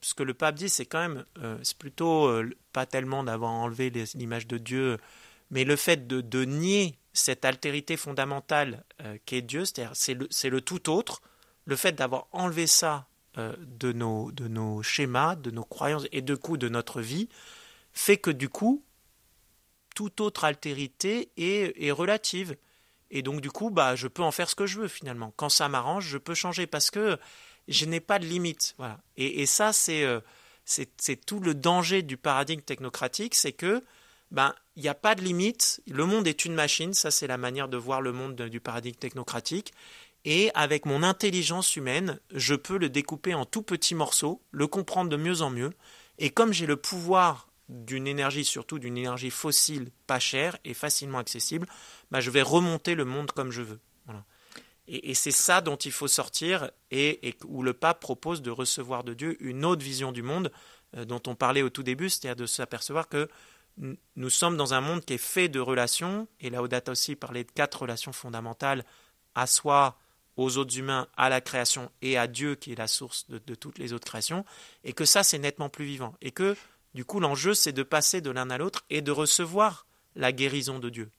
ce 0.00 0.14
que 0.14 0.22
le 0.22 0.34
pape 0.34 0.54
dit, 0.54 0.68
c'est 0.68 0.86
quand 0.86 1.00
même, 1.00 1.24
euh, 1.42 1.58
c'est 1.62 1.76
plutôt 1.76 2.26
euh, 2.26 2.48
pas 2.72 2.86
tellement 2.86 3.24
d'avoir 3.24 3.50
enlevé 3.50 3.90
l'image 4.14 4.46
de 4.46 4.58
Dieu, 4.58 4.98
mais 5.50 5.64
le 5.64 5.76
fait 5.76 6.06
de, 6.06 6.44
nier 6.44 6.96
cette 7.12 7.44
altérité 7.44 7.96
fondamentale 7.96 8.84
euh, 9.02 9.18
qu'est 9.24 9.42
Dieu, 9.42 9.64
c'est-à-dire 9.64 9.92
c'est 9.94 10.14
le, 10.48 10.60
tout 10.60 10.90
autre, 10.90 11.22
le 11.64 11.76
fait 11.76 11.92
d'avoir 11.92 12.26
enlevé 12.32 12.66
ça 12.66 13.08
de, 13.36 13.92
nos, 13.92 14.30
de 14.30 14.46
nos 14.46 14.80
schémas, 14.84 15.34
de 15.34 15.50
nos 15.50 15.64
croyances 15.64 16.06
et 16.12 16.22
de 16.22 16.36
coup 16.36 16.56
de 16.56 16.68
notre 16.68 17.00
vie, 17.00 17.28
fait 17.92 18.16
que 18.16 18.30
du 18.30 18.48
coup, 18.48 18.84
toute 19.96 20.20
autre 20.20 20.44
altérité 20.44 21.30
est 21.36 21.90
relative. 21.90 22.56
Et 23.14 23.22
donc 23.22 23.40
du 23.40 23.50
coup, 23.50 23.70
bah, 23.70 23.94
je 23.94 24.08
peux 24.08 24.22
en 24.22 24.32
faire 24.32 24.50
ce 24.50 24.56
que 24.56 24.66
je 24.66 24.80
veux 24.80 24.88
finalement. 24.88 25.32
Quand 25.36 25.48
ça 25.48 25.68
m'arrange, 25.68 26.08
je 26.08 26.18
peux 26.18 26.34
changer 26.34 26.66
parce 26.66 26.90
que 26.90 27.16
je 27.68 27.86
n'ai 27.86 28.00
pas 28.00 28.18
de 28.18 28.26
limite. 28.26 28.74
Voilà. 28.76 28.98
Et, 29.16 29.46
ça, 29.46 29.72
c'est, 29.72 30.02
euh, 30.02 30.20
tout 31.24 31.38
le 31.38 31.54
danger 31.54 32.02
du 32.02 32.16
paradigme 32.16 32.60
technocratique, 32.60 33.36
c'est 33.36 33.52
que 33.52 33.82
ben 34.32 34.52
il 34.74 34.82
n'y 34.82 34.88
a 34.88 34.94
pas 34.94 35.14
de 35.14 35.22
limite. 35.22 35.80
Le 35.88 36.04
monde 36.04 36.26
est 36.26 36.44
une 36.44 36.54
machine, 36.54 36.92
ça 36.92 37.12
c'est 37.12 37.28
la 37.28 37.38
manière 37.38 37.68
de 37.68 37.76
voir 37.76 38.00
le 38.00 38.12
monde 38.12 38.34
du 38.34 38.60
paradigme 38.60 38.98
technocratique. 38.98 39.72
Et 40.24 40.50
avec 40.54 40.84
mon 40.84 41.04
intelligence 41.04 41.76
humaine, 41.76 42.18
je 42.32 42.54
peux 42.56 42.78
le 42.78 42.88
découper 42.88 43.34
en 43.34 43.44
tout 43.44 43.62
petits 43.62 43.94
morceaux, 43.94 44.42
le 44.50 44.66
comprendre 44.66 45.08
de 45.08 45.16
mieux 45.16 45.42
en 45.42 45.50
mieux. 45.50 45.72
Et 46.18 46.30
comme 46.30 46.52
j'ai 46.52 46.66
le 46.66 46.76
pouvoir 46.76 47.46
d'une 47.68 48.06
énergie, 48.06 48.44
surtout 48.44 48.78
d'une 48.78 48.98
énergie 48.98 49.30
fossile 49.30 49.90
pas 50.06 50.18
chère 50.18 50.58
et 50.64 50.74
facilement 50.74 51.18
accessible, 51.18 51.66
ben, 52.10 52.20
je 52.20 52.30
vais 52.30 52.42
remonter 52.42 52.94
le 52.94 53.04
monde 53.04 53.32
comme 53.32 53.50
je 53.50 53.62
veux. 53.62 53.80
Et, 54.86 55.14
c'est 55.14 55.30
ça 55.30 55.62
dont 55.62 55.76
il 55.76 55.92
faut 55.92 56.08
sortir 56.08 56.70
et, 56.90 57.34
où 57.46 57.62
le 57.62 57.72
pape 57.72 58.00
propose 58.00 58.42
de 58.42 58.50
recevoir 58.50 59.02
de 59.02 59.14
Dieu 59.14 59.42
une 59.42 59.64
autre 59.64 59.82
vision 59.82 60.12
du 60.12 60.22
monde 60.22 60.52
euh, 60.96 61.06
dont 61.06 61.22
on 61.26 61.34
parlait 61.34 61.62
au 61.62 61.70
tout 61.70 61.82
début, 61.82 62.10
c'est-à-dire 62.10 62.36
de 62.36 62.46
s'apercevoir 62.46 63.08
que 63.08 63.28
nous 63.76 64.30
sommes 64.30 64.56
dans 64.56 64.74
un 64.74 64.80
monde 64.80 65.04
qui 65.04 65.14
est 65.14 65.18
fait 65.18 65.48
de 65.48 65.58
relations, 65.58 66.28
et 66.38 66.50
Laodata 66.50 66.92
aussi 66.92 67.16
parlait 67.16 67.44
de 67.44 67.50
quatre 67.50 67.80
relations 67.80 68.12
fondamentales 68.12 68.84
à 69.34 69.46
soi, 69.46 69.98
aux 70.36 70.58
autres 70.58 70.78
humains, 70.78 71.08
à 71.16 71.28
la 71.28 71.40
création 71.40 71.90
et 72.02 72.16
à 72.18 72.26
Dieu 72.26 72.54
qui 72.54 72.72
est 72.72 72.78
la 72.78 72.86
source 72.86 73.28
de, 73.30 73.40
de 73.44 73.54
toutes 73.54 73.78
les 73.78 73.92
autres 73.92 74.06
créations, 74.06 74.44
et 74.84 74.92
que 74.92 75.04
ça 75.04 75.22
c'est 75.22 75.38
nettement 75.38 75.70
plus 75.70 75.86
vivant, 75.86 76.14
et 76.20 76.30
que 76.30 76.56
du 76.94 77.04
coup 77.04 77.20
l'enjeu 77.20 77.54
c'est 77.54 77.72
de 77.72 77.82
passer 77.82 78.20
de 78.20 78.30
l'un 78.30 78.50
à 78.50 78.58
l'autre 78.58 78.84
et 78.90 79.02
de 79.02 79.10
recevoir 79.10 79.86
la 80.16 80.32
guérison 80.32 80.78
de 80.78 80.90
Dieu. 80.90 81.10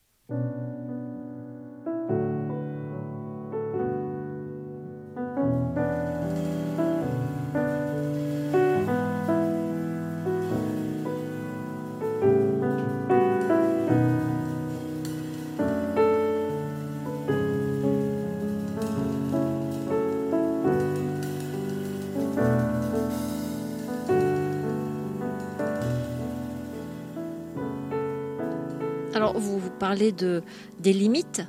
Parler 29.79 30.11
de, 30.11 30.43
des 30.79 30.93
limites. 30.93 31.41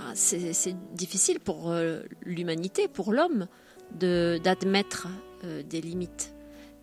Ah, 0.00 0.12
c'est 0.14 0.76
difficile 0.94 1.40
pour 1.40 1.70
euh, 1.70 2.02
l'humanité, 2.24 2.88
pour 2.88 3.12
l'homme, 3.12 3.46
d'admettre 3.92 5.08
euh, 5.44 5.62
des 5.62 5.80
limites. 5.80 6.34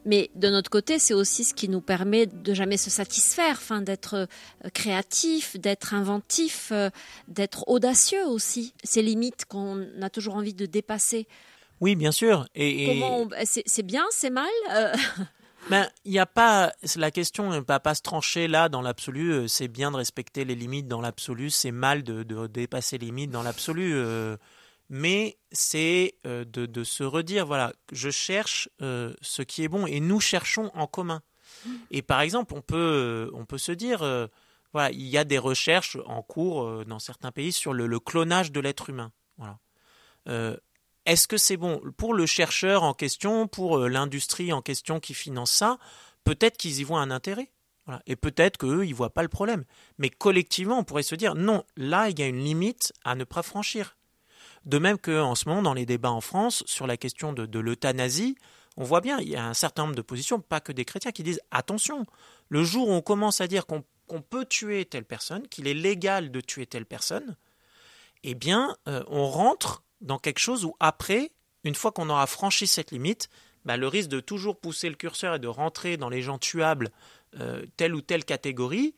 Mais 0.05 0.29
de 0.35 0.47
notre 0.47 0.69
côté, 0.69 0.97
c'est 0.97 1.13
aussi 1.13 1.43
ce 1.43 1.53
qui 1.53 1.67
nous 1.67 1.81
permet 1.81 2.25
de 2.25 2.53
jamais 2.53 2.77
se 2.77 2.89
satisfaire, 2.89 3.57
enfin, 3.57 3.81
d'être 3.81 4.13
euh, 4.15 4.69
créatif, 4.73 5.59
d'être 5.59 5.93
inventif, 5.93 6.71
d'être 7.27 7.67
audacieux 7.67 8.25
aussi. 8.25 8.73
Ces 8.83 9.01
limites 9.01 9.45
qu'on 9.45 9.85
a 10.01 10.09
toujours 10.09 10.35
envie 10.35 10.53
de 10.53 10.65
dépasser. 10.65 11.27
Oui, 11.81 11.95
bien 11.95 12.11
sûr. 12.11 12.47
Et, 12.55 13.01
c'est 13.65 13.83
bien, 13.83 14.05
c'est 14.11 14.29
mal 14.29 14.47
Ben, 15.69 15.87
il 16.03 16.11
n'y 16.11 16.19
a 16.19 16.25
pas. 16.25 16.73
La 16.95 17.11
question 17.11 17.51
ne 17.51 17.59
va 17.59 17.79
pas 17.79 17.93
se 17.93 18.01
trancher 18.01 18.47
là 18.47 18.69
dans 18.69 18.81
l'absolu. 18.81 19.31
Euh, 19.31 19.47
c'est 19.47 19.67
bien 19.67 19.91
de 19.91 19.97
respecter 19.97 20.43
les 20.43 20.55
limites 20.55 20.87
dans 20.87 21.01
l'absolu. 21.01 21.51
C'est 21.51 21.71
mal 21.71 22.03
de, 22.03 22.23
dépasser 22.47 22.97
les 22.97 23.07
limites 23.07 23.31
dans 23.31 23.43
l'absolu. 23.43 23.93
Euh, 23.93 24.35
mais 24.89 25.37
c'est 25.51 26.15
euh, 26.25 26.43
de, 26.45 26.83
se 26.83 27.03
redire 27.03 27.45
voilà, 27.45 27.73
je 27.91 28.09
cherche 28.09 28.69
ce 28.79 29.41
qui 29.43 29.63
est 29.63 29.67
bon 29.67 29.85
et 29.85 29.99
nous 29.99 30.19
cherchons 30.19 30.71
en 30.73 30.87
commun. 30.87 31.21
Mmh. 31.65 31.69
Et 31.91 32.01
par 32.01 32.21
exemple, 32.21 32.55
on 32.55 32.61
peut, 32.61 33.29
on 33.35 33.45
peut 33.45 33.59
se 33.59 33.71
dire 33.71 33.99
voilà, 34.73 34.91
il 34.91 35.07
y 35.07 35.17
a 35.17 35.23
des 35.23 35.37
recherches 35.37 35.97
en 36.07 36.23
cours 36.23 36.85
dans 36.85 36.99
certains 36.99 37.31
pays 37.31 37.51
sur 37.51 37.73
le, 37.73 37.85
le 37.85 37.99
clonage 37.99 38.51
de 38.51 38.59
l'être 38.59 38.89
humain. 38.89 39.11
Voilà. 39.37 39.59
Est-ce 41.09 41.27
que 41.27 41.37
c'est 41.37 41.57
bon 41.57 41.81
pour 41.97 42.13
le 42.13 42.27
chercheur 42.27 42.83
en 42.83 42.93
question, 42.93 43.47
pour 43.47 43.79
euh, 43.79 43.87
l'industrie 43.87 44.53
en 44.53 44.61
question 44.61 44.99
qui 44.99 45.15
finance 45.15 45.49
ça 45.49 45.79
Peut-être 46.23 46.55
qu'ils 46.55 46.81
y 46.81 46.83
voient 46.83 47.01
un 47.01 47.09
intérêt. 47.09 47.51
Et 48.05 48.15
peut-être 48.15 48.57
qu'eux, 48.57 48.85
ils 48.85 48.91
ne 48.91 48.95
voient 48.95 49.09
pas 49.09 49.23
le 49.23 49.27
problème. 49.27 49.65
Mais 49.97 50.11
collectivement, 50.11 50.77
on 50.77 50.83
pourrait 50.83 51.01
se 51.01 51.15
dire 51.15 51.33
non, 51.33 51.63
là, 51.75 52.11
il 52.11 52.19
y 52.19 52.21
a 52.21 52.27
une 52.27 52.43
limite 52.43 52.93
à 53.03 53.15
ne 53.15 53.23
pas 53.23 53.41
franchir. 53.41 53.97
De 54.65 54.77
même 54.77 54.99
qu'en 54.99 55.33
ce 55.33 55.49
moment, 55.49 55.63
dans 55.63 55.73
les 55.73 55.87
débats 55.87 56.11
en 56.11 56.21
France, 56.21 56.61
sur 56.67 56.85
la 56.85 56.95
question 56.95 57.33
de, 57.33 57.59
l'euthanasie, 57.59 58.35
on 58.77 58.83
voit 58.83 59.01
bien, 59.01 59.17
il 59.19 59.29
y 59.29 59.35
a 59.35 59.43
un 59.43 59.55
certain 59.55 59.85
nombre 59.85 59.95
de 59.95 60.03
positions, 60.03 60.39
pas 60.39 60.59
que 60.59 60.71
des 60.71 60.85
chrétiens, 60.85 61.11
qui 61.11 61.23
disent 61.23 61.41
attention, 61.49 62.05
le 62.49 62.63
jour 62.63 62.87
où 62.87 62.91
on 62.91 63.01
commence 63.01 63.41
à 63.41 63.47
dire 63.47 63.65
qu'on 63.65 64.21
peut 64.21 64.45
tuer 64.45 64.85
telle 64.85 65.05
personne, 65.05 65.47
qu'il 65.47 65.67
est 65.67 65.73
légal 65.73 66.29
de 66.29 66.39
tuer 66.39 66.67
telle 66.67 66.85
personne, 66.85 67.35
eh 68.21 68.35
bien, 68.35 68.77
euh, 68.87 69.03
on 69.07 69.27
rentre 69.27 69.81
dans 70.01 70.19
quelque 70.19 70.39
chose 70.39 70.65
où 70.65 70.75
après, 70.79 71.31
une 71.63 71.75
fois 71.75 71.91
qu'on 71.91 72.09
aura 72.09 72.27
franchi 72.27 72.67
cette 72.67 72.91
limite, 72.91 73.29
bah, 73.65 73.77
le 73.77 73.87
risque 73.87 74.09
de 74.09 74.19
toujours 74.19 74.59
pousser 74.59 74.89
le 74.89 74.95
curseur 74.95 75.35
et 75.35 75.39
de 75.39 75.47
rentrer 75.47 75.97
dans 75.97 76.09
les 76.09 76.21
gens 76.21 76.37
tuables, 76.37 76.89
euh, 77.39 77.65
telle 77.77 77.93
ou 77.93 78.01
telle 78.01 78.25
catégorie, 78.25 78.95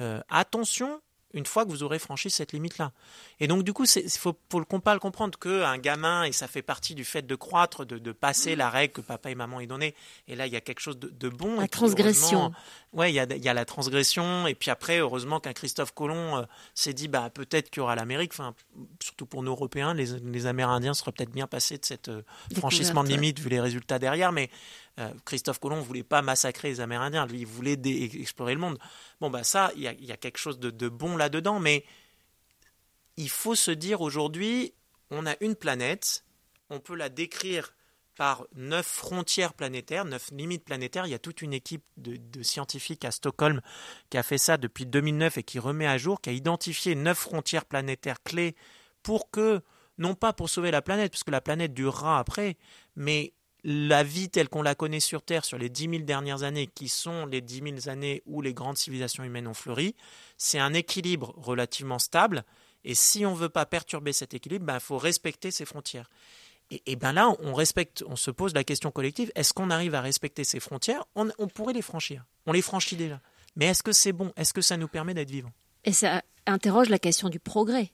euh, 0.00 0.20
attention 0.28 1.01
une 1.34 1.46
fois 1.46 1.64
que 1.64 1.70
vous 1.70 1.82
aurez 1.82 1.98
franchi 1.98 2.30
cette 2.30 2.52
limite-là. 2.52 2.92
Et 3.40 3.46
donc, 3.46 3.62
du 3.62 3.72
coup, 3.72 3.84
il 3.84 4.10
faut, 4.10 4.36
faut 4.50 4.80
pas 4.80 4.94
le 4.94 5.00
comprendre 5.00 5.38
qu'un 5.38 5.78
gamin, 5.78 6.24
et 6.24 6.32
ça 6.32 6.48
fait 6.48 6.62
partie 6.62 6.94
du 6.94 7.04
fait 7.04 7.22
de 7.22 7.34
croître, 7.34 7.84
de, 7.84 8.12
passer 8.12 8.56
la 8.56 8.70
règle 8.70 8.92
que 8.94 9.00
papa 9.00 9.30
et 9.30 9.34
maman 9.34 9.60
aient 9.60 9.66
donnée, 9.66 9.94
et 10.28 10.36
là, 10.36 10.46
il 10.46 10.52
y 10.52 10.56
a 10.56 10.60
quelque 10.60 10.80
chose 10.80 10.98
de, 10.98 11.28
bon. 11.28 11.60
La 11.60 11.68
transgression. 11.68 12.52
Oui, 12.92 13.10
il 13.10 13.14
y 13.14 13.20
a, 13.20 13.24
y 13.24 13.48
a 13.48 13.54
la 13.54 13.64
transgression, 13.64 14.46
et 14.46 14.54
puis 14.54 14.70
après, 14.70 14.98
heureusement 14.98 15.40
qu'un 15.40 15.54
Christophe 15.54 15.92
Colomb 15.92 16.36
euh, 16.36 16.42
s'est 16.74 16.92
dit, 16.92 17.08
bah, 17.08 17.30
peut-être 17.30 17.70
qu'il 17.70 17.80
y 17.80 17.82
aura 17.82 17.96
l'Amérique, 17.96 18.32
enfin, 18.34 18.54
surtout 19.02 19.24
pour 19.24 19.42
nous 19.42 19.52
Européens, 19.52 19.94
les, 19.94 20.06
les 20.20 20.46
Amérindiens 20.46 20.92
seraient 20.92 21.12
peut-être 21.12 21.32
bien 21.32 21.46
passés 21.46 21.78
de 21.78 21.84
cette 21.84 22.08
euh, 22.08 22.22
franchissement 22.54 23.02
de 23.02 23.08
limite, 23.08 23.40
vu 23.40 23.48
les 23.48 23.60
résultats 23.60 23.98
derrière, 23.98 24.32
mais 24.32 24.50
Christophe 25.24 25.58
Colomb 25.58 25.78
ne 25.78 25.82
voulait 25.82 26.02
pas 26.02 26.22
massacrer 26.22 26.68
les 26.68 26.80
Amérindiens, 26.80 27.26
lui, 27.26 27.40
il 27.40 27.46
voulait 27.46 27.78
explorer 27.82 28.54
le 28.54 28.60
monde. 28.60 28.78
Bon, 29.20 29.30
bah 29.30 29.44
ça, 29.44 29.72
il 29.74 29.82
y 29.82 30.12
a, 30.12 30.16
quelque 30.16 30.38
chose 30.38 30.58
de, 30.58 30.88
bon 30.88 31.16
là-dedans, 31.16 31.60
mais 31.60 31.84
il 33.16 33.30
faut 33.30 33.54
se 33.54 33.70
dire 33.70 34.00
aujourd'hui, 34.00 34.74
on 35.10 35.26
a 35.26 35.34
une 35.40 35.56
planète, 35.56 36.24
on 36.70 36.80
peut 36.80 36.94
la 36.94 37.08
décrire 37.08 37.74
par 38.16 38.44
neuf 38.54 38.86
frontières 38.86 39.54
planétaires, 39.54 40.04
neuf 40.04 40.30
limites 40.30 40.64
planétaires. 40.64 41.06
Il 41.06 41.10
y 41.10 41.14
a 41.14 41.18
toute 41.18 41.40
une 41.40 41.54
équipe 41.54 41.84
de, 41.96 42.16
de, 42.16 42.42
scientifiques 42.42 43.06
à 43.06 43.10
Stockholm 43.10 43.62
qui 44.10 44.18
a 44.18 44.22
fait 44.22 44.38
ça 44.38 44.58
depuis 44.58 44.84
2009 44.84 45.38
et 45.38 45.42
qui 45.42 45.58
remet 45.58 45.86
à 45.86 45.96
jour, 45.96 46.20
qui 46.20 46.28
a 46.28 46.32
identifié 46.32 46.94
neuf 46.94 47.18
frontières 47.18 47.64
planétaires 47.64 48.22
clés 48.22 48.54
pour 49.02 49.30
que, 49.30 49.62
non 49.96 50.14
pas 50.14 50.34
pour 50.34 50.50
sauver 50.50 50.70
la 50.70 50.82
planète, 50.82 51.10
puisque 51.10 51.30
la 51.30 51.40
planète 51.40 51.72
durera 51.72 52.18
après, 52.18 52.58
mais 52.96 53.32
la 53.64 54.02
vie 54.02 54.28
telle 54.28 54.48
qu'on 54.48 54.62
la 54.62 54.74
connaît 54.74 55.00
sur 55.00 55.22
Terre 55.22 55.44
sur 55.44 55.58
les 55.58 55.68
dix 55.68 55.88
mille 55.88 56.04
dernières 56.04 56.42
années, 56.42 56.66
qui 56.66 56.88
sont 56.88 57.26
les 57.26 57.40
dix 57.40 57.62
mille 57.62 57.88
années 57.88 58.22
où 58.26 58.42
les 58.42 58.54
grandes 58.54 58.76
civilisations 58.76 59.24
humaines 59.24 59.46
ont 59.46 59.54
fleuri, 59.54 59.94
c'est 60.36 60.58
un 60.58 60.74
équilibre 60.74 61.34
relativement 61.36 61.98
stable. 61.98 62.44
Et 62.84 62.94
si 62.94 63.24
on 63.24 63.32
ne 63.32 63.36
veut 63.36 63.48
pas 63.48 63.66
perturber 63.66 64.12
cet 64.12 64.34
équilibre, 64.34 64.64
il 64.64 64.66
ben, 64.66 64.80
faut 64.80 64.98
respecter 64.98 65.50
ces 65.50 65.64
frontières. 65.64 66.10
Et, 66.70 66.82
et, 66.86 66.96
ben 66.96 67.12
là, 67.12 67.30
on 67.40 67.54
respecte, 67.54 68.02
on 68.08 68.16
se 68.16 68.30
pose 68.30 68.54
la 68.54 68.64
question 68.64 68.90
collective 68.90 69.30
est-ce 69.34 69.52
qu'on 69.52 69.70
arrive 69.70 69.94
à 69.94 70.00
respecter 70.00 70.42
ces 70.42 70.58
frontières? 70.58 71.04
On, 71.14 71.28
on, 71.38 71.46
pourrait 71.46 71.74
les 71.74 71.82
franchir. 71.82 72.24
On 72.46 72.52
les 72.52 72.62
franchit 72.62 72.96
déjà. 72.96 73.20
Mais 73.56 73.66
est-ce 73.66 73.82
que 73.82 73.92
c'est 73.92 74.12
bon? 74.12 74.32
Est-ce 74.36 74.54
que 74.54 74.62
ça 74.62 74.76
nous 74.76 74.88
permet 74.88 75.14
d'être 75.14 75.30
vivants? 75.30 75.52
Et 75.84 75.92
ça 75.92 76.22
interroge 76.46 76.88
la 76.88 76.98
question 76.98 77.28
du 77.28 77.38
progrès. 77.38 77.92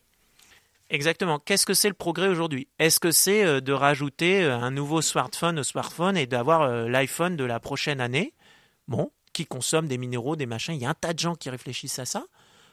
Exactement. 0.89 1.37
Qu'est-ce 1.37 1.67
que 1.67 1.75
c'est 1.75 1.87
le 1.87 1.93
progrès 1.93 2.27
aujourd'hui? 2.27 2.67
Est-ce 2.79 2.99
que 2.99 3.11
c'est 3.11 3.45
euh, 3.45 3.61
de 3.61 3.71
rajouter 3.71 4.43
euh, 4.43 4.57
un 4.57 4.71
nouveau 4.71 5.01
smartphone 5.01 5.59
au 5.59 5.63
smartphone 5.63 6.17
et 6.17 6.25
d'avoir 6.25 6.63
euh, 6.63 6.89
l'iPhone 6.89 7.35
de 7.35 7.43
la 7.43 7.59
prochaine 7.59 8.01
année? 8.01 8.33
Bon, 8.87 9.11
qui 9.31 9.45
consomme 9.45 9.87
des 9.87 9.99
minéraux, 9.99 10.35
des 10.35 10.47
machins. 10.47 10.73
Il 10.73 10.81
y 10.81 10.85
a 10.85 10.89
un 10.89 10.95
tas 10.95 11.13
de 11.13 11.19
gens 11.19 11.35
qui 11.35 11.51
réfléchissent 11.51 11.99
à 11.99 12.05
ça. 12.05 12.25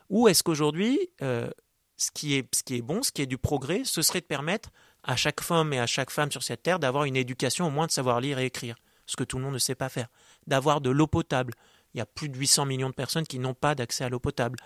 Ou 0.08 0.28
est-ce 0.28 0.42
qu'aujourd'hui, 0.42 1.10
ce, 1.20 2.10
qui 2.14 2.36
est, 2.36 2.54
ce 2.54 2.62
qui 2.62 2.76
est 2.76 2.80
bon, 2.80 3.02
ce 3.02 3.12
qui 3.12 3.20
est 3.20 3.26
du 3.26 3.36
progrès, 3.36 3.82
ce 3.84 4.00
serait 4.02 4.20
de 4.20 4.26
permettre 4.26 4.70
à 5.02 5.16
chaque 5.16 5.42
femme 5.42 5.72
et 5.72 5.80
à 5.80 5.86
chaque 5.86 6.10
femme 6.10 6.30
sur 6.30 6.42
cette 6.42 6.62
terre 6.62 6.78
d'avoir 6.78 7.04
une 7.04 7.16
éducation, 7.16 7.66
au 7.66 7.70
moins 7.70 7.86
de 7.86 7.90
savoir 7.90 8.20
lire 8.20 8.38
et 8.38 8.46
écrire, 8.46 8.76
ce 9.04 9.16
que 9.16 9.24
tout 9.24 9.36
le 9.36 9.42
monde 9.42 9.54
ne 9.54 9.58
sait 9.58 9.74
pas 9.74 9.88
faire, 9.88 10.06
d'avoir 10.46 10.80
de 10.80 10.90
l'eau 10.90 11.08
potable. 11.08 11.54
Il 11.92 11.98
y 11.98 12.00
a 12.00 12.06
plus 12.06 12.28
de 12.28 12.38
800 12.38 12.66
millions 12.66 12.88
de 12.88 12.94
personnes 12.94 13.26
qui 13.26 13.40
n'ont 13.40 13.52
pas 13.52 13.74
d'accès 13.74 14.04
à 14.04 14.08
l'eau 14.08 14.20
potable, 14.20 14.58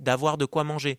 d'avoir 0.00 0.38
de 0.38 0.46
quoi 0.46 0.64
manger. 0.64 0.98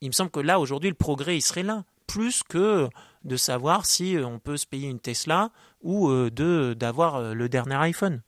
Il 0.00 0.08
me 0.08 0.12
semble 0.12 0.30
que 0.30 0.40
là, 0.40 0.60
aujourd'hui, 0.60 0.90
le 0.90 0.96
progrès, 0.96 1.36
il 1.36 1.42
serait 1.42 1.62
là, 1.62 1.84
plus 2.06 2.42
que 2.42 2.88
de 3.24 3.36
savoir 3.36 3.86
si 3.86 4.16
euh, 4.16 4.26
on 4.26 4.38
peut 4.38 4.56
se 4.56 4.66
payer 4.66 4.88
une 4.88 5.00
Tesla 5.00 5.50
ou 5.82 6.08
euh, 6.08 6.30
de 6.30 6.74
d'avoir 6.78 7.16
euh, 7.16 7.34
le 7.34 7.48
dernier 7.48 7.76
iPhone. 7.76 8.22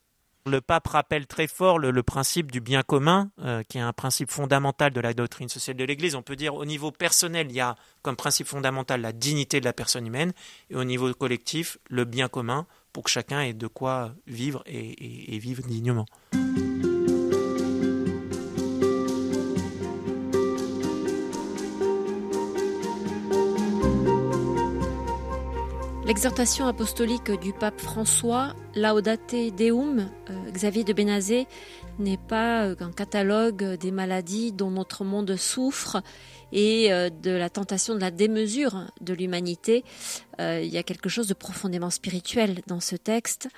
Le 0.46 0.60
pape 0.60 0.86
rappelle 0.86 1.26
très 1.26 1.48
fort 1.48 1.80
le, 1.80 2.02
principe 2.04 2.52
du 2.52 2.60
bien 2.60 2.84
commun, 2.84 3.32
qui 3.68 3.78
est 3.78 3.80
un 3.80 3.92
principe 3.92 4.30
fondamental 4.30 4.92
de 4.92 5.00
la 5.00 5.12
doctrine 5.12 5.48
sociale 5.48 5.76
de 5.76 5.82
l'Église. 5.82 6.14
On 6.14 6.22
peut 6.22 6.36
dire 6.36 6.54
au 6.54 6.64
niveau 6.64 6.92
personnel, 6.92 7.48
il 7.50 7.56
y 7.56 7.60
a 7.60 7.74
comme 8.02 8.14
principe 8.14 8.46
fondamental 8.46 9.00
la 9.00 9.10
dignité 9.10 9.58
de 9.58 9.64
la 9.64 9.72
personne 9.72 10.06
humaine, 10.06 10.32
et 10.70 10.76
au 10.76 10.84
niveau 10.84 11.12
collectif, 11.14 11.78
le 11.90 12.04
bien 12.04 12.28
commun 12.28 12.68
pour 12.92 13.02
que 13.02 13.10
chacun 13.10 13.40
ait 13.40 13.54
de 13.54 13.66
quoi 13.66 14.12
vivre 14.28 14.62
et 14.66 15.36
vivre 15.40 15.64
dignement. 15.64 16.06
L'exhortation 26.06 26.68
apostolique 26.68 27.32
du 27.32 27.52
pape 27.52 27.80
François, 27.80 28.54
Laudate 28.76 29.34
Deum, 29.58 30.08
euh, 30.30 30.50
Xavier 30.52 30.84
de 30.84 30.92
Benazé, 30.92 31.48
n'est 31.98 32.16
pas 32.16 32.64
euh, 32.64 32.76
un 32.78 32.92
catalogue 32.92 33.74
des 33.74 33.90
maladies 33.90 34.52
dont 34.52 34.70
notre 34.70 35.02
monde 35.02 35.34
souffre 35.34 36.00
et 36.52 36.92
euh, 36.92 37.10
de 37.10 37.32
la 37.32 37.50
tentation 37.50 37.96
de 37.96 38.00
la 38.00 38.12
démesure 38.12 38.86
de 39.00 39.14
l'humanité. 39.14 39.82
il 40.38 40.68
y 40.68 40.78
a 40.78 40.84
quelque 40.84 41.08
chose 41.08 41.26
de 41.26 41.34
profondément 41.34 41.90
spirituel 41.90 42.60
dans 42.68 42.78
ce 42.78 42.94
texte 42.94 43.48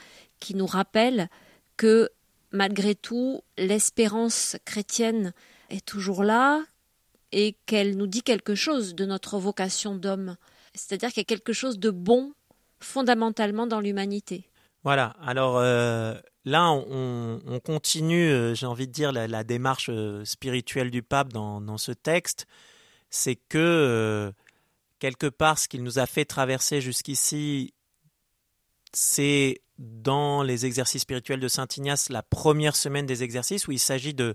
qui 0.40 0.54
nous 0.54 0.66
rappelle 0.66 1.28
que 1.76 2.08
malgré 2.50 2.94
tout, 2.94 3.42
l'espérance 3.58 4.56
chrétienne 4.64 5.34
est 5.68 5.84
toujours 5.84 6.24
là 6.24 6.62
et 7.30 7.56
qu'elle 7.66 7.98
nous 7.98 8.06
dit 8.06 8.22
quelque 8.22 8.54
chose 8.54 8.94
de 8.94 9.04
notre 9.04 9.36
vocation 9.38 9.94
d'homme. 9.94 10.36
C'est-à-dire 10.72 11.10
qu'il 11.10 11.20
y 11.20 11.20
a 11.20 11.24
quelque 11.24 11.52
chose 11.52 11.78
de 11.78 11.90
bon 11.90 12.32
fondamentalement 12.80 13.66
dans 13.66 13.80
l'humanité. 13.80 14.48
Voilà, 14.84 15.16
alors 15.20 15.58
euh, 15.58 16.14
là, 16.44 16.70
on, 16.70 17.60
continue, 17.64 18.30
euh, 18.30 18.54
j'ai 18.54 18.66
envie 18.66 18.86
de 18.86 18.92
dire, 18.92 19.12
la, 19.12 19.44
démarche 19.44 19.90
euh, 19.90 20.24
spirituelle 20.24 20.90
du 20.90 21.02
pape 21.02 21.32
dans, 21.32 21.78
ce 21.78 21.92
texte. 21.92 22.46
C'est 23.10 23.36
que, 23.36 24.32
quelque 24.98 25.26
part, 25.26 25.58
ce 25.58 25.68
qu'il 25.68 25.82
nous 25.82 25.98
a 25.98 26.06
fait 26.06 26.24
traverser 26.24 26.80
jusqu'ici, 26.80 27.74
c'est 28.92 29.62
dans 29.78 30.42
les 30.42 30.66
exercices 30.66 31.02
spirituels 31.02 31.40
de 31.40 31.48
Saint 31.48 31.68
Ignace, 31.76 32.10
la 32.10 32.22
première 32.22 32.76
semaine 32.76 33.06
des 33.06 33.22
exercices, 33.22 33.66
où 33.66 33.72
il 33.72 33.78
s'agit 33.78 34.14
de 34.14 34.34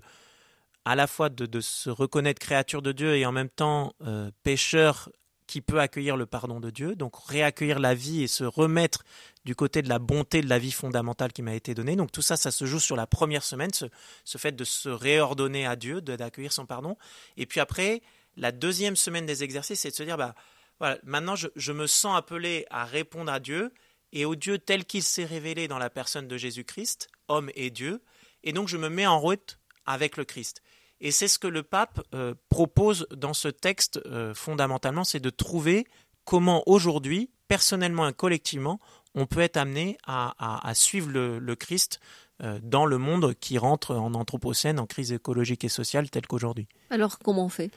à 0.84 0.96
la 0.96 1.06
fois 1.06 1.30
de, 1.30 1.46
de, 1.46 1.60
se 1.60 1.88
reconnaître 1.88 2.40
créature 2.40 2.82
de 2.82 2.92
Dieu 2.92 3.16
et 3.16 3.24
en 3.24 3.32
même 3.32 3.48
temps 3.48 3.94
pécheur 4.42 5.08
qui 5.46 5.60
peut 5.60 5.80
accueillir 5.80 6.16
le 6.16 6.26
pardon 6.26 6.60
de 6.60 6.70
Dieu, 6.70 6.94
donc 6.94 7.14
réaccueillir 7.26 7.78
la 7.78 7.94
vie 7.94 8.22
et 8.22 8.26
se 8.26 8.44
remettre 8.44 9.04
du 9.44 9.54
côté 9.54 9.82
de 9.82 9.88
la 9.88 9.98
bonté 9.98 10.40
de 10.40 10.48
la 10.48 10.58
vie 10.58 10.72
fondamentale 10.72 11.32
qui 11.32 11.42
m'a 11.42 11.54
été 11.54 11.74
donnée. 11.74 11.96
Donc 11.96 12.12
tout 12.12 12.22
ça, 12.22 12.36
ça 12.36 12.50
se 12.50 12.64
joue 12.64 12.80
sur 12.80 12.96
la 12.96 13.06
première 13.06 13.44
semaine, 13.44 13.70
ce, 13.72 14.38
fait 14.38 14.52
de 14.52 14.64
se 14.64 14.88
réordonner 14.88 15.66
à 15.66 15.76
Dieu, 15.76 16.00
d'accueillir 16.00 16.52
son 16.52 16.66
pardon. 16.66 16.96
Et 17.36 17.46
puis 17.46 17.60
après, 17.60 18.02
la 18.36 18.52
deuxième 18.52 18.96
semaine 18.96 19.26
des 19.26 19.44
exercices, 19.44 19.80
c'est 19.80 19.90
de 19.90 19.94
se 19.94 20.02
dire, 20.02 20.16
bah, 20.16 20.34
voilà, 20.78 20.98
maintenant 21.04 21.36
je, 21.36 21.48
je 21.56 21.72
me 21.72 21.86
sens 21.86 22.16
appelé 22.16 22.66
à 22.70 22.84
répondre 22.84 23.30
à 23.30 23.38
Dieu 23.38 23.72
et 24.12 24.24
au 24.24 24.34
Dieu 24.34 24.58
tel 24.58 24.84
qu'il 24.84 25.02
s'est 25.02 25.24
révélé 25.24 25.68
dans 25.68 25.78
la 25.78 25.90
personne 25.90 26.26
de 26.26 26.36
Jésus-Christ, 26.36 27.08
homme 27.28 27.50
et 27.54 27.70
Dieu, 27.70 28.02
et 28.44 28.52
donc 28.52 28.68
je 28.68 28.76
me 28.76 28.88
mets 28.88 29.06
en 29.06 29.20
route 29.20 29.58
avec 29.86 30.16
le 30.16 30.24
Christ. 30.24 30.62
Et 31.00 31.10
c'est 31.10 31.28
ce 31.28 31.38
que 31.38 31.46
le 31.46 31.62
pape 31.62 32.00
euh, 32.14 32.34
propose 32.48 33.06
dans 33.14 33.34
ce 33.34 33.48
texte 33.48 34.00
euh, 34.06 34.34
fondamentalement, 34.34 35.04
c'est 35.04 35.20
de 35.20 35.30
trouver 35.30 35.86
comment 36.24 36.62
aujourd'hui, 36.66 37.30
personnellement 37.48 38.08
et 38.08 38.12
collectivement, 38.12 38.80
on 39.14 39.26
peut 39.26 39.40
être 39.40 39.56
amené 39.56 39.96
à, 40.06 40.72
suivre 40.74 41.10
le, 41.10 41.54
Christ 41.54 42.00
euh, 42.42 42.58
dans 42.62 42.84
le 42.86 42.98
monde 42.98 43.34
qui 43.34 43.58
rentre 43.58 43.94
en 43.94 44.14
anthropocène, 44.14 44.80
en 44.80 44.86
crise 44.86 45.12
écologique 45.12 45.62
et 45.64 45.68
sociale 45.68 46.10
telle 46.10 46.26
qu'aujourd'hui. 46.26 46.66
Alors 46.90 47.18
comment 47.18 47.44
on 47.44 47.48
fait? 47.48 47.70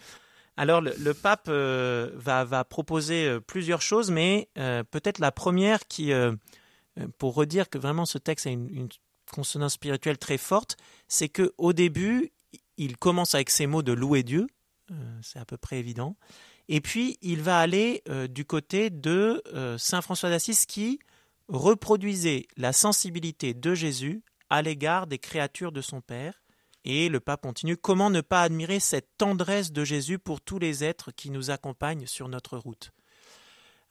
Alors 0.56 0.82
le, 0.82 1.14
pape 1.14 1.50
va, 1.50 2.64
proposer 2.64 3.40
plusieurs 3.46 3.82
choses, 3.82 4.10
mais 4.10 4.50
peut-être 4.56 5.20
la 5.20 5.32
première 5.32 5.86
qui, 5.88 6.12
pour 7.20 7.36
redire 7.36 7.70
que 7.70 7.78
vraiment 7.78 8.06
ce 8.06 8.18
texte 8.18 8.48
a 8.48 8.50
une, 8.50 8.68
une 8.74 8.90
consonance 9.32 9.74
spirituelle 9.74 10.18
très 10.18 10.38
forte, 10.40 10.78
c'est 11.08 11.30
que 11.30 11.54
au 11.60 11.74
début 11.74 12.32
il 12.78 12.98
commence 12.98 13.36
avec 13.36 13.50
ces 13.50 13.68
mots 13.68 13.82
de 13.82 13.92
louer 13.92 14.24
Dieu, 14.24 14.48
euh, 14.92 15.20
c'est 15.22 15.40
à 15.40 15.46
peu 15.46 15.58
près 15.58 15.80
évident, 15.80 16.16
et 16.70 16.80
puis 16.82 17.18
il 17.22 17.42
va 17.42 17.60
aller 17.60 18.04
euh, 18.10 18.28
du 18.28 18.46
côté 18.46 18.90
de 18.90 19.42
euh, 19.54 19.78
Saint 19.78 20.02
François 20.02 20.30
d'Assise 20.30 20.66
qui 20.66 21.00
reproduisait 21.48 22.48
la 22.56 22.74
sensibilité 22.74 23.54
de 23.54 23.74
Jésus 23.74 24.24
à 24.50 24.62
l'égard 24.62 25.08
des 25.08 25.18
créatures 25.18 25.72
de 25.72 25.82
son 25.82 26.02
Père. 26.02 26.42
Et 26.84 27.10
le 27.10 27.20
pape 27.20 27.42
continue, 27.42 27.76
comment 27.76 28.10
ne 28.10 28.22
pas 28.22 28.44
admirer 28.44 28.80
cette 28.80 29.10
tendresse 29.18 29.74
de 29.74 29.84
Jésus 29.84 30.20
pour 30.20 30.40
tous 30.40 30.58
les 30.58 30.86
êtres 30.86 31.12
qui 31.12 31.32
nous 31.32 31.52
accompagnent 31.52 32.06
sur 32.06 32.30
notre 32.30 32.58
route? 32.58 32.92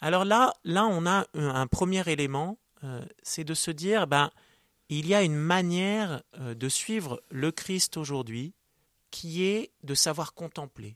Alors 0.01 0.25
là, 0.25 0.55
là 0.65 0.87
on 0.87 1.05
a 1.05 1.27
un, 1.35 1.67
premier 1.67 2.09
élément, 2.11 2.59
c'est 3.23 3.45
de 3.45 3.53
se 3.53 3.71
dire, 3.71 4.07
ben, 4.07 4.31
il 4.89 5.07
y 5.07 5.15
a 5.15 5.23
une 5.23 5.37
manière 5.37 6.23
de 6.39 6.69
suivre 6.71 7.23
le 7.31 7.53
Christ 7.53 7.99
aujourd'hui 7.99 8.55
qui 9.11 9.45
est 9.45 9.73
de 9.83 9.95
savoir 9.95 10.35
contempler, 10.35 10.95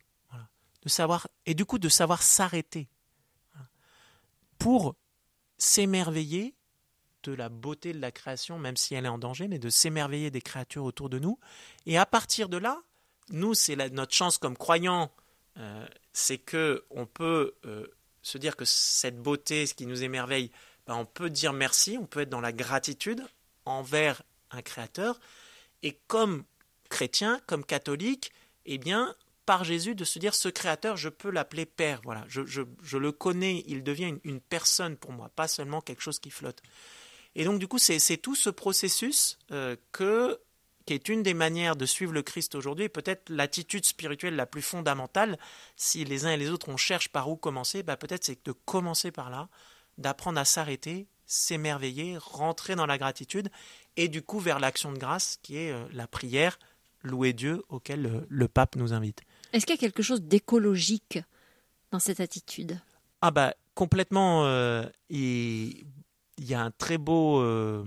de 0.82 0.88
savoir 0.88 1.28
et 1.46 1.54
du 1.54 1.64
coup 1.64 1.78
de 1.78 1.88
savoir 1.88 2.22
s'arrêter 2.22 2.88
pour 4.58 4.94
s'émerveiller 5.58 6.54
de 7.22 7.32
la 7.32 7.48
beauté 7.48 7.92
de 7.92 8.00
la 8.00 8.12
création, 8.12 8.58
même 8.58 8.76
si 8.76 8.94
elle 8.94 9.04
est 9.04 9.08
en 9.08 9.18
danger, 9.18 9.48
mais 9.48 9.58
de 9.58 9.68
s'émerveiller 9.68 10.30
des 10.30 10.40
créatures 10.40 10.84
autour 10.84 11.10
de 11.10 11.18
nous. 11.18 11.38
Et 11.86 11.98
à 11.98 12.06
partir 12.06 12.48
de 12.48 12.56
là, 12.56 12.82
nous, 13.30 13.54
c'est 13.54 13.76
notre 13.90 14.14
chance 14.14 14.38
comme 14.38 14.56
croyants, 14.56 15.10
euh, 15.58 15.86
c'est 16.12 16.38
que 16.38 16.84
on 16.90 17.06
peut 17.06 17.54
euh, 17.64 17.86
se 18.22 18.38
dire 18.38 18.56
que 18.56 18.64
cette 18.64 19.20
beauté, 19.20 19.66
ce 19.66 19.74
qui 19.74 19.86
nous 19.86 20.02
émerveille, 20.02 20.50
ben, 20.86 20.96
on 20.96 21.04
peut 21.06 21.30
dire 21.30 21.52
merci, 21.52 21.98
on 21.98 22.06
peut 22.06 22.20
être 22.20 22.30
dans 22.30 22.40
la 22.40 22.52
gratitude 22.52 23.24
envers 23.64 24.22
un 24.50 24.62
créateur. 24.62 25.20
Et 25.82 25.98
comme 26.06 26.44
chrétien, 26.90 27.40
comme 27.46 27.64
catholique, 27.64 28.32
eh 28.66 28.76
bien, 28.76 29.14
par 29.46 29.64
Jésus, 29.64 29.94
de 29.94 30.04
se 30.04 30.18
dire 30.18 30.34
ce 30.34 30.48
créateur, 30.48 30.96
je 30.96 31.08
peux 31.08 31.30
l'appeler 31.30 31.64
Père. 31.66 32.00
Voilà, 32.04 32.24
je, 32.28 32.42
je, 32.44 32.96
le 32.96 33.12
connais, 33.12 33.64
il 33.66 33.82
devient 33.82 34.14
une, 34.24 34.40
personne 34.40 34.96
pour 34.96 35.12
moi, 35.12 35.30
pas 35.34 35.48
seulement 35.48 35.80
quelque 35.80 36.02
chose 36.02 36.18
qui 36.18 36.30
flotte. 36.30 36.62
Et 37.34 37.44
donc, 37.44 37.58
du 37.58 37.66
coup, 37.66 37.78
c'est 37.78 38.16
tout 38.18 38.34
ce 38.34 38.50
processus 38.50 39.38
euh, 39.50 39.76
que, 39.92 40.38
qui 40.84 40.94
est 40.94 41.08
une 41.08 41.22
des 41.22 41.34
manières 41.34 41.76
de 41.76 41.86
suivre 41.86 42.12
le 42.12 42.22
Christ 42.22 42.54
aujourd'hui, 42.54 42.88
peut-être 42.88 43.28
l'attitude 43.28 43.84
spirituelle 43.84 44.36
la 44.36 44.46
plus 44.46 44.62
fondamentale. 44.62 45.38
Si 45.76 46.04
les 46.04 46.26
uns 46.26 46.30
et 46.30 46.36
les 46.36 46.50
autres, 46.50 46.68
on 46.68 46.76
cherche 46.76 47.08
par 47.08 47.30
où 47.30 47.36
commencer, 47.36 47.82
bah, 47.82 47.96
peut-être 47.96 48.24
c'est 48.24 48.44
de 48.44 48.52
commencer 48.52 49.10
par 49.10 49.30
là, 49.30 49.48
d'apprendre 49.98 50.38
à 50.38 50.44
s'arrêter, 50.44 51.06
s'émerveiller, 51.26 52.18
rentrer 52.18 52.74
dans 52.74 52.86
la 52.86 52.98
gratitude, 52.98 53.50
et 53.96 54.08
du 54.08 54.22
coup 54.22 54.40
vers 54.40 54.58
l'action 54.58 54.92
de 54.92 54.98
grâce 54.98 55.38
qui 55.42 55.56
est 55.56 55.70
euh, 55.70 55.86
la 55.92 56.06
prière, 56.06 56.58
louer 57.02 57.32
Dieu 57.32 57.62
auquel 57.68 58.26
le, 58.28 58.48
pape 58.48 58.76
nous 58.76 58.92
invite. 58.92 59.22
Est-ce 59.52 59.66
qu'il 59.66 59.74
y 59.74 59.78
a 59.78 59.80
quelque 59.80 60.02
chose 60.02 60.22
d'écologique 60.22 61.18
dans 61.90 61.98
cette 61.98 62.20
attitude? 62.20 62.80
Ah 63.20 63.30
bah 63.30 63.54
complètement. 63.74 64.44
Euh, 64.46 64.86
il, 65.08 65.84
y 66.38 66.54
a 66.54 66.62
un 66.62 66.70
très 66.70 66.98
beau 66.98 67.40
euh, 67.40 67.84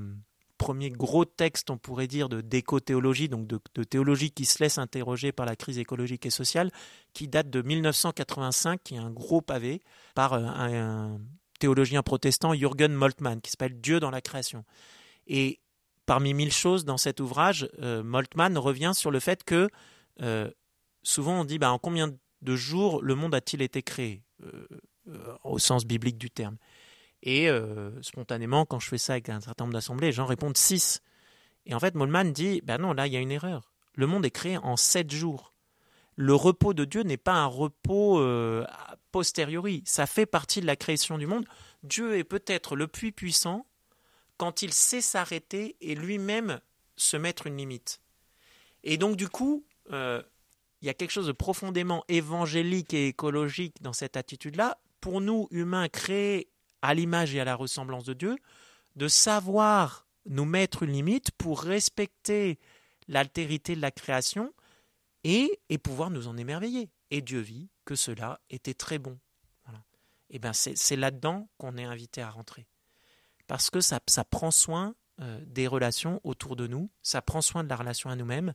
premier 0.58 0.92
gros 0.92 1.26
texte, 1.26 1.70
on 1.70 1.78
pourrait 1.78 2.08
dire, 2.08 2.30
de 2.30 2.42
d'éco-théologie, 2.42 3.30
donc 3.30 3.48
de, 3.48 3.84
théologie 3.84 4.32
qui 4.32 4.46
se 4.46 4.62
laisse 4.62 4.78
interroger 4.78 5.32
par 5.32 5.46
la 5.46 5.56
crise 5.56 5.80
écologique 5.80 6.26
et 6.26 6.30
sociale, 6.30 6.72
qui 7.14 7.28
date 7.28 7.50
de 7.50 7.62
1985, 7.62 8.82
qui 8.84 8.96
est 8.96 9.00
un 9.00 9.10
gros 9.10 9.42
pavé 9.42 9.82
par 10.14 10.34
euh, 10.34 10.44
un, 10.44 11.14
un 11.14 11.22
théologien 11.60 12.04
protestant, 12.04 12.54
Jürgen 12.54 12.94
Moltmann, 12.94 13.42
qui 13.42 13.50
s'appelle 13.50 13.80
Dieu 13.80 14.00
dans 14.00 14.12
la 14.12 14.22
création. 14.22 14.66
Et 15.28 15.60
parmi 16.06 16.34
mille 16.34 16.52
choses 16.52 16.86
dans 16.86 16.98
cet 16.98 17.20
ouvrage, 17.20 17.70
euh, 17.82 18.04
Moltmann 18.04 18.58
revient 18.58 18.92
sur 18.94 19.12
le 19.12 19.20
fait 19.20 19.44
que 19.44 19.70
euh, 20.22 20.50
souvent 21.02 21.42
on 21.42 21.46
dit 21.46 21.60
bah, 21.60 21.72
en 21.72 21.80
combien 21.80 22.14
de 22.42 22.56
jours 22.56 23.02
le 23.02 23.16
monde 23.16 23.34
a-t-il 23.36 23.62
été 23.62 23.82
créé 23.82 24.24
euh, 24.44 24.68
au 25.44 25.60
sens 25.60 25.86
biblique 25.86 26.18
du 26.18 26.30
terme. 26.30 26.58
Et 27.26 27.48
spontanément, 28.02 28.66
quand 28.66 28.82
je 28.82 28.90
fais 28.90 28.98
ça 28.98 29.14
avec 29.14 29.30
un 29.30 29.40
certain 29.40 29.64
nombre 29.64 29.74
d'assemblées, 29.74 30.08
les 30.08 30.14
gens 30.14 30.26
répondent 30.26 30.58
6. 30.58 31.02
Et 31.66 31.74
en 31.74 31.80
fait, 31.80 31.96
Moltmann 31.96 32.34
dit 32.34 32.62
bah 32.66 32.78
non, 32.78 32.92
là 32.92 33.08
il 33.08 33.14
y 33.14 33.16
a 33.16 33.22
une 33.22 33.32
erreur. 33.32 33.72
Le 33.96 34.08
monde 34.08 34.26
est 34.26 34.32
créé 34.32 34.58
en 34.58 34.76
sept 34.76 35.10
jours. 35.10 35.54
Le 36.18 36.36
repos 36.36 36.74
de 36.74 36.84
Dieu 36.84 37.04
n'est 37.04 37.16
pas 37.16 37.36
un 37.36 37.46
repos 37.46 38.20
a 38.22 38.98
posteriori. 39.14 39.84
Ça 39.86 40.06
fait 40.06 40.26
partie 40.26 40.60
de 40.60 40.66
la 40.66 40.76
création 40.76 41.18
du 41.18 41.26
monde. 41.26 41.46
Dieu 41.84 42.18
est 42.18 42.26
peut-être 42.26 42.76
le 42.76 42.88
puits 42.88 43.14
puissant 43.14 43.66
quand 44.44 44.62
il 44.62 44.74
sait 44.74 45.00
s'arrêter 45.00 45.78
et 45.80 45.96
lui-même 45.96 46.60
se 46.98 47.16
mettre 47.16 47.48
une 47.48 47.56
limite. 47.56 48.02
Et 48.84 48.98
donc 48.98 49.16
du 49.16 49.30
coup, 49.30 49.64
euh, 49.94 50.22
il 50.82 50.88
y 50.88 50.90
a 50.90 50.94
quelque 50.94 51.12
chose 51.12 51.28
de 51.28 51.32
profondément 51.32 52.04
évangélique 52.10 52.94
et 52.94 53.08
écologique 53.08 53.82
dans 53.82 53.94
cette 53.94 54.18
attitude-là. 54.18 54.80
Pour 55.00 55.22
nous, 55.22 55.48
humains, 55.50 55.88
créés 55.88 56.50
à 56.82 56.94
l'image 56.94 57.34
et 57.34 57.40
à 57.40 57.46
la 57.46 57.56
ressemblance 57.56 58.04
de 58.04 58.12
Dieu, 58.12 58.36
de 58.98 59.08
savoir 59.08 60.08
nous 60.26 60.44
mettre 60.44 60.84
une 60.84 60.92
limite 60.92 61.32
pour 61.32 61.62
respecter 61.62 62.60
l'altérité 63.08 63.78
de 63.78 63.82
la 63.82 63.92
création 63.92 64.54
et, 65.24 65.58
et, 65.70 65.78
pouvoir 65.78 66.10
nous 66.10 66.28
en 66.28 66.36
émerveiller. 66.36 66.92
Et 67.12 67.22
Dieu 67.22 67.40
vit 67.40 67.70
que 67.86 67.96
cela 67.96 68.42
était 68.50 68.74
très 68.74 69.00
bon. 69.00 69.18
Et 70.30 70.38
bien 70.38 70.52
c'est 70.52 70.98
là-dedans 70.98 71.48
qu'on 71.58 71.78
est 71.78 71.86
invité 71.86 72.22
à 72.22 72.30
rentrer. 72.30 72.68
Parce 73.48 73.70
que 73.70 73.82
ça, 73.82 74.00
ça 74.08 74.24
prend 74.24 74.52
soin 74.52 74.96
euh, 75.22 75.40
des 75.46 75.68
relations 75.68 76.20
autour 76.24 76.56
de 76.56 76.68
nous, 76.68 76.90
ça 77.02 77.22
prend 77.22 77.42
soin 77.42 77.64
de 77.64 77.70
la 77.70 77.76
relation 77.76 78.10
à 78.10 78.16
nous-mêmes, 78.16 78.54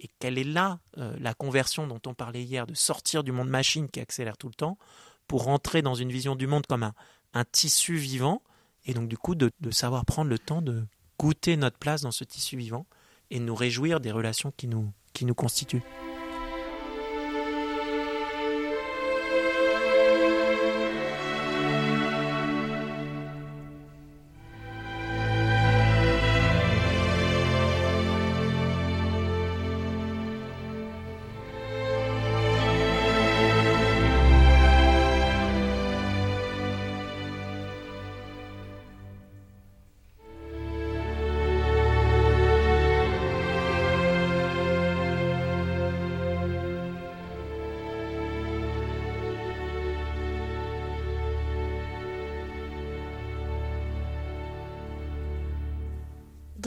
et 0.00 0.08
quelle 0.18 0.38
est 0.38 0.44
là 0.44 0.78
euh, 0.96 1.16
la 1.20 1.34
conversion 1.34 1.86
dont 1.86 2.00
on 2.06 2.14
parlait 2.14 2.42
hier, 2.42 2.66
de 2.66 2.74
sortir 2.74 3.24
du 3.24 3.32
monde 3.32 3.48
machine 3.48 3.88
qui 3.88 4.00
accélère 4.00 4.38
tout 4.38 4.48
le 4.48 4.54
temps, 4.54 4.78
pour 5.26 5.44
rentrer 5.44 5.82
dans 5.82 5.94
une 5.94 6.10
vision 6.10 6.36
du 6.36 6.46
monde 6.46 6.66
comme 6.66 6.82
un, 6.82 6.94
un 7.34 7.44
tissu 7.44 7.96
vivant, 7.96 8.42
et 8.86 8.94
donc 8.94 9.08
du 9.08 9.18
coup 9.18 9.34
de, 9.34 9.50
de, 9.60 9.70
savoir 9.70 10.04
prendre 10.06 10.30
le 10.30 10.38
temps 10.38 10.62
de 10.62 10.86
goûter 11.18 11.56
notre 11.56 11.78
place 11.78 12.02
dans 12.02 12.12
ce 12.12 12.24
tissu 12.24 12.56
vivant, 12.56 12.86
et 13.30 13.40
nous 13.40 13.54
réjouir 13.54 14.00
des 14.00 14.12
relations 14.12 14.52
qui 14.56 14.68
nous, 14.68 14.90
qui 15.12 15.26
nous 15.26 15.34
constituent. 15.34 15.82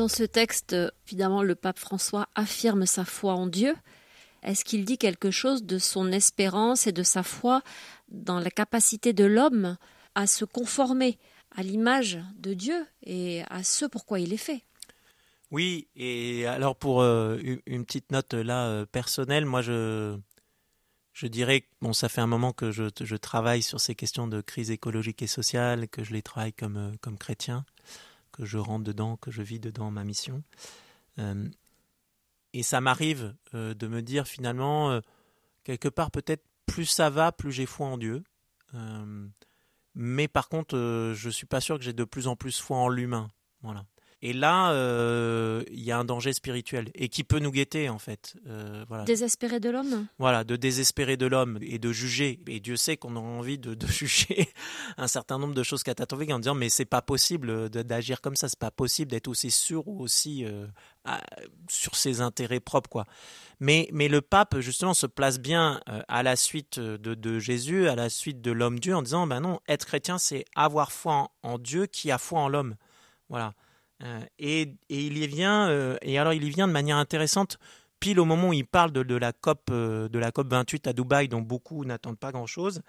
Dans 0.01 0.07
ce 0.07 0.23
texte, 0.23 0.75
évidemment, 1.05 1.43
le 1.43 1.53
pape 1.53 1.77
François 1.77 2.27
affirme 2.33 2.87
sa 2.87 3.05
foi 3.05 3.33
en 3.33 3.45
Dieu. 3.45 3.75
Est-ce 4.41 4.65
qu'il 4.65 4.83
dit 4.83 4.97
quelque 4.97 5.29
chose 5.29 5.63
de 5.63 5.77
son 5.77 6.11
espérance 6.11 6.87
et 6.87 6.91
de 6.91 7.03
sa 7.03 7.21
foi 7.21 7.61
dans 8.09 8.39
la 8.39 8.49
capacité 8.49 9.13
de 9.13 9.25
l'homme 9.25 9.77
à 10.15 10.25
se 10.25 10.43
conformer 10.43 11.19
à 11.55 11.61
l'image 11.61 12.17
de 12.39 12.55
Dieu 12.55 12.83
et 13.03 13.43
à 13.51 13.61
ce 13.61 13.85
pourquoi 13.85 14.19
il 14.19 14.33
est 14.33 14.37
fait? 14.37 14.63
Oui, 15.51 15.87
et 15.95 16.47
alors 16.47 16.75
pour 16.75 17.03
euh, 17.03 17.37
une 17.67 17.85
petite 17.85 18.11
note 18.11 18.33
là 18.33 18.69
euh, 18.69 18.87
personnelle, 18.87 19.45
moi 19.45 19.61
je, 19.61 20.17
dirais 21.21 21.65
bon, 21.79 21.93
ça 21.93 22.09
fait 22.09 22.21
un 22.21 22.27
moment 22.27 22.53
que 22.53 22.71
je, 22.71 23.15
travaille 23.17 23.61
sur 23.61 23.79
ces 23.79 23.93
questions 23.93 24.27
de 24.27 24.41
crise 24.41 24.71
écologique 24.71 25.21
et 25.21 25.27
sociale, 25.27 25.87
que 25.87 26.03
je 26.03 26.13
les 26.13 26.23
travaille 26.23 26.53
comme, 26.53 26.77
euh, 26.77 26.91
comme 27.01 27.19
chrétien 27.19 27.65
que 28.31 28.45
je 28.45 28.57
rentre 28.57 28.83
dedans, 28.83 29.17
que 29.17 29.31
je 29.31 29.41
vis 29.41 29.59
dedans 29.59 29.91
ma 29.91 30.03
mission. 30.03 30.43
Euh, 31.19 31.47
et 32.53 32.63
ça 32.63 32.81
m'arrive 32.81 33.35
euh, 33.53 33.73
de 33.73 33.87
me 33.87 34.01
dire 34.01 34.27
finalement, 34.27 34.91
euh, 34.91 35.01
quelque 35.63 35.87
part 35.89 36.11
peut-être 36.11 36.43
plus 36.65 36.85
ça 36.85 37.09
va, 37.09 37.31
plus 37.31 37.51
j'ai 37.51 37.65
foi 37.65 37.87
en 37.87 37.97
Dieu. 37.97 38.23
mais 39.93 40.27
par 40.27 40.47
contre, 40.47 40.75
je 41.13 41.29
suis 41.29 41.45
pas 41.45 41.59
sûr 41.59 41.77
que 41.77 41.83
j'ai 41.83 41.93
de 41.93 42.05
plus 42.05 42.27
en 42.27 42.35
plus 42.35 42.59
foi 42.59 42.77
en 42.77 42.87
l'humain. 42.87 43.29
Voilà. 43.61 43.85
Et 44.23 44.33
là, 44.33 44.71
euh, 44.71 45.63
il 45.71 45.81
y 45.81 45.91
a 45.91 45.97
un 45.97 46.05
danger 46.05 46.31
spirituel 46.33 46.91
et 46.93 47.09
qui 47.09 47.23
peut 47.23 47.39
nous 47.39 47.51
guetter 47.51 47.89
en 47.89 47.97
fait. 47.97 48.35
Euh, 48.47 48.85
voilà. 48.87 49.03
Désespérer 49.03 49.59
de 49.59 49.71
l'homme. 49.71 50.05
Voilà, 50.19 50.43
de 50.43 50.55
désespérer 50.55 51.17
de 51.17 51.25
l'homme 51.25 51.57
et 51.61 51.79
de 51.79 51.91
juger. 51.91 52.39
Et 52.47 52.59
Dieu 52.59 52.75
sait 52.75 52.97
qu'on 52.97 53.15
a 53.15 53.19
envie 53.19 53.57
de, 53.57 53.73
de, 53.73 53.87
juger 53.91 54.47
un 54.97 55.07
certain 55.07 55.39
nombre 55.39 55.55
de 55.55 55.63
choses 55.63 55.81
catastrophiques 55.81 56.29
en 56.29 56.37
disant 56.37 56.53
mais 56.53 56.69
c'est 56.69 56.85
pas 56.85 57.01
possible 57.01 57.69
d'agir 57.71 58.21
comme 58.21 58.35
ça, 58.35 58.47
c'est 58.47 58.59
pas 58.59 58.69
possible 58.69 59.09
d'être 59.09 59.27
aussi 59.27 59.49
sûr 59.49 59.87
ou 59.87 59.99
aussi 60.03 60.45
euh, 60.45 60.67
sur 61.67 61.95
ses 61.95 62.21
intérêts 62.21 62.59
propres 62.59 62.89
quoi. 62.89 63.07
Mais 63.59 63.89
mais 63.91 64.07
le 64.07 64.21
pape 64.21 64.59
justement 64.59 64.93
se 64.93 65.07
place 65.07 65.39
bien 65.39 65.81
à 66.07 66.21
la 66.21 66.35
suite 66.35 66.79
de, 66.79 67.15
de, 67.15 67.39
Jésus, 67.39 67.87
à 67.87 67.95
la 67.95 68.09
suite 68.09 68.41
de 68.41 68.51
l'homme 68.51 68.77
Dieu 68.77 68.95
en 68.95 69.01
disant 69.01 69.25
ben 69.25 69.39
non, 69.39 69.59
être 69.67 69.85
chrétien 69.87 70.19
c'est 70.19 70.45
avoir 70.55 70.91
foi 70.91 71.13
en, 71.13 71.31
en 71.41 71.57
Dieu 71.57 71.87
qui 71.87 72.11
a 72.11 72.19
foi 72.19 72.39
en 72.39 72.49
l'homme. 72.49 72.75
Voilà. 73.29 73.53
Euh, 74.03 74.19
et, 74.39 74.73
il 74.89 75.17
y 75.17 75.27
vient, 75.27 75.69
euh, 75.69 75.97
et 76.01 76.17
alors 76.17 76.33
il 76.33 76.43
y 76.43 76.49
vient 76.49 76.67
de 76.67 76.73
manière 76.73 76.97
intéressante, 76.97 77.57
pile 77.99 78.19
au 78.19 78.25
moment 78.25 78.49
où 78.49 78.53
il 78.53 78.65
parle 78.65 78.91
de, 78.91 79.15
la 79.15 79.31
COP 79.31 79.69
euh, 79.69 80.09
de 80.09 80.19
la 80.19 80.31
COP 80.31 80.47
28 80.47 80.87
à 80.87 80.93
Dubaï, 80.93 81.27
dont 81.27 81.41
beaucoup 81.41 81.85
n'attendent 81.85 82.17
pas 82.17 82.31
grand-chose, 82.31 82.81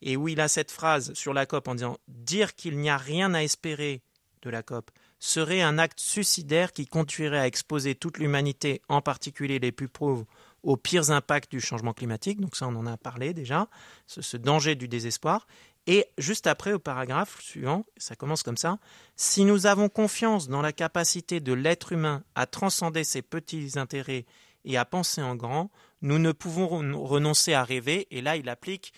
et 0.00 0.16
où 0.16 0.28
il 0.28 0.40
a 0.40 0.48
cette 0.48 0.70
phrase 0.70 1.12
sur 1.14 1.34
la 1.34 1.46
COP 1.46 1.68
en 1.68 1.74
disant 1.74 1.98
dire 2.08 2.54
qu'il 2.54 2.78
n'y 2.78 2.90
a 2.90 2.96
rien 2.96 3.34
à 3.34 3.42
espérer 3.42 4.02
de 4.42 4.50
la 4.50 4.62
COP 4.62 4.90
serait 5.18 5.62
un 5.62 5.78
acte 5.78 6.00
suicidaire 6.00 6.72
qui 6.72 6.86
conduirait 6.86 7.38
à 7.38 7.46
exposer 7.46 7.94
toute 7.94 8.18
l'humanité, 8.18 8.82
en 8.88 9.00
particulier 9.00 9.58
les 9.58 9.72
plus 9.72 9.88
pauvres, 9.88 10.26
aux 10.62 10.76
pires 10.76 11.10
impacts 11.10 11.50
du 11.50 11.60
changement 11.60 11.92
climatique. 11.92 12.40
Donc 12.40 12.56
ça, 12.56 12.66
on 12.68 12.74
en 12.76 12.86
a 12.86 12.96
parlé 12.96 13.32
déjà, 13.32 13.68
ce 14.06 14.36
danger 14.36 14.74
du 14.74 14.88
désespoir. 14.88 15.46
Et 15.86 16.06
juste 16.16 16.46
après, 16.46 16.72
au 16.72 16.78
paragraphe 16.78 17.40
suivant, 17.42 17.84
ça 17.96 18.16
commence 18.16 18.42
comme 18.42 18.56
ça, 18.56 18.78
Si 19.16 19.44
nous 19.44 19.66
avons 19.66 19.88
confiance 19.88 20.48
dans 20.48 20.62
la 20.62 20.72
capacité 20.72 21.40
de 21.40 21.52
l'être 21.52 21.92
humain 21.92 22.24
à 22.34 22.46
transcender 22.46 23.04
ses 23.04 23.22
petits 23.22 23.78
intérêts 23.78 24.24
et 24.64 24.78
à 24.78 24.84
penser 24.84 25.20
en 25.22 25.36
grand, 25.36 25.70
nous 26.00 26.18
ne 26.18 26.32
pouvons 26.32 26.66
renoncer 27.04 27.52
à 27.52 27.64
rêver. 27.64 28.06
Et 28.10 28.22
là, 28.22 28.36
il 28.36 28.48
applique 28.48 28.92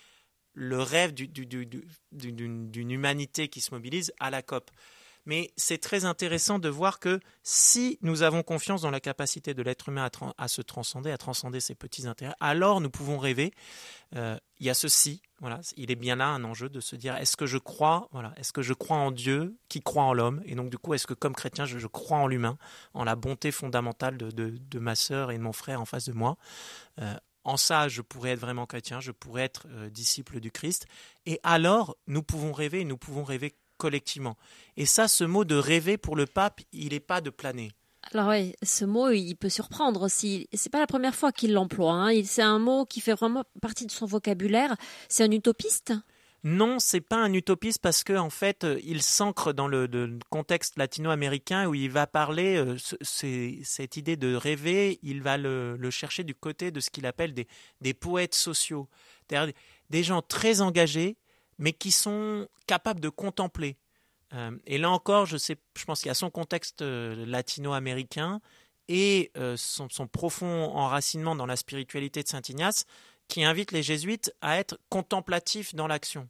le 0.55 0.81
rêve 0.81 1.13
d'une 1.13 2.91
humanité 2.91 3.49
qui 3.49 3.61
se 3.61 3.75
mobilise 3.75 4.13
à 4.21 4.31
la 4.31 4.43
COP 4.43 4.71
mais 5.27 5.53
c'est 5.57 5.79
très 5.79 6.05
intéressant 6.05 6.59
de 6.59 6.69
voir 6.69 7.01
que 7.01 7.21
si 7.43 7.99
nous 8.01 8.23
avons 8.23 8.43
confiance 8.43 8.83
dans 8.83 8.91
la 8.91 9.01
capacité 9.01 9.53
de 9.53 9.63
l'être 9.63 9.89
humain 9.89 10.09
à, 10.39 10.49
se 10.49 10.63
transcender, 10.63 11.11
à 11.11 11.19
transcender 11.19 11.61
ses 11.61 11.75
petits 11.75 12.07
intérêts, 12.07 12.35
alors 12.41 12.81
nous 12.81 12.91
pouvons 12.91 13.19
rêver. 13.19 13.53
Euh, 14.15 14.39
il 14.61 14.67
y 14.67 14.71
a 14.71 14.75
ceci, 14.75 15.21
voilà, 15.41 15.61
il 15.77 15.91
est 15.91 15.97
bien 15.97 16.17
là 16.17 16.29
un 16.29 16.45
enjeu 16.45 16.69
de 16.69 16.81
se 16.81 16.97
dire 16.97 17.17
est-ce 17.17 17.37
que 17.37 17.47
je 17.47 17.59
crois, 17.59 18.09
voilà, 18.13 18.33
est-ce 18.37 18.53
que 18.53 18.63
je 18.63 18.73
crois 18.73 18.97
en 18.97 19.11
Dieu 19.11 19.57
qui 19.69 19.83
croit 19.83 20.05
en 20.05 20.15
l'homme, 20.15 20.43
et 20.47 20.55
donc 20.55 20.71
du 20.71 20.79
coup 20.79 20.95
est-ce 20.95 21.07
que 21.07 21.15
comme 21.15 21.35
chrétien 21.35 21.67
je, 21.67 21.87
crois 21.89 22.19
en 22.19 22.29
l'humain, 22.29 22.57
en 22.95 23.05
la 23.05 23.17
bonté 23.17 23.51
fondamentale 23.51 24.17
de, 24.17 24.79
ma 24.79 24.95
sœur 24.95 25.33
et 25.33 25.39
de 25.39 25.43
mon 25.43 25.53
frère 25.53 25.81
en 25.81 25.85
face 25.85 26.07
de 26.07 26.13
moi? 26.13 26.39
Euh, 27.01 27.15
en 27.47 27.57
ça, 27.57 27.89
je 27.89 28.03
pourrais 28.03 28.31
être 28.31 28.41
vraiment 28.41 28.67
chrétien, 28.67 28.99
je 29.01 29.13
pourrais 29.13 29.45
être 29.45 29.67
euh, 29.69 29.89
disciple 29.89 30.41
du 30.41 30.51
Christ. 30.51 30.87
Et 31.27 31.39
alors, 31.45 31.97
nous 32.09 32.25
pouvons 32.25 32.53
rêver, 32.53 32.85
nous 32.85 32.97
pouvons 32.97 33.23
rêver 33.23 33.55
collectivement. 33.77 34.37
Et 34.77 34.87
ça, 34.87 35.09
ce 35.09 35.25
mot 35.25 35.45
de 35.45 35.57
rêver 35.57 35.97
pour 35.97 36.17
le 36.17 36.27
pape, 36.27 36.61
il 36.73 36.91
n'est 36.91 37.01
pas 37.01 37.21
de 37.21 37.31
planer. 37.31 37.73
Alors 38.13 38.29
oui, 38.29 38.55
ce 38.63 38.85
mot, 38.85 39.11
il 39.11 39.35
peut 39.35 39.49
surprendre 39.49 40.03
aussi. 40.03 40.49
C'est 40.53 40.71
pas 40.71 40.79
la 40.79 40.87
première 40.87 41.15
fois 41.15 41.33
qu'il 41.33 41.53
l'emploie. 41.53 41.93
Hein. 41.93 42.23
C'est 42.25 42.43
un 42.43 42.59
mot 42.59 42.85
qui 42.85 43.01
fait 43.01 43.15
vraiment 43.15 43.45
partie 43.61 43.87
de 43.87 43.91
son 43.91 44.07
vocabulaire. 44.07 44.77
C'est 45.09 45.25
un 45.25 45.31
utopiste? 45.31 45.93
Non, 46.45 46.79
c'est 46.79 47.01
pas 47.01 47.17
un 47.17 47.33
utopiste 47.33 47.81
parce 47.83 48.05
que 48.05 48.13
en 48.17 48.31
fait, 48.31 48.65
il 48.85 49.03
s'ancre 49.03 49.53
dans 49.53 49.67
le, 49.67 49.89
contexte 50.31 50.79
latino-américain 50.79 51.67
où 51.67 51.75
il 51.75 51.91
va 51.91 52.07
parler 52.07 52.57
euh, 52.57 52.77
cette 53.03 53.97
idée 53.97 54.17
de 54.17 54.37
rêver. 54.37 55.01
Il 55.03 55.23
va 55.23 55.39
le, 55.39 55.91
chercher 55.91 56.23
du 56.23 56.37
côté 56.37 56.71
de 56.71 56.79
ce 56.79 56.91
qu'il 56.91 57.07
appelle 57.07 57.35
des, 57.35 57.49
des 57.81 57.95
poètes 57.95 58.37
sociaux, 58.37 58.89
des 59.91 60.03
gens 60.05 60.23
très 60.23 60.61
engagés 60.61 61.17
mais 61.59 61.73
qui 61.73 61.91
sont 61.91 62.49
capables 62.67 63.01
de 63.01 63.09
contempler. 63.09 63.77
Euh, 64.35 64.57
et 64.67 64.79
là 64.79 64.91
encore, 64.91 65.27
je, 65.27 65.37
sais, 65.37 65.57
je 65.77 65.85
pense 65.85 66.01
qu'il 66.01 66.09
y 66.09 66.11
a 66.11 66.15
son 66.15 66.31
contexte 66.31 66.83
euh, 66.83 67.25
latino-américain 67.27 68.41
et 68.89 69.31
euh, 69.37 69.57
son, 69.57 69.89
profond 70.07 70.71
enracinement 70.75 71.35
dans 71.35 71.47
la 71.47 71.57
spiritualité 71.57 72.23
de 72.23 72.29
Saint 72.29 72.43
Ignace 72.49 72.85
qui 73.29 73.45
invite 73.45 73.73
les 73.73 73.83
jésuites 73.83 74.33
à 74.41 74.59
être 74.59 74.79
contemplatifs 74.89 75.75
dans 75.75 75.87
l'action. 75.87 76.29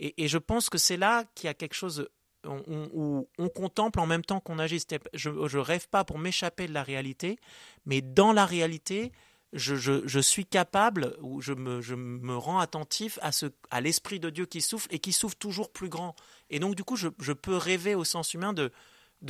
Et, 0.00 0.28
je 0.28 0.38
pense 0.38 0.68
que 0.68 0.76
c'est 0.76 0.96
là 0.96 1.24
qu'il 1.34 1.46
y 1.46 1.48
a 1.48 1.54
quelque 1.54 1.74
chose 1.74 2.08
où 2.46 3.28
on, 3.38 3.48
contemple 3.48 4.00
en 4.00 4.06
même 4.06 4.24
temps 4.24 4.40
qu'on 4.40 4.58
agit. 4.58 4.84
Je 5.14 5.30
ne 5.30 5.58
rêve 5.58 5.88
pas 5.88 6.04
pour 6.04 6.18
m'échapper 6.18 6.66
de 6.66 6.74
la 6.74 6.82
réalité, 6.82 7.38
mais 7.86 8.02
dans 8.02 8.32
la 8.32 8.44
réalité, 8.44 9.12
je, 9.54 10.18
suis 10.20 10.44
capable, 10.44 11.16
ou 11.22 11.40
je 11.40 11.52
me, 11.52 12.36
rends 12.36 12.58
attentif 12.58 13.18
à, 13.22 13.30
à 13.70 13.80
l'Esprit 13.80 14.20
de 14.20 14.30
Dieu 14.30 14.46
qui 14.46 14.60
souffle 14.60 14.88
et 14.90 14.98
qui 14.98 15.12
souffle 15.12 15.36
toujours 15.36 15.70
plus 15.70 15.88
grand. 15.88 16.14
Et 16.50 16.58
donc, 16.58 16.74
du 16.74 16.84
coup, 16.84 16.96
je, 16.96 17.08
peux 17.32 17.56
rêver 17.56 17.94
au 17.94 18.04
sens 18.04 18.34
humain 18.34 18.52
de, 18.52 18.70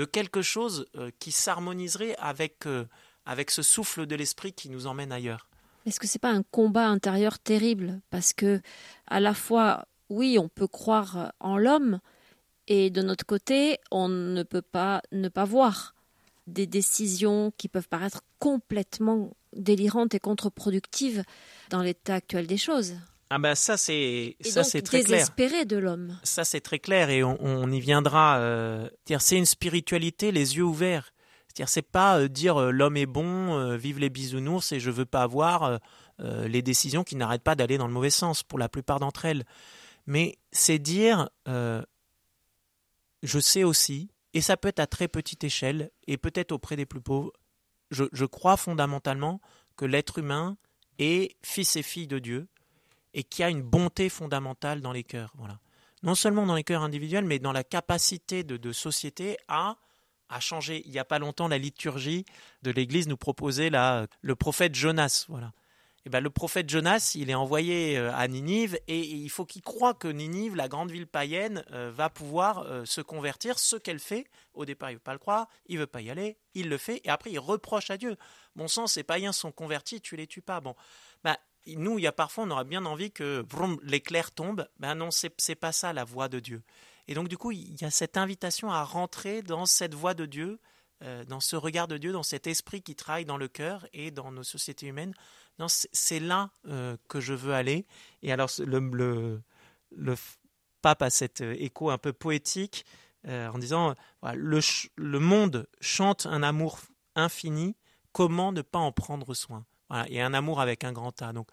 quelque 0.06 0.42
chose 0.42 0.86
euh, 0.96 1.10
qui 1.18 1.30
s'harmoniserait 1.30 2.16
avec, 2.18 2.66
euh, 2.66 2.86
avec 3.26 3.50
ce 3.50 3.62
souffle 3.62 4.06
de 4.06 4.16
l'Esprit 4.16 4.52
qui 4.52 4.70
nous 4.70 4.86
emmène 4.86 5.12
ailleurs. 5.12 5.48
Est-ce 5.86 6.00
que 6.00 6.06
ce 6.06 6.16
n'est 6.16 6.20
pas 6.20 6.30
un 6.30 6.42
combat 6.42 6.86
intérieur 6.86 7.38
terrible? 7.38 8.00
Parce 8.10 8.32
que, 8.32 8.60
à 9.06 9.20
la 9.20 9.34
fois, 9.34 9.86
oui, 10.08 10.38
on 10.40 10.48
peut 10.48 10.66
croire 10.66 11.32
en 11.40 11.58
l'homme, 11.58 12.00
et 12.66 12.88
de 12.88 13.02
notre 13.02 13.26
côté, 13.26 13.78
on 13.90 14.08
ne 14.08 14.42
peut 14.42 14.62
pas 14.62 15.02
ne 15.12 15.28
pas 15.28 15.44
voir 15.44 15.94
des 16.46 16.66
décisions 16.66 17.52
qui 17.56 17.68
peuvent 17.68 17.88
paraître 17.88 18.22
complètement 18.38 19.36
délirante 19.56 20.14
et 20.14 20.20
contre-productive 20.20 21.24
dans 21.70 21.82
l'état 21.82 22.14
actuel 22.14 22.46
des 22.46 22.56
choses. 22.56 22.94
Ah 23.30 23.38
bah 23.38 23.54
ça 23.54 23.76
c'est 23.76 24.36
ça 24.42 24.62
c'est 24.62 24.82
très 24.82 25.02
désespéré 25.02 25.64
de 25.64 25.76
l'homme. 25.76 26.18
Ça 26.22 26.44
c'est 26.44 26.60
très 26.60 26.78
clair 26.78 27.10
et 27.10 27.24
on, 27.24 27.70
y 27.70 27.80
viendra. 27.80 28.38
Euh, 28.38 28.88
c'est 29.18 29.36
une 29.36 29.46
spiritualité 29.46 30.30
les 30.30 30.56
yeux 30.56 30.62
ouverts. 30.62 31.12
C'est-à-dire 31.48 31.68
c'est 31.68 31.82
pas 31.82 32.18
euh, 32.18 32.28
dire 32.28 32.60
euh, 32.60 32.70
l'homme 32.70 32.96
est 32.96 33.06
bon, 33.06 33.76
vive 33.76 33.98
les 33.98 34.10
bisounours 34.10 34.70
et 34.72 34.78
je 34.78 34.90
veux 34.90 35.06
pas 35.06 35.22
avoir 35.22 35.80
les 36.20 36.62
décisions 36.62 37.02
qui 37.02 37.16
n'arrêtent 37.16 37.42
pas 37.42 37.56
d'aller 37.56 37.76
dans 37.76 37.88
le 37.88 37.92
mauvais 37.92 38.10
sens 38.10 38.44
pour 38.44 38.58
la 38.58 38.68
plupart 38.68 39.00
d'entre 39.00 39.24
elles. 39.24 39.44
Mais 40.06 40.38
c'est 40.52 40.78
dire 40.78 41.28
je 41.46 43.38
sais 43.40 43.64
aussi 43.64 44.10
et 44.34 44.42
ça 44.42 44.56
peut 44.56 44.68
être 44.68 44.80
à 44.80 44.86
très 44.86 45.08
petite 45.08 45.42
échelle 45.44 45.90
et 46.06 46.18
peut-être 46.18 46.52
auprès 46.52 46.76
des 46.76 46.86
plus 46.86 47.00
pauvres. 47.00 47.32
Je, 47.94 48.24
crois 48.24 48.56
fondamentalement 48.56 49.40
que 49.76 49.84
l'être 49.84 50.18
humain 50.18 50.56
est 50.98 51.36
fils 51.42 51.76
et 51.76 51.82
fille 51.82 52.06
de 52.06 52.18
Dieu 52.18 52.48
et 53.14 53.24
qu'il 53.24 53.42
y 53.42 53.46
a 53.46 53.50
une 53.50 53.62
bonté 53.62 54.08
fondamentale 54.08 54.80
dans 54.80 54.92
les 54.92 55.04
cœurs. 55.04 55.32
Voilà. 55.36 55.58
Non 56.02 56.14
seulement 56.14 56.44
dans 56.44 56.54
les 56.54 56.64
cœurs 56.64 56.82
individuels, 56.82 57.24
mais 57.24 57.38
dans 57.38 57.52
la 57.52 57.64
capacité 57.64 58.44
de, 58.44 58.72
société 58.72 59.38
à, 59.48 59.76
changer. 60.40 60.82
Il 60.84 60.90
n'y 60.90 60.98
a 60.98 61.04
pas 61.04 61.18
longtemps, 61.18 61.48
la 61.48 61.58
liturgie 61.58 62.24
de 62.62 62.70
l'Église 62.70 63.06
nous 63.08 63.16
proposait 63.16 63.70
le 63.70 64.34
prophète 64.34 64.74
Jonas. 64.74 65.26
Voilà. 65.28 65.52
Eh 66.06 66.10
ben, 66.10 66.20
le 66.20 66.28
prophète 66.28 66.68
Jonas, 66.68 67.12
il 67.14 67.30
est 67.30 67.34
envoyé 67.34 67.96
euh, 67.96 68.14
à 68.14 68.28
Ninive 68.28 68.78
et 68.88 69.00
il 69.00 69.30
faut 69.30 69.46
qu'il 69.46 69.62
croie 69.62 69.94
que 69.94 70.08
Ninive, 70.08 70.54
la 70.54 70.68
grande 70.68 70.90
ville 70.90 71.06
païenne, 71.06 71.64
euh, 71.72 71.90
va 71.94 72.10
pouvoir 72.10 72.58
euh, 72.58 72.84
se 72.84 73.00
convertir. 73.00 73.58
Ce 73.58 73.76
qu'elle 73.76 73.98
fait, 73.98 74.26
au 74.52 74.66
départ, 74.66 74.90
il 74.90 74.94
ne 74.94 74.98
veut 74.98 75.02
pas 75.02 75.14
le 75.14 75.18
croire, 75.18 75.48
il 75.66 75.78
veut 75.78 75.86
pas 75.86 76.02
y 76.02 76.10
aller, 76.10 76.36
il 76.52 76.68
le 76.68 76.76
fait 76.76 77.00
et 77.04 77.08
après 77.08 77.30
il 77.30 77.38
reproche 77.38 77.88
à 77.88 77.96
Dieu. 77.96 78.16
Bon 78.54 78.68
sang, 78.68 78.86
ces 78.86 79.02
païens 79.02 79.32
sont 79.32 79.50
convertis, 79.50 80.02
tu 80.02 80.16
les 80.16 80.26
tues 80.26 80.42
pas. 80.42 80.60
Bon, 80.60 80.74
ben, 81.22 81.36
nous, 81.66 81.98
il 81.98 82.02
y 82.02 82.06
a 82.06 82.12
parfois, 82.12 82.44
on 82.44 82.50
aurait 82.50 82.64
bien 82.64 82.84
envie 82.84 83.10
que 83.10 83.42
l'éclair 83.82 84.30
tombe. 84.30 84.68
Ben 84.78 84.94
non, 84.94 85.08
c'est 85.10 85.54
pas 85.54 85.72
ça 85.72 85.94
la 85.94 86.04
voix 86.04 86.28
de 86.28 86.38
Dieu. 86.38 86.62
Et 87.08 87.14
donc, 87.14 87.28
du 87.28 87.38
coup, 87.38 87.52
il 87.52 87.80
y 87.80 87.84
a 87.84 87.90
cette 87.90 88.18
invitation 88.18 88.70
à 88.70 88.82
rentrer 88.82 89.42
dans 89.42 89.64
cette 89.64 89.94
voix 89.94 90.14
de 90.14 90.26
Dieu, 90.26 90.58
dans 91.28 91.40
ce 91.40 91.56
regard 91.56 91.86
de 91.86 91.98
Dieu, 91.98 92.12
dans 92.12 92.22
cet 92.22 92.46
esprit 92.46 92.80
qui 92.80 92.94
travaille 92.94 93.26
dans 93.26 93.36
le 93.36 93.48
cœur 93.48 93.86
et 93.92 94.10
dans 94.10 94.32
nos 94.32 94.42
sociétés 94.42 94.86
humaines. 94.86 95.14
C'est 95.68 96.20
là 96.20 96.50
euh, 96.66 96.96
que 97.08 97.20
je 97.20 97.34
veux 97.34 97.54
aller. 97.54 97.86
Et 98.22 98.32
alors, 98.32 98.50
le, 98.58 99.40
le, 99.90 100.14
pape 100.82 101.02
a 101.02 101.10
cet 101.10 101.40
euh, 101.40 101.54
écho 101.58 101.90
un 101.90 101.98
peu 101.98 102.12
poétique 102.12 102.84
en 103.26 103.56
disant 103.56 103.94
le, 104.34 104.60
le 104.96 105.18
monde 105.18 105.66
chante 105.80 106.26
un 106.26 106.42
amour 106.42 106.80
infini, 107.14 107.74
comment 108.12 108.52
ne 108.52 108.60
pas 108.60 108.78
en 108.78 108.92
prendre 108.92 109.32
soin? 109.32 109.64
Et 110.08 110.20
un 110.20 110.34
amour 110.34 110.60
avec 110.60 110.84
un 110.84 110.92
grand 110.92 111.22
A. 111.22 111.32
Donc, 111.32 111.48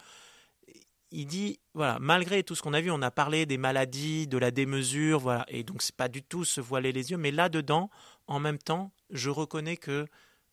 il 1.12 1.28
dit, 1.28 1.60
voilà, 1.74 1.98
malgré 2.00 2.44
tout 2.44 2.56
ce 2.56 2.62
qu'on 2.62 2.74
a 2.74 2.82
vu, 2.82 2.92
on 2.92 3.02
a 3.02 3.12
parlé 3.12 3.46
des 3.46 3.58
maladies, 3.58 4.28
de 4.28 4.38
la 4.38 4.52
démesure, 4.52 5.20
voilà, 5.20 5.46
et 5.50 5.64
donc 5.64 5.82
c'est 5.82 5.96
pas 5.96 6.08
du 6.08 6.24
tout 6.24 6.46
se 6.46 6.62
voiler 6.62 6.92
les 6.92 7.12
yeux, 7.12 7.18
mais 7.18 7.32
là-dedans, 7.32 7.90
en 8.28 8.40
même 8.40 8.58
temps, 8.58 8.92
je 9.10 9.30
reconnais 9.30 9.78
que 9.78 10.08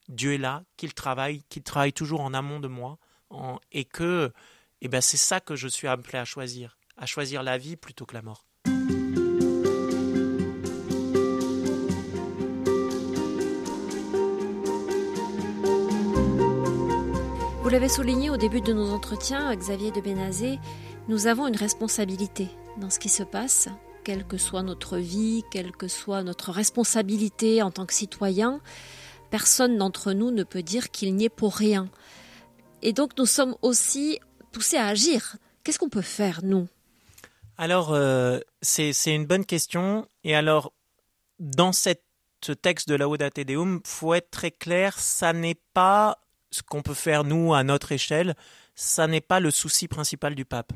Dieu 0.09 0.35
est 0.35 0.39
là, 0.39 0.65
qu'il 0.77 0.95
travaille, 0.95 1.43
qu'il 1.49 1.63
travaille 1.63 1.93
toujours 1.93 2.21
en 2.21 2.35
amont 2.35 2.61
de 2.61 2.69
moi, 2.69 2.99
et 3.73 3.85
que, 3.85 4.33
eh 4.81 4.89
ben, 4.89 5.01
c'est 5.01 5.17
ça 5.17 5.41
que 5.41 5.55
je 5.57 5.69
suis 5.69 5.87
appelé 5.87 6.19
à 6.19 6.25
choisir, 6.25 6.79
à 6.97 7.07
choisir 7.07 7.43
la 7.43 7.59
vie 7.59 7.77
plutôt 7.77 8.07
que 8.07 8.15
la 8.15 8.23
mort. 8.23 8.47
Vous 17.63 17.69
l'avez 17.69 17.91
souligné 17.91 18.31
au 18.31 18.39
début 18.39 18.63
de 18.63 18.73
nos 18.73 18.93
entretiens, 18.93 19.55
Xavier 19.55 19.91
de 19.91 20.01
Bénazé, 20.01 20.59
nous 21.09 21.27
avons 21.27 21.47
une 21.47 21.57
responsabilité 21.57 22.49
dans 22.79 22.89
ce 22.89 22.99
qui 22.99 23.11
se 23.11 23.23
passe, 23.23 23.69
quelle 24.09 24.27
que 24.27 24.39
soit 24.39 24.63
notre 24.63 24.97
vie, 24.97 25.45
quelle 25.51 25.71
que 25.71 25.87
soit 25.87 26.23
notre 26.23 26.51
responsabilité 26.51 27.61
en 27.61 27.71
tant 27.71 27.85
que 27.85 27.93
citoyen. 27.93 28.63
Personne 29.29 29.77
d'entre 29.77 30.15
nous 30.15 30.31
ne 30.31 30.45
peut 30.45 30.63
dire 30.63 30.91
qu'il 30.91 31.15
n'y 31.15 31.27
est 31.27 31.29
pour 31.29 31.55
rien. 31.55 31.91
Et 32.81 32.95
donc 32.95 33.19
nous 33.19 33.27
sommes 33.27 33.55
aussi 33.61 34.19
poussés 34.51 34.79
à 34.79 34.87
agir. 34.87 35.37
Qu'est-ce 35.63 35.79
qu'on 35.79 35.91
peut 35.91 36.01
faire, 36.01 36.41
nous? 36.43 36.69
Alors, 37.59 37.93
euh, 37.93 38.41
c'est 38.63 38.95
une 39.05 39.27
bonne 39.27 39.45
question. 39.45 40.09
Et 40.25 40.35
alors, 40.35 40.73
dans 41.39 41.75
ce 41.75 41.93
texte 42.63 42.89
de 42.89 42.95
la 42.95 43.11
Oda 43.11 43.29
Deum, 43.29 43.83
faut 43.85 44.15
être 44.15 44.31
très 44.31 44.53
clair, 44.53 44.99
ça 44.99 45.35
n'est 45.35 45.61
pas 45.75 46.17
ce 46.51 46.63
qu'on 46.63 46.81
peut 46.81 46.95
faire 46.95 47.25
nous 47.25 47.53
à 47.53 47.63
notre 47.63 47.93
échelle, 47.93 48.37
ça 48.75 49.07
n'est 49.07 49.21
pas 49.21 49.39
le 49.39 49.51
souci 49.51 49.87
principal 49.87 50.35
du 50.35 50.47
pape. 50.47 50.73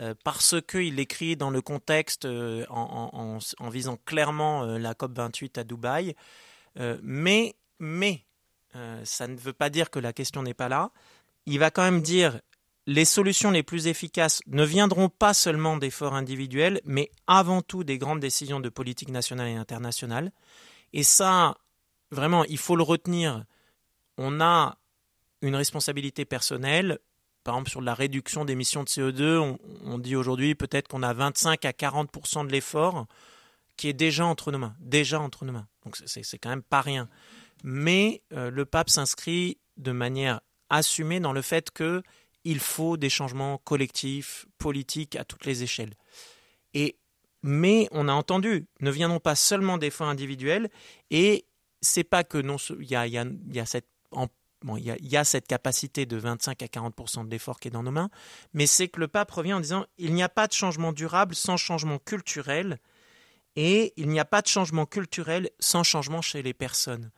Euh, 0.00 0.14
parce 0.24 0.56
qu'il 0.66 0.98
écrit 1.00 1.36
dans 1.36 1.50
le 1.50 1.60
contexte 1.60 2.24
euh, 2.24 2.64
en, 2.70 3.38
visant 3.68 3.98
clairement 4.06 4.64
euh, 4.64 4.78
la 4.78 4.94
COP 4.94 5.12
28 5.14 5.58
à 5.58 5.64
Dubaï, 5.64 6.14
mais, 7.02 7.54
mais 7.78 8.24
ça 9.04 9.28
ne 9.28 9.36
veut 9.36 9.52
pas 9.52 9.68
dire 9.68 9.90
que 9.90 9.98
la 9.98 10.14
question 10.14 10.42
n'est 10.42 10.54
pas 10.54 10.70
là. 10.70 10.90
Il 11.44 11.58
va 11.58 11.70
quand 11.70 11.82
même 11.82 12.00
dire 12.00 12.40
les 12.86 13.04
solutions 13.04 13.50
les 13.50 13.62
plus 13.62 13.86
efficaces 13.88 14.40
ne 14.46 14.64
viendront 14.64 15.10
pas 15.10 15.34
seulement 15.34 15.76
d'efforts 15.76 16.14
individuels, 16.14 16.80
mais 16.86 17.10
avant 17.26 17.60
tout 17.60 17.84
des 17.84 17.98
grandes 17.98 18.20
décisions 18.20 18.58
de 18.58 18.70
politique 18.70 19.10
nationale 19.10 19.48
et 19.48 19.54
internationale. 19.56 20.32
Et 20.94 21.02
ça, 21.02 21.58
vraiment, 22.10 22.44
il 22.44 22.56
faut 22.56 22.76
le 22.76 22.82
retenir. 22.82 23.44
On 24.16 24.40
a 24.40 24.78
une 25.42 25.54
responsabilité 25.54 26.24
personnelle. 26.24 26.98
Par 27.44 27.54
exemple, 27.54 27.70
sur 27.70 27.80
la 27.80 27.94
réduction 27.94 28.44
d'émissions 28.44 28.84
de 28.84 28.88
CO2, 28.88 29.58
on, 29.84 29.98
dit 29.98 30.16
aujourd'hui 30.16 30.54
peut-être 30.54 30.88
qu'on 30.88 31.02
a 31.02 31.12
25 31.12 31.64
à 31.64 31.72
40% 31.72 32.46
de 32.46 32.52
l'effort 32.52 33.06
qui 33.76 33.88
est 33.88 33.94
déjà 33.94 34.24
entre 34.24 34.52
nos 34.52 34.58
mains. 34.58 34.74
Déjà 34.80 35.20
entre 35.20 35.44
nos 35.44 35.52
mains. 35.52 35.66
Donc 35.84 35.96
c'est 36.04 36.38
quand 36.38 36.50
même 36.50 36.62
pas 36.62 36.82
rien. 36.82 37.08
Mais 37.64 38.22
euh, 38.32 38.50
le 38.50 38.64
pape 38.64 38.90
s'inscrit 38.90 39.58
de 39.76 39.92
manière 39.92 40.40
assumée 40.70 41.20
dans 41.20 41.32
le 41.32 41.42
fait 41.42 41.70
que 41.70 42.02
il 42.44 42.58
faut 42.58 42.96
des 42.96 43.10
changements 43.10 43.58
collectifs, 43.58 44.46
politiques 44.58 45.16
à 45.16 45.24
toutes 45.24 45.46
les 45.46 45.62
échelles. 45.62 45.94
Et 46.74 46.96
mais 47.42 47.88
on 47.90 48.08
a 48.08 48.12
entendu, 48.12 48.66
ne 48.80 48.90
viendront 48.90 49.18
pas 49.18 49.34
seulement 49.34 49.78
des 49.78 49.90
fonds 49.90 50.06
individuels 50.06 50.70
et 51.10 51.44
c'est 51.80 52.04
pas 52.04 52.22
que 52.22 52.38
non, 52.38 52.56
il 52.78 52.88
y 52.88 52.96
a, 52.96 53.66
cette 53.66 53.88
il 54.76 54.84
y, 54.84 55.16
a 55.16 55.24
cette 55.24 55.46
capacité 55.46 56.06
de 56.06 56.16
25 56.16 56.62
à 56.62 56.66
40% 56.66 57.24
de 57.26 57.30
l'effort 57.30 57.60
qui 57.60 57.68
est 57.68 57.70
dans 57.70 57.82
nos 57.82 57.90
mains, 57.90 58.10
mais 58.54 58.66
c'est 58.66 58.88
que 58.88 59.00
le 59.00 59.08
pape 59.08 59.30
revient 59.30 59.54
en 59.54 59.60
disant 59.60 59.84
il 59.98 60.14
n'y 60.14 60.22
a 60.22 60.28
pas 60.28 60.46
de 60.46 60.52
changement 60.52 60.92
durable 60.92 61.34
sans 61.34 61.56
changement 61.56 61.98
culturel, 61.98 62.78
et 63.56 63.92
il 63.96 64.08
n'y 64.08 64.20
a 64.20 64.24
pas 64.24 64.42
de 64.42 64.46
changement 64.46 64.86
culturel 64.86 65.50
sans 65.58 65.82
changement 65.82 66.22
chez 66.22 66.42
les 66.42 66.54
personnes. 66.54 67.10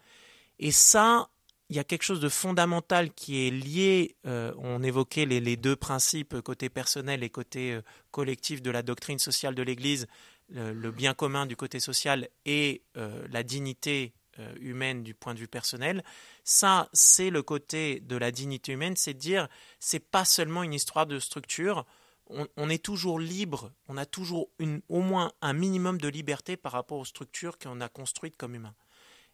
Et 0.58 0.72
ça, 0.72 1.28
il 1.70 1.76
y 1.76 1.78
a 1.78 1.84
quelque 1.84 2.02
chose 2.02 2.20
de 2.20 2.28
fondamental 2.28 3.12
qui 3.12 3.46
est 3.46 3.50
lié, 3.50 4.16
euh, 4.26 4.52
on 4.58 4.82
évoquait 4.82 5.26
les, 5.26 5.56
deux 5.56 5.76
principes, 5.76 6.40
côté 6.40 6.68
personnel 6.68 7.22
et 7.22 7.30
côté 7.30 7.72
euh, 7.72 7.82
collectif 8.10 8.62
de 8.62 8.70
la 8.70 8.82
doctrine 8.82 9.18
sociale 9.18 9.54
de 9.54 9.62
l'Église, 9.62 10.06
le, 10.50 10.90
bien 10.90 11.14
commun 11.14 11.46
du 11.46 11.56
côté 11.56 11.80
social 11.80 12.28
et 12.44 12.82
euh, 12.96 13.26
la 13.30 13.42
dignité 13.42 14.12
euh, 14.40 14.52
humaine 14.58 15.02
du 15.02 15.14
point 15.14 15.32
de 15.34 15.38
vue 15.38 15.48
personnel. 15.48 16.02
Ça, 16.42 16.88
c'est 16.92 17.30
le 17.30 17.42
côté 17.42 18.00
de 18.00 18.16
la 18.16 18.32
dignité 18.32 18.72
humaine, 18.72 18.96
c'est 18.96 19.14
de 19.14 19.18
dire, 19.18 19.48
c'est 19.78 20.00
pas 20.00 20.24
seulement 20.24 20.62
une 20.62 20.74
histoire 20.74 21.06
de 21.06 21.18
structure. 21.18 21.86
On, 22.28 22.70
est 22.70 22.82
toujours 22.82 23.20
libre, 23.20 23.70
on 23.86 23.98
a 23.98 24.06
toujours 24.06 24.48
une, 24.58 24.80
au 24.88 25.02
moins 25.02 25.32
un 25.42 25.52
minimum 25.52 26.00
de 26.00 26.08
liberté 26.08 26.56
par 26.56 26.72
rapport 26.72 26.98
aux 26.98 27.04
structures 27.04 27.58
qu'on 27.58 27.82
a 27.82 27.88
construites 27.88 28.36
comme 28.36 28.54
humains. 28.54 28.74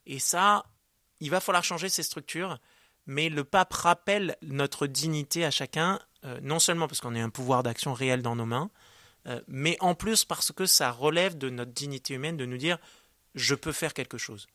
Et 0.07 0.19
ça, 0.19 0.67
il 1.21 1.31
va 1.31 1.41
falloir 1.41 1.63
changer 1.63 1.89
ces 1.89 2.03
structures, 2.03 2.59
mais 3.07 3.29
le 3.29 3.45
pape 3.45 3.73
rappelle 3.73 4.37
notre 4.43 4.87
dignité 4.87 5.45
à 5.45 5.51
chacun, 5.51 6.01
euh, 6.25 6.41
non 6.43 6.59
seulement 6.59 6.89
parce 6.89 7.01
qu'on 7.01 7.15
a 7.15 7.23
un 7.23 7.31
pouvoir 7.31 7.63
d'action 7.63 7.95
réel 7.95 8.23
dans 8.23 8.37
nos 8.37 8.45
mains, 8.45 8.71
euh, 9.29 9.41
mais 9.47 9.77
en 9.81 9.95
plus 9.95 10.25
parce 10.25 10.53
que 10.53 10.67
ça 10.67 10.91
relève 10.91 11.39
de 11.39 11.49
notre 11.49 11.73
dignité 11.73 12.15
humaine 12.15 12.37
de 12.37 12.45
nous 12.45 12.59
dire 12.59 12.79
je 13.35 13.55
peux 13.55 13.73
faire 13.73 13.95
quelque 13.95 14.19
chose. 14.19 14.47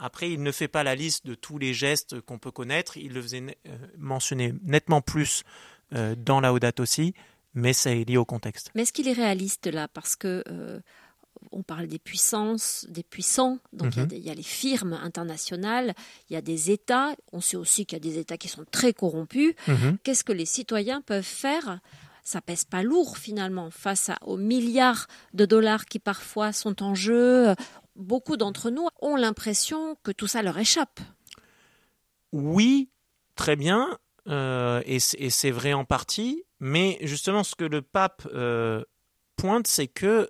Après, 0.00 0.30
il 0.30 0.42
ne 0.42 0.50
fait 0.50 0.68
pas 0.68 0.82
la 0.82 0.94
liste 0.94 1.26
de 1.26 1.34
tous 1.34 1.58
les 1.58 1.74
gestes 1.74 2.20
qu'on 2.22 2.38
peut 2.38 2.50
connaître. 2.50 2.96
Il 2.96 3.12
le 3.12 3.22
faisait 3.22 3.58
euh, 3.68 3.76
mentionner 3.98 4.54
nettement 4.64 5.02
plus 5.02 5.44
euh, 5.94 6.14
dans 6.16 6.40
la 6.40 6.52
Audate 6.52 6.80
aussi, 6.80 7.14
mais 7.54 7.72
ça 7.72 7.94
est 7.94 8.08
lié 8.08 8.16
au 8.16 8.24
contexte. 8.24 8.70
Mais 8.74 8.82
est-ce 8.82 8.92
qu'il 8.92 9.08
est 9.08 9.12
réaliste 9.12 9.66
là? 9.66 9.88
Parce 9.88 10.16
que 10.16 10.42
euh, 10.48 10.80
on 11.52 11.62
parle 11.62 11.86
des 11.86 11.98
puissances, 11.98 12.86
des 12.88 13.02
puissants. 13.02 13.58
Donc 13.74 13.96
il, 13.96 14.18
y 14.18 14.28
a, 14.28 14.32
mhm. 14.32 14.36
les 14.36 14.42
firmes 14.42 14.92
internationales, 14.94 15.94
il 16.28 16.34
y 16.34 16.36
a 16.36 16.42
des 16.42 16.70
États. 16.70 17.14
On 17.32 17.40
sait 17.40 17.56
aussi 17.56 17.84
qu'il 17.84 17.96
y 17.96 18.00
a 18.00 18.12
des 18.12 18.18
États 18.18 18.38
qui 18.38 18.48
sont 18.48 18.64
très 18.70 18.94
corrompus. 18.94 19.54
Mhm. 19.68 19.98
Qu'est-ce 20.02 20.24
que 20.24 20.32
les 20.32 20.46
citoyens 20.46 21.02
peuvent 21.02 21.22
faire? 21.22 21.80
Ça 22.22 22.40
pèse 22.40 22.64
pas 22.64 22.82
lourd 22.82 23.18
finalement 23.18 23.70
face 23.70 24.10
aux 24.22 24.36
milliards 24.36 25.08
de 25.34 25.46
dollars 25.46 25.86
qui 25.86 25.98
parfois 25.98 26.52
sont 26.52 26.82
en 26.82 26.94
jeu 26.94 27.54
beaucoup 28.00 28.36
d'entre 28.36 28.70
nous 28.70 28.88
ont 29.00 29.16
l'impression 29.16 29.96
que 30.02 30.10
tout 30.10 30.26
ça 30.26 30.42
leur 30.42 30.58
échappe. 30.58 31.00
Oui, 32.32 32.90
très 33.34 33.56
bien, 33.56 33.98
euh, 34.28 34.82
et 34.84 34.98
c'est 35.00 35.50
vrai 35.50 35.72
en 35.72 35.84
partie, 35.84 36.44
Mais 36.60 36.98
justement, 37.02 37.42
ce 37.42 37.54
que 37.54 37.64
le 37.64 37.82
pape 37.82 38.28
euh, 38.32 38.84
pointe, 39.36 39.66
c'est 39.66 39.88
que 39.88 40.28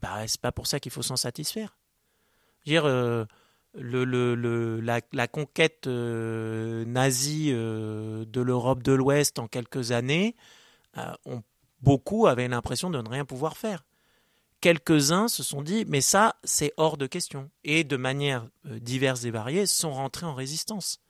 bah, 0.00 0.26
c'est 0.26 0.40
pas 0.40 0.52
pour 0.52 0.66
ça 0.66 0.78
qu'il 0.78 0.92
faut 0.92 1.02
s'en 1.02 1.16
satisfaire. 1.16 1.78
Dire, 2.66 2.84
euh, 2.84 3.24
le, 3.74 4.04
le, 4.04 4.80
la, 4.80 5.28
conquête 5.28 5.86
euh, 5.86 6.84
nazie 6.84 7.50
de 7.50 8.40
l'Europe 8.40 8.82
de 8.82 8.92
l'Ouest 8.92 9.38
en 9.38 9.48
quelques 9.48 9.92
années, 9.92 10.36
on, 11.24 11.42
beaucoup 11.80 12.26
avaient 12.26 12.48
l'impression 12.48 12.90
de 12.90 13.00
ne 13.00 13.08
rien 13.08 13.24
pouvoir 13.24 13.56
faire. 13.56 13.84
Quelques-uns 14.62 15.28
se 15.28 15.42
sont 15.42 15.60
dit, 15.60 15.84
mais 15.86 16.00
ça, 16.00 16.36
c'est 16.44 16.72
hors 16.78 16.96
de 16.96 17.06
question. 17.06 17.50
Et 17.64 17.84
de 17.84 17.96
manière 17.98 18.48
diverse 18.64 19.24
et 19.24 19.30
variée, 19.30 19.66
sont 19.66 19.92
rentrés 19.92 20.24
en 20.24 20.34
résistance. 20.34 21.00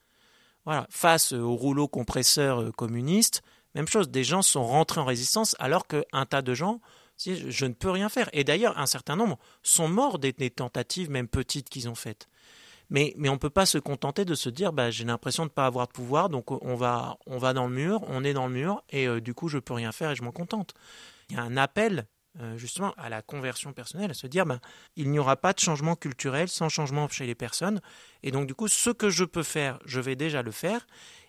Voilà. 0.64 0.88
Face 0.90 1.32
au 1.32 1.54
rouleau 1.54 1.86
compresseur 1.86 2.72
communiste, 2.72 3.42
même 3.76 3.86
chose, 3.86 4.08
des 4.08 4.24
gens 4.24 4.42
sont 4.42 4.64
rentrés 4.64 5.00
en 5.00 5.04
résistance 5.04 5.54
alors 5.60 5.86
qu'un 5.86 6.26
tas 6.26 6.42
de 6.42 6.54
gens 6.54 6.80
je 7.24 7.66
ne 7.66 7.72
peux 7.72 7.90
rien 7.90 8.08
faire. 8.08 8.28
Et 8.32 8.44
d'ailleurs, 8.44 8.78
un 8.78 8.86
certain 8.86 9.16
nombre 9.16 9.38
sont 9.62 9.88
morts 9.88 10.18
des, 10.18 10.32
tentatives, 10.32 11.10
même 11.10 11.28
petites, 11.28 11.68
qu'ils 11.68 11.88
ont 11.88 11.94
faites. 11.94 12.28
Mais, 12.90 13.14
mais 13.16 13.28
on 13.28 13.34
ne 13.34 13.38
peut 13.38 13.50
pas 13.50 13.66
se 13.66 13.78
contenter 13.78 14.24
de 14.24 14.34
se 14.34 14.48
dire 14.48 14.72
bah, 14.72 14.90
j'ai 14.90 15.04
l'impression 15.04 15.44
de 15.44 15.50
ne 15.50 15.54
pas 15.54 15.66
avoir 15.66 15.86
de 15.86 15.92
pouvoir, 15.92 16.28
donc 16.28 16.50
on 16.50 16.74
va, 16.74 17.18
on 17.26 17.38
va 17.38 17.52
dans 17.52 17.66
le 17.66 17.74
mur, 17.74 18.02
on 18.08 18.24
est 18.24 18.34
dans 18.34 18.46
le 18.46 18.52
mur, 18.52 18.82
et 18.90 19.06
euh, 19.06 19.20
du 19.20 19.34
coup 19.34 19.48
je 19.48 19.56
ne 19.56 19.60
peux 19.60 19.72
rien 19.72 19.92
faire 19.92 20.10
et 20.10 20.16
je 20.16 20.22
m'en 20.22 20.32
contente. 20.32 20.74
Il 21.30 21.36
y 21.36 21.38
a 21.38 21.42
un 21.42 21.56
appel 21.56 22.06
euh, 22.40 22.56
justement 22.56 22.94
à 22.96 23.08
la 23.08 23.22
conversion 23.22 23.72
personnelle, 23.72 24.10
à 24.10 24.14
se 24.14 24.26
dire 24.26 24.46
bah, 24.46 24.60
il 24.96 25.10
n'y 25.10 25.18
aura 25.18 25.36
pas 25.36 25.52
de 25.52 25.60
changement 25.60 25.96
culturel 25.96 26.48
sans 26.48 26.68
changement 26.68 27.08
chez 27.08 27.26
les 27.26 27.34
personnes, 27.34 27.80
et 28.22 28.30
donc 28.30 28.46
du 28.46 28.54
coup 28.54 28.68
ce 28.68 28.90
que 28.90 29.10
je 29.10 29.24
peux 29.24 29.42
faire, 29.42 29.78
je 29.84 30.00
vais 30.00 30.16
déjà 30.16 30.42
le 30.42 30.50
faire, 30.50 30.86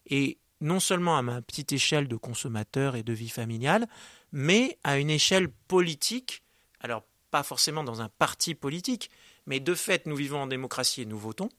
et 0.08 0.38
non 0.62 0.80
seulement 0.80 1.18
à 1.18 1.22
ma 1.22 1.42
petite 1.42 1.74
échelle 1.74 2.08
de 2.08 2.16
consommateur 2.16 2.96
et 2.96 3.04
de 3.04 3.12
vie 3.12 3.30
familiale, 3.30 3.88
mais 4.32 4.80
à 4.84 4.98
une 4.98 5.10
échelle 5.10 5.50
politique, 5.50 6.44
alors 6.80 7.04
pas 7.32 7.44
forcément 7.44 7.84
dans 7.84 8.02
un 8.02 8.10
parti 8.10 8.56
politique, 8.56 9.10
mais 9.46 9.60
de 9.60 9.76
fait, 9.76 10.06
nous 10.06 10.16
vivons 10.16 10.44
en 10.44 10.48
démocratie 10.48 11.02
et 11.02 11.06
nous 11.06 11.18
votons. 11.18 11.50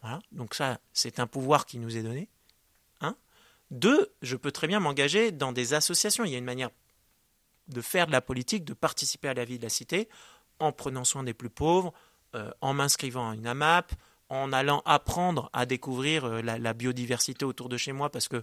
Voilà. 0.00 0.20
Donc 0.32 0.54
ça, 0.54 0.78
c'est 0.92 1.20
un 1.20 1.26
pouvoir 1.26 1.66
qui 1.66 1.78
nous 1.78 1.96
est 1.96 2.02
donné. 2.02 2.28
Un. 3.00 3.16
Deux, 3.70 4.12
je 4.22 4.36
peux 4.36 4.52
très 4.52 4.68
bien 4.68 4.80
m'engager 4.80 5.32
dans 5.32 5.52
des 5.52 5.74
associations. 5.74 6.24
Il 6.24 6.30
y 6.30 6.34
a 6.34 6.38
une 6.38 6.44
manière 6.44 6.70
de 7.68 7.80
faire 7.80 8.06
de 8.06 8.12
la 8.12 8.20
politique, 8.20 8.64
de 8.64 8.74
participer 8.74 9.28
à 9.28 9.34
la 9.34 9.44
vie 9.44 9.58
de 9.58 9.62
la 9.64 9.68
cité, 9.68 10.08
en 10.58 10.72
prenant 10.72 11.04
soin 11.04 11.22
des 11.22 11.34
plus 11.34 11.50
pauvres, 11.50 11.92
euh, 12.34 12.50
en 12.60 12.74
m'inscrivant 12.74 13.30
à 13.30 13.34
une 13.34 13.46
AMAP, 13.46 13.92
en 14.28 14.52
allant 14.52 14.82
apprendre 14.84 15.50
à 15.52 15.66
découvrir 15.66 16.24
euh, 16.24 16.42
la, 16.42 16.72
biodiversité 16.74 17.44
autour 17.44 17.68
de 17.68 17.76
chez 17.76 17.92
moi 17.92 18.10
parce 18.10 18.28
que 18.28 18.42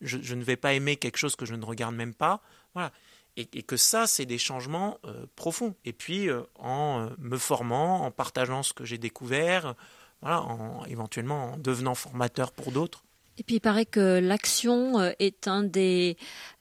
je, 0.00 0.34
ne 0.34 0.42
vais 0.42 0.56
pas 0.56 0.72
aimer 0.72 0.96
quelque 0.96 1.18
chose 1.18 1.36
que 1.36 1.44
je 1.44 1.54
ne 1.54 1.64
regarde 1.64 1.94
même 1.94 2.14
pas. 2.14 2.42
Voilà. 2.74 2.90
Et, 3.36 3.46
que 3.46 3.76
ça, 3.76 4.06
c'est 4.06 4.26
des 4.26 4.38
changements 4.38 4.98
euh, 5.04 5.26
profonds. 5.36 5.74
Et 5.84 5.92
puis, 5.92 6.28
en 6.56 7.08
me 7.18 7.38
formant, 7.38 8.04
en 8.04 8.10
partageant 8.10 8.62
ce 8.62 8.72
que 8.72 8.84
j'ai 8.84 8.98
découvert, 8.98 9.74
voilà, 10.20 10.42
en, 10.42 10.84
éventuellement 10.86 11.52
en 11.52 11.56
devenant 11.56 11.94
formateur 11.94 12.52
pour 12.52 12.72
d'autres. 12.72 13.04
Et 13.38 13.42
puis 13.42 13.56
il 13.56 13.60
paraît 13.60 13.86
que 13.86 14.18
l'action 14.18 15.00
est 15.18 15.48
un 15.48 15.62
des, 15.62 16.18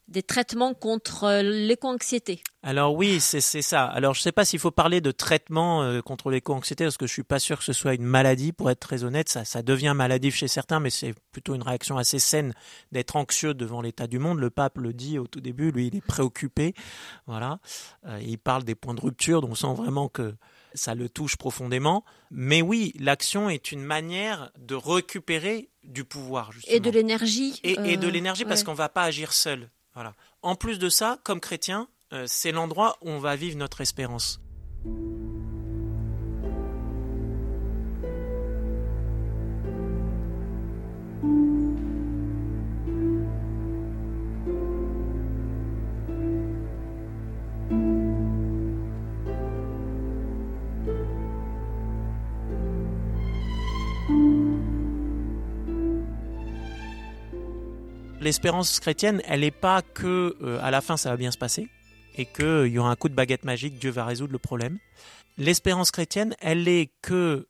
des 0.09 0.23
traitements 0.23 0.73
contre 0.73 1.25
euh, 1.25 1.41
l'éco-anxiété. 1.43 2.41
Alors 2.63 2.95
oui, 2.95 3.19
c'est 3.21 3.39
ça. 3.41 3.85
Alors 3.85 4.13
je 4.15 4.19
ne 4.19 4.23
sais 4.23 4.31
pas 4.31 4.43
s'il 4.43 4.59
faut 4.59 4.71
parler 4.71 4.99
de 5.01 5.11
traitement 5.11 5.83
euh, 5.83 6.01
contre 6.01 6.29
l'éco-anxiété 6.29 6.83
parce 6.83 6.97
que 6.97 7.07
je 7.07 7.13
suis 7.13 7.23
pas 7.23 7.39
sûr 7.39 7.59
que 7.59 7.63
ce 7.63 7.73
soit 7.73 7.93
une 7.93 8.03
maladie. 8.03 8.51
Pour 8.51 8.69
être 8.71 8.79
très 8.79 9.03
honnête, 9.03 9.29
ça, 9.29 9.45
ça 9.45 9.61
devient 9.61 9.93
maladif 9.95 10.35
chez 10.35 10.47
certains, 10.47 10.79
mais 10.79 10.89
c'est 10.89 11.13
plutôt 11.31 11.55
une 11.55 11.61
réaction 11.61 11.97
assez 11.97 12.19
saine 12.19 12.53
d'être 12.91 13.15
anxieux 13.15 13.53
devant 13.53 13.81
l'état 13.81 14.07
du 14.07 14.19
monde. 14.19 14.39
Le 14.39 14.49
pape 14.49 14.79
le 14.79 14.93
dit 14.93 15.19
au 15.19 15.27
tout 15.27 15.41
début, 15.41 15.71
lui, 15.71 15.87
il 15.87 15.95
est 15.95 16.05
préoccupé. 16.05 16.73
Voilà, 17.27 17.59
euh, 18.07 18.19
il 18.21 18.39
parle 18.39 18.63
des 18.63 18.75
points 18.75 18.95
de 18.95 19.01
rupture, 19.01 19.41
donc 19.41 19.51
on 19.51 19.55
sent 19.55 19.73
vraiment 19.75 20.09
que 20.09 20.35
ça 20.73 20.95
le 20.95 21.07
touche 21.07 21.37
profondément. 21.37 22.03
Mais 22.31 22.61
oui, 22.61 22.93
l'action 22.99 23.49
est 23.49 23.71
une 23.71 23.83
manière 23.83 24.51
de 24.57 24.75
récupérer 24.75 25.69
du 25.83 26.03
pouvoir. 26.03 26.51
Justement. 26.51 26.75
Et 26.75 26.79
de 26.79 26.89
l'énergie. 26.89 27.59
Et, 27.63 27.97
de 27.97 28.07
l'énergie 28.07 28.45
parce 28.45 28.63
qu'on 28.63 28.71
ne 28.71 28.77
va 28.77 28.89
pas 28.89 29.03
agir 29.03 29.33
seul. 29.33 29.69
En 30.41 30.55
plus 30.55 30.79
de 30.79 30.89
ça, 30.89 31.19
comme 31.23 31.39
chrétien, 31.39 31.87
euh, 32.13 32.25
c'est 32.27 32.51
l'endroit 32.51 32.97
où 33.01 33.09
on 33.09 33.19
va 33.19 33.35
vivre 33.35 33.57
notre 33.57 33.81
espérance. 33.81 34.39
L'espérance 58.19 58.79
chrétienne, 58.79 59.21
elle 59.25 59.41
n'est 59.41 59.51
pas 59.51 59.81
que 59.81 60.35
euh, 60.41 60.59
à 60.61 60.71
la 60.71 60.81
fin 60.81 60.97
ça 60.97 61.09
va 61.09 61.17
bien 61.17 61.31
se 61.31 61.37
passer 61.37 61.67
et 62.15 62.25
qu'il 62.25 62.45
euh, 62.45 62.67
y 62.67 62.77
aura 62.77 62.91
un 62.91 62.95
coup 62.95 63.09
de 63.09 63.13
baguette 63.15 63.45
magique, 63.45 63.79
Dieu 63.79 63.91
va 63.91 64.05
résoudre 64.05 64.33
le 64.33 64.39
problème. 64.39 64.77
L'espérance 65.37 65.91
chrétienne, 65.91 66.35
elle 66.39 66.67
est 66.67 66.91
que 67.01 67.47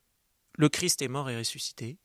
le 0.58 0.70
Christ 0.70 1.02
est 1.02 1.08
mort 1.08 1.30
et 1.30 1.38
ressuscité 1.38 1.98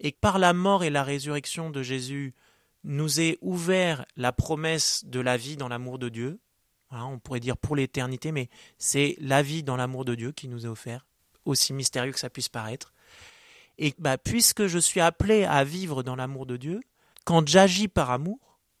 et 0.00 0.12
que 0.12 0.18
par 0.20 0.38
la 0.38 0.52
mort 0.52 0.84
et 0.84 0.90
la 0.90 1.04
résurrection 1.04 1.70
de 1.70 1.82
Jésus 1.82 2.34
nous 2.84 3.20
est 3.20 3.38
ouvert 3.40 4.04
la 4.16 4.32
promesse 4.32 5.04
de 5.04 5.20
la 5.20 5.36
vie 5.36 5.56
dans 5.56 5.68
l'amour 5.68 5.98
de 5.98 6.08
Dieu. 6.08 6.38
on 6.90 7.18
pourrait 7.18 7.40
dire 7.40 7.56
pour 7.56 7.76
l'éternité, 7.76 8.32
mais 8.32 8.48
c'est 8.78 9.16
la 9.20 9.42
vie 9.42 9.62
dans 9.62 9.76
l'amour 9.76 10.04
de 10.04 10.14
Dieu 10.14 10.32
qui 10.32 10.48
nous 10.48 10.66
est 10.66 10.68
offert, 10.68 11.06
aussi 11.44 11.72
mystérieux 11.72 12.12
que 12.12 12.20
ça 12.20 12.30
puisse 12.30 12.48
paraître. 12.48 12.92
Et 13.78 13.94
bah, 13.98 14.18
puisque 14.18 14.66
je 14.66 14.78
suis 14.78 15.00
appelé 15.00 15.44
à 15.44 15.64
vivre 15.64 16.02
dans 16.02 16.16
l'amour 16.16 16.46
de 16.46 16.56
Dieu, 16.56 16.80
quand 17.26 17.46
j'agis 17.46 17.88
par 17.88 18.12
amour, 18.12 18.38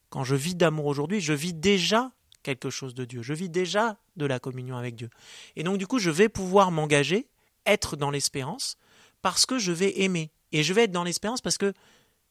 quand 0.08 0.22
je 0.22 0.36
vis 0.36 0.54
d'amour 0.54 0.86
aujourd'hui, 0.86 1.20
je 1.20 1.32
vis 1.32 1.52
déjà 1.52 2.12
quelque 2.44 2.70
chose 2.70 2.94
de 2.94 3.04
Dieu, 3.04 3.20
je 3.20 3.34
vis 3.34 3.50
déjà 3.50 3.98
de 4.14 4.24
la 4.24 4.38
communion 4.38 4.76
avec 4.76 4.94
Dieu. 4.94 5.10
Et 5.56 5.64
donc 5.64 5.78
du 5.78 5.86
coup, 5.88 5.98
je 5.98 6.10
vais 6.10 6.28
pouvoir 6.28 6.70
m'engager, 6.70 7.26
être 7.66 7.96
dans 7.96 8.12
l'espérance, 8.12 8.78
parce 9.20 9.46
que 9.46 9.58
je 9.58 9.72
vais 9.72 10.00
aimer. 10.00 10.30
Et 10.52 10.62
je 10.62 10.72
vais 10.72 10.84
être 10.84 10.92
dans 10.92 11.02
l'espérance 11.02 11.40
parce 11.40 11.58
que 11.58 11.74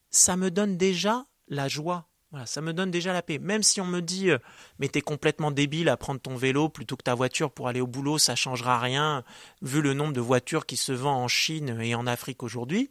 ça 0.10 0.38
me 0.38 0.50
donne 0.50 0.78
déjà 0.78 1.26
la 1.50 1.68
joie. 1.68 2.08
Voilà, 2.32 2.46
ça 2.46 2.62
me 2.62 2.72
donne 2.72 2.92
déjà 2.92 3.12
la 3.12 3.22
paix. 3.22 3.38
Même 3.38 3.62
si 3.62 3.82
on 3.82 3.86
me 3.86 4.00
dit 4.00 4.30
euh, 4.30 4.38
mais 4.80 4.88
t'es 4.88 5.02
complètement 5.02 5.52
débile 5.52 5.90
à 5.90 5.98
prendre 5.98 6.22
ton 6.22 6.38
vélo 6.38 6.70
plutôt 6.70 6.96
que 6.96 7.04
ta 7.04 7.14
voiture 7.14 7.52
pour 7.52 7.68
aller 7.68 7.82
au 7.82 7.88
boulot, 7.88 8.18
ça 8.20 8.36
changera 8.36 8.80
rien, 8.80 9.26
vu 9.62 9.82
le 9.82 9.94
nombre 9.94 10.14
de 10.14 10.22
voitures 10.22 10.66
qui 10.66 10.78
se 10.78 10.94
vendent 10.94 11.24
en 11.24 11.28
Chine 11.28 11.78
et 11.82 11.94
en 11.94 12.08
Afrique 12.08 12.42
aujourd'hui. 12.42 12.90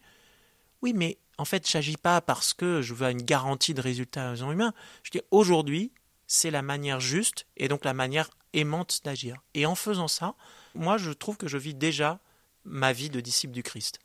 Oui, 0.82 0.92
mais 0.94 1.16
en 1.38 1.44
fait, 1.44 1.68
je 1.68 1.76
n'agis 1.76 1.96
pas 1.96 2.20
parce 2.20 2.54
que 2.54 2.82
je 2.82 2.94
veux 2.94 3.08
une 3.10 3.22
garantie 3.22 3.74
de 3.74 3.80
résultats 3.80 4.34
humains. 4.34 4.72
Je 5.02 5.10
dis 5.10 5.20
aujourd'hui, 5.30 5.92
c'est 6.26 6.50
la 6.50 6.62
manière 6.62 7.00
juste 7.00 7.46
et 7.56 7.68
donc 7.68 7.84
la 7.84 7.94
manière 7.94 8.30
aimante 8.52 9.00
d'agir. 9.04 9.36
Et 9.54 9.66
en 9.66 9.74
faisant 9.74 10.08
ça, 10.08 10.34
moi, 10.74 10.96
je 10.96 11.10
trouve 11.10 11.36
que 11.36 11.48
je 11.48 11.58
vis 11.58 11.74
déjà 11.74 12.20
ma 12.64 12.92
vie 12.92 13.10
de 13.10 13.20
disciple 13.20 13.52
du 13.52 13.62
Christ. 13.62 13.98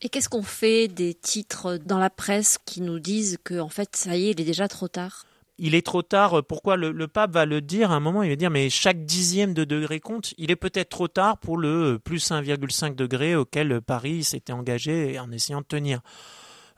Et 0.00 0.08
qu'est-ce 0.08 0.28
qu'on 0.28 0.42
fait 0.42 0.88
des 0.88 1.14
titres 1.14 1.76
dans 1.76 1.98
la 1.98 2.10
presse 2.10 2.58
qui 2.64 2.80
nous 2.80 2.98
disent 2.98 3.38
que, 3.44 3.60
en 3.60 3.68
fait, 3.68 3.96
ça 3.96 4.16
y 4.16 4.26
est, 4.26 4.30
il 4.32 4.40
est 4.40 4.44
déjà 4.44 4.68
trop 4.68 4.88
tard? 4.88 5.24
Il 5.56 5.74
est 5.76 5.86
trop 5.86 6.02
tard. 6.02 6.44
Pourquoi 6.44 6.76
le, 6.76 7.06
pape 7.06 7.32
va 7.32 7.46
le 7.46 7.60
dire 7.60 7.92
à 7.92 7.94
un 7.94 8.00
moment? 8.00 8.24
Il 8.24 8.30
va 8.30 8.36
dire 8.36 8.50
mais 8.50 8.68
chaque 8.70 9.04
dixième 9.04 9.54
de 9.54 9.64
degré 9.64 10.00
compte. 10.00 10.34
Il 10.36 10.50
est 10.50 10.56
peut-être 10.56 10.88
trop 10.88 11.06
tard 11.06 11.38
pour 11.38 11.56
le 11.56 12.00
plus 12.02 12.28
1,5 12.28 12.96
degré 12.96 13.36
auquel 13.36 13.80
Paris 13.80 14.24
s'était 14.24 14.52
engagé 14.52 15.16
en 15.20 15.30
essayant 15.30 15.60
de 15.60 15.66
tenir. 15.66 16.00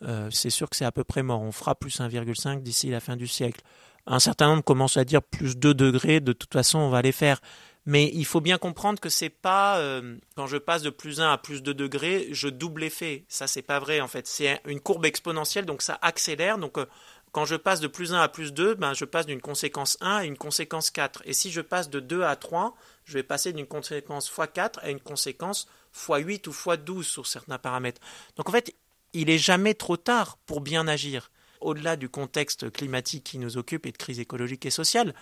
Euh, 0.02 0.30
c'est 0.30 0.50
sûr 0.50 0.68
que 0.68 0.76
c'est 0.76 0.84
à 0.84 0.92
peu 0.92 1.04
près 1.04 1.22
mort. 1.22 1.40
On 1.40 1.52
fera 1.52 1.74
plus 1.74 2.00
1,5 2.00 2.62
d'ici 2.62 2.90
la 2.90 3.00
fin 3.00 3.16
du 3.16 3.26
siècle. 3.26 3.60
Un 4.06 4.20
certain 4.20 4.48
nombre 4.48 4.62
commencent 4.62 4.96
à 4.96 5.04
dire 5.04 5.22
plus 5.22 5.56
2 5.56 5.74
degrés. 5.74 6.20
De 6.20 6.32
toute 6.32 6.52
façon, 6.52 6.78
on 6.78 6.90
va 6.90 7.02
les 7.02 7.12
faire. 7.12 7.40
Mais 7.86 8.10
il 8.12 8.24
faut 8.24 8.40
bien 8.40 8.58
comprendre 8.58 8.98
que 8.98 9.08
c'est 9.08 9.30
pas 9.30 9.78
euh, 9.78 10.16
quand 10.34 10.48
je 10.48 10.56
passe 10.56 10.82
de 10.82 10.90
plus 10.90 11.20
1 11.20 11.30
à 11.32 11.38
plus 11.38 11.62
2 11.62 11.72
degrés, 11.72 12.28
je 12.32 12.48
double 12.48 12.80
l'effet. 12.80 13.24
Ça, 13.28 13.46
c'est 13.46 13.62
pas 13.62 13.78
vrai 13.78 14.00
en 14.00 14.08
fait. 14.08 14.26
C'est 14.26 14.60
une 14.66 14.80
courbe 14.80 15.06
exponentielle, 15.06 15.66
donc 15.66 15.82
ça 15.82 15.96
accélère. 16.02 16.58
Donc 16.58 16.78
euh, 16.78 16.86
quand 17.30 17.44
je 17.44 17.54
passe 17.54 17.78
de 17.78 17.86
plus 17.86 18.12
1 18.12 18.20
à 18.20 18.28
plus 18.28 18.52
2, 18.52 18.74
ben, 18.74 18.92
je 18.92 19.04
passe 19.04 19.26
d'une 19.26 19.40
conséquence 19.40 19.98
1 20.00 20.16
à 20.16 20.24
une 20.24 20.36
conséquence 20.36 20.90
4. 20.90 21.22
Et 21.26 21.32
si 21.32 21.52
je 21.52 21.60
passe 21.60 21.88
de 21.88 22.00
2 22.00 22.22
à 22.22 22.34
3, 22.34 22.74
je 23.04 23.14
vais 23.14 23.22
passer 23.22 23.52
d'une 23.52 23.66
conséquence 23.66 24.32
x4 24.32 24.80
à 24.80 24.90
une 24.90 25.00
conséquence 25.00 25.68
x8 25.94 26.48
ou 26.48 26.52
x12 26.52 27.02
sur 27.04 27.26
certains 27.26 27.58
paramètres. 27.58 28.00
Donc 28.36 28.48
en 28.48 28.52
fait, 28.52 28.74
il 29.20 29.30
est 29.30 29.38
jamais 29.38 29.74
trop 29.74 29.96
tard 29.96 30.38
pour 30.46 30.60
bien 30.60 30.88
agir. 30.88 31.30
Au-delà 31.60 31.96
du 31.96 32.08
contexte 32.08 32.70
climatique 32.70 33.24
qui 33.24 33.38
nous 33.38 33.56
occupe 33.56 33.86
et 33.86 33.92
de 33.92 33.96
crise 33.96 34.20
écologique 34.20 34.66
et 34.66 34.70
sociale, 34.70 35.14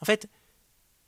en 0.00 0.04
fait, 0.04 0.28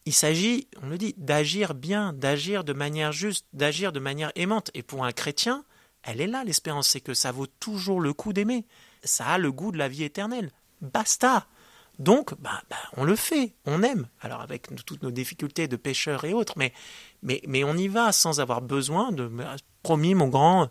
il 0.04 0.12
s'agit, 0.12 0.68
on 0.82 0.88
le 0.88 0.98
dit, 0.98 1.14
d'agir 1.16 1.74
bien, 1.74 2.12
d'agir 2.12 2.64
de 2.64 2.72
manière 2.72 3.12
juste, 3.12 3.46
d'agir 3.52 3.92
de 3.92 4.00
manière 4.00 4.32
aimante. 4.34 4.70
Et 4.74 4.82
pour 4.82 5.04
un 5.04 5.12
chrétien, 5.12 5.64
elle 6.02 6.20
est 6.20 6.26
là 6.26 6.42
l'espérance, 6.44 6.88
c'est 6.88 7.00
que 7.00 7.14
ça 7.14 7.30
vaut 7.30 7.46
toujours 7.46 8.00
le 8.00 8.12
coup 8.12 8.32
d'aimer 8.32 8.66
ça 9.04 9.26
a 9.26 9.38
le 9.38 9.52
goût 9.52 9.72
de 9.72 9.78
la 9.78 9.88
vie 9.88 10.04
éternelle. 10.04 10.50
Basta 10.80 11.46
Donc, 11.98 12.34
bah, 12.40 12.62
bah, 12.70 12.76
on 12.96 13.04
le 13.04 13.16
fait, 13.16 13.54
on 13.66 13.82
aime. 13.82 14.08
Alors 14.20 14.40
avec 14.40 14.68
toutes 14.84 15.02
nos 15.02 15.10
difficultés 15.10 15.68
de 15.68 15.76
pêcheurs 15.76 16.24
et 16.24 16.32
autres, 16.32 16.54
mais, 16.56 16.72
mais, 17.22 17.42
mais 17.46 17.64
on 17.64 17.76
y 17.76 17.88
va 17.88 18.12
sans 18.12 18.40
avoir 18.40 18.62
besoin 18.62 19.12
de... 19.12 19.30
Promis, 19.82 20.14
mon 20.14 20.28
grand, 20.28 20.70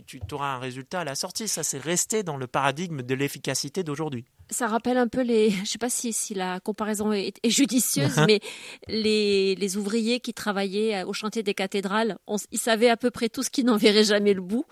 tu, 0.00 0.20
tu 0.20 0.34
auras 0.34 0.54
un 0.54 0.58
résultat 0.58 1.00
à 1.00 1.04
la 1.04 1.14
sortie. 1.14 1.48
Ça, 1.48 1.62
c'est 1.62 1.78
resté 1.78 2.22
dans 2.22 2.36
le 2.36 2.46
paradigme 2.46 3.02
de 3.02 3.14
l'efficacité 3.14 3.84
d'aujourd'hui 3.84 4.24
ça 4.52 4.66
rappelle 4.68 4.98
un 4.98 5.08
peu 5.08 5.22
les. 5.22 5.50
Je 5.50 5.60
ne 5.60 5.64
sais 5.64 5.78
pas 5.78 5.90
si, 5.90 6.12
si 6.12 6.34
la 6.34 6.60
comparaison 6.60 7.12
est, 7.12 7.34
judicieuse, 7.44 8.18
mais 8.26 8.40
les, 8.88 9.54
les, 9.54 9.76
ouvriers 9.76 10.20
qui 10.20 10.34
travaillaient 10.34 11.04
au 11.04 11.12
chantier 11.12 11.42
des 11.42 11.54
cathédrales, 11.54 12.18
ils 12.50 12.58
savaient 12.58 12.90
à 12.90 12.96
peu 12.96 13.10
près 13.10 13.28
tout 13.28 13.42
ce 13.42 13.50
qui 13.50 13.64
n'en 13.64 13.76
verrait 13.76 14.04
jamais 14.04 14.34
le 14.34 14.42
bout, 14.42 14.64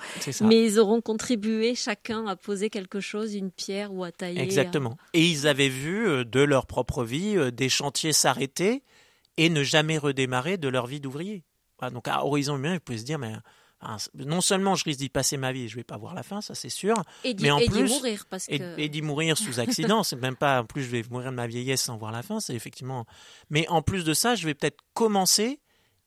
mais 0.42 0.64
ils 0.64 0.78
auront 0.78 1.00
contribué 1.00 1.74
chacun 1.74 2.26
à 2.26 2.36
poser 2.36 2.70
quelque 2.70 3.00
chose, 3.00 3.34
une 3.34 3.50
pierre 3.50 3.92
ou 3.92 4.04
à 4.04 4.12
tailler. 4.12 4.40
Exactement. 4.40 4.96
Et 5.14 5.24
ils 5.24 5.46
avaient 5.46 5.68
vu 5.68 6.06
euh, 6.06 6.24
de 6.24 6.40
leur 6.40 6.66
propre 6.66 7.04
vie 7.04 7.36
euh, 7.36 7.50
des 7.50 7.68
chantiers 7.68 8.12
s'arrêter 8.12 8.82
et 9.36 9.48
ne 9.48 9.62
jamais 9.62 9.98
redémarrer 9.98 10.58
de 10.58 10.68
leur 10.68 10.86
vie 10.86 11.00
d'ouvrier. 11.00 11.44
donc 11.92 12.08
à 12.08 12.24
horizon 12.24 12.56
humain, 12.56 12.74
ils 12.74 12.80
pouvaient 12.80 12.98
se 12.98 13.04
dire 13.04 13.18
mais 13.18 13.32
non 14.14 14.40
seulement 14.40 14.74
je 14.74 14.84
risque 14.84 14.98
d'y 14.98 15.08
passer 15.08 15.36
ma 15.36 15.52
vie, 15.52 15.68
je 15.68 15.76
vais 15.76 15.84
pas 15.84 15.96
voir 15.96 16.14
la 16.14 16.22
fin, 16.22 16.40
ça 16.40 16.54
c'est 16.54 16.68
sûr, 16.68 17.02
et 17.24 17.34
mais 17.40 17.50
en 17.50 17.58
plus 17.58 17.88
mourir 17.88 18.26
parce 18.28 18.46
que... 18.46 18.78
et, 18.78 18.88
d'y 18.88 19.02
mourir 19.02 19.38
sous 19.38 19.58
accident, 19.58 20.02
c'est 20.02 20.16
même 20.16 20.36
pas 20.36 20.62
en 20.62 20.64
plus 20.64 20.82
je 20.82 20.90
vais 20.90 21.02
mourir 21.10 21.30
de 21.30 21.36
ma 21.36 21.46
vieillesse 21.46 21.82
sans 21.82 21.96
voir 21.96 22.12
la 22.12 22.22
fin, 22.22 22.40
c'est 22.40 22.54
effectivement. 22.54 23.06
Mais 23.48 23.66
en 23.68 23.82
plus 23.82 24.04
de 24.04 24.12
ça, 24.12 24.34
je 24.34 24.46
vais 24.46 24.54
peut-être 24.54 24.80
commencer 24.92 25.60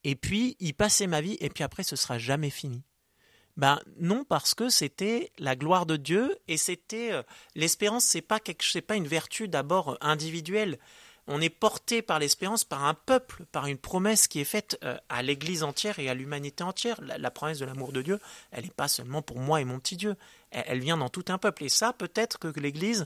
et 0.03 0.15
puis 0.15 0.55
y 0.59 0.73
passer 0.73 1.07
ma 1.07 1.21
vie 1.21 1.37
et 1.39 1.49
puis 1.49 1.63
après 1.63 1.83
ce 1.83 1.95
sera 1.95 2.17
jamais 2.17 2.49
fini. 2.49 2.83
Ben 3.55 3.79
non 3.99 4.23
parce 4.23 4.55
que 4.55 4.69
c'était 4.69 5.31
la 5.37 5.55
gloire 5.55 5.85
de 5.85 5.95
Dieu 5.95 6.35
et 6.47 6.57
c'était 6.57 7.11
euh, 7.11 7.21
l'espérance, 7.55 8.03
c'est 8.03 8.21
pas 8.21 8.39
quelque, 8.39 8.63
c'est 8.63 8.81
pas 8.81 8.95
une 8.95 9.07
vertu 9.07 9.47
d'abord 9.47 9.97
individuelle 10.01 10.79
on 11.27 11.39
est 11.41 11.49
porté 11.49 12.01
par 12.01 12.19
l'espérance, 12.19 12.63
par 12.63 12.85
un 12.85 12.93
peuple, 12.93 13.45
par 13.51 13.67
une 13.67 13.77
promesse 13.77 14.27
qui 14.27 14.41
est 14.41 14.45
faite 14.45 14.77
euh, 14.83 14.97
à 15.09 15.23
l'Église 15.23 15.63
entière 15.63 15.99
et 15.99 16.09
à 16.09 16.13
l'humanité 16.13 16.63
entière. 16.63 16.99
La, 17.01 17.31
promesse 17.31 17.59
de 17.59 17.65
l'amour 17.65 17.93
de 17.93 18.01
Dieu, 18.01 18.19
elle 18.51 18.65
n'est 18.65 18.71
pas 18.71 18.89
seulement 18.89 19.21
pour 19.21 19.39
moi 19.39 19.61
et 19.61 19.65
mon 19.65 19.79
petit 19.79 19.95
Dieu, 19.95 20.15
elle, 20.51 20.79
vient 20.79 20.97
dans 20.97 21.09
tout 21.09 21.25
un 21.29 21.37
peuple. 21.37 21.63
Et 21.63 21.69
ça, 21.69 21.93
peut-être 21.93 22.39
que 22.39 22.59
l'Église, 22.59 23.05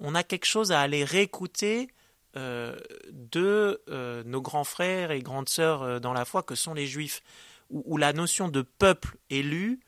on 0.00 0.14
a 0.14 0.22
quelque 0.22 0.46
chose 0.46 0.72
à 0.72 0.80
aller 0.80 1.04
réécouter 1.04 1.88
euh, 2.36 2.74
de 3.10 3.82
euh, 3.88 4.22
nos 4.24 4.40
grands 4.40 4.64
frères 4.64 5.10
et 5.10 5.20
grandes 5.20 5.48
sœurs 5.48 6.00
dans 6.00 6.14
la 6.14 6.24
foi 6.24 6.42
que 6.42 6.54
sont 6.54 6.72
les 6.72 6.86
Juifs, 6.86 7.22
où, 7.70 7.98
la 7.98 8.14
notion 8.14 8.48
de 8.48 8.62
peuple 8.62 9.16
élu 9.28 9.80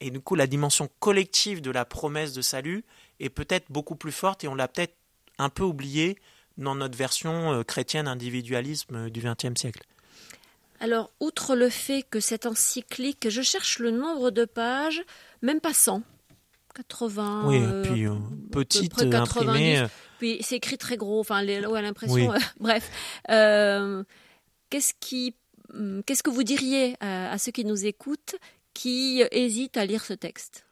et 0.00 0.10
du 0.10 0.20
coup 0.20 0.34
la 0.34 0.46
dimension 0.46 0.88
collective 1.00 1.60
de 1.60 1.70
la 1.70 1.84
promesse 1.84 2.32
de 2.32 2.42
salut 2.42 2.84
est 3.20 3.30
peut-être 3.30 3.66
beaucoup 3.70 3.96
plus 3.96 4.12
forte 4.12 4.44
et 4.44 4.48
on 4.48 4.54
l'a 4.54 4.68
peut-être 4.68 4.94
un 5.38 5.48
peu 5.48 5.62
oublié 5.62 6.18
dans 6.58 6.74
notre 6.74 6.96
version 6.96 7.52
euh, 7.52 7.62
chrétienne 7.62 8.08
individualisme 8.08 9.06
euh, 9.06 9.10
du 9.10 9.20
XXe 9.20 9.58
siècle. 9.58 9.82
Alors, 10.80 11.10
outre 11.20 11.54
le 11.54 11.68
fait 11.68 12.02
que 12.02 12.20
cette 12.20 12.46
encyclique, 12.46 13.28
je 13.28 13.42
cherche 13.42 13.78
le 13.78 13.90
nombre 13.90 14.30
de 14.30 14.44
pages, 14.44 15.02
même 15.40 15.60
pas 15.60 15.72
100, 15.72 16.02
80. 16.74 17.42
Oui, 17.46 17.60
puis 17.84 18.06
euh, 18.06 18.14
petite, 18.52 19.00
imprimée. 19.14 19.84
Puis 20.18 20.38
c'est 20.42 20.56
écrit 20.56 20.78
très 20.78 20.96
gros, 20.96 21.20
enfin, 21.20 21.42
les, 21.42 21.64
à 21.64 21.82
l'impression. 21.82 22.32
bref. 22.60 22.90
qu'est-ce, 23.28 24.94
qui, 25.00 25.34
qu'est-ce 26.06 26.22
que 26.22 26.30
vous 26.30 26.44
diriez 26.44 26.96
à 27.00 27.38
ceux 27.38 27.52
qui 27.52 27.64
nous 27.64 27.86
écoutent 27.86 28.36
qui 28.74 29.22
hésitent 29.30 29.76
à 29.76 29.86
lire 29.86 30.04
ce 30.04 30.12
texte? 30.12 30.63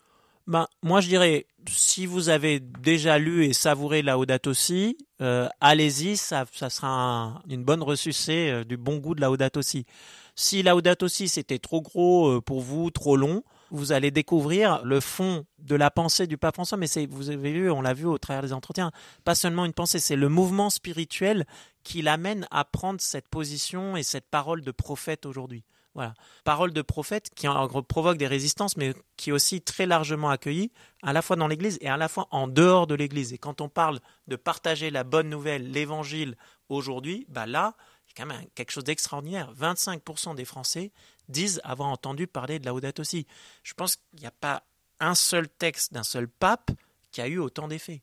Ben, 0.46 0.66
moi, 0.82 1.00
je 1.00 1.08
dirais, 1.08 1.46
si 1.68 2.06
vous 2.06 2.28
avez 2.28 2.58
déjà 2.60 3.18
lu 3.18 3.44
et 3.44 3.52
savouré 3.52 4.02
Laudato 4.02 4.50
aussi, 4.50 4.98
euh, 5.20 5.48
allez-y, 5.60 6.16
ça, 6.16 6.44
ça 6.52 6.68
sera 6.68 7.42
une 7.48 7.64
bonne 7.64 7.82
ressucée 7.82 8.50
euh, 8.50 8.64
du 8.64 8.76
bon 8.76 8.98
goût 8.98 9.14
de 9.14 9.20
Laudato 9.20 9.62
Si. 9.62 9.86
Si 10.34 10.62
Laudato 10.62 11.06
Si 11.06 11.28
c'était 11.28 11.58
trop 11.58 11.80
gros 11.80 12.28
euh, 12.28 12.40
pour 12.40 12.60
vous, 12.60 12.90
trop 12.90 13.16
long, 13.16 13.44
vous 13.70 13.92
allez 13.92 14.10
découvrir 14.10 14.84
le 14.84 15.00
fond 15.00 15.46
de 15.58 15.76
la 15.76 15.90
pensée 15.90 16.26
du 16.26 16.36
pape 16.36 16.54
François, 16.54 16.76
mais 16.76 16.86
vous 17.08 17.30
avez 17.30 17.52
vu, 17.52 17.70
on 17.70 17.80
l'a 17.80 17.94
vu 17.94 18.06
au 18.06 18.18
travers 18.18 18.42
des 18.42 18.52
entretiens, 18.52 18.90
pas 19.24 19.34
seulement 19.34 19.64
une 19.64 19.72
pensée, 19.72 19.98
c'est 19.98 20.16
le 20.16 20.28
mouvement 20.28 20.70
spirituel 20.70 21.46
qui 21.82 22.02
l'amène 22.02 22.46
à 22.50 22.64
prendre 22.64 23.00
cette 23.00 23.28
position 23.28 23.96
et 23.96 24.02
cette 24.02 24.28
parole 24.28 24.62
de 24.62 24.72
prophète 24.72 25.24
aujourd'hui. 25.24 25.64
Voilà. 25.94 26.14
Parole 26.44 26.72
de 26.72 26.80
prophète 26.80 27.30
qui 27.34 27.46
provoque 27.88 28.16
des 28.16 28.26
résistances, 28.26 28.76
mais 28.76 28.94
qui 29.16 29.30
est 29.30 29.32
aussi 29.32 29.60
très 29.60 29.84
largement 29.84 30.30
accueillie, 30.30 30.72
à 31.02 31.12
la 31.12 31.20
fois 31.20 31.36
dans 31.36 31.48
l'Église 31.48 31.76
et 31.82 31.88
à 31.88 31.96
la 31.96 32.08
fois 32.08 32.28
en 32.30 32.48
dehors 32.48 32.86
de 32.86 32.94
l'Église. 32.94 33.32
Et 33.32 33.38
quand 33.38 33.60
on 33.60 33.68
parle 33.68 34.00
de 34.26 34.36
partager 34.36 34.90
la 34.90 35.04
bonne 35.04 35.28
nouvelle, 35.28 35.70
l'Évangile 35.70 36.36
aujourd'hui, 36.70 37.26
bah 37.28 37.46
là, 37.46 37.74
a 38.08 38.12
quand 38.16 38.26
même 38.26 38.46
quelque 38.54 38.70
chose 38.70 38.84
d'extraordinaire. 38.84 39.52
25% 39.54 40.34
des 40.34 40.44
Français 40.44 40.92
disent 41.28 41.60
avoir 41.64 41.88
entendu 41.88 42.26
parler 42.26 42.58
de 42.58 42.64
la 42.64 42.74
Audate 42.74 43.00
aussi. 43.00 43.26
Je 43.62 43.74
pense 43.74 43.96
qu'il 43.96 44.20
n'y 44.20 44.26
a 44.26 44.30
pas 44.32 44.62
un 45.00 45.14
seul 45.14 45.48
texte 45.48 45.92
d'un 45.92 46.02
seul 46.02 46.28
pape 46.28 46.70
qui 47.10 47.20
a 47.20 47.28
eu 47.28 47.38
autant 47.38 47.68
d'effets. 47.68 48.00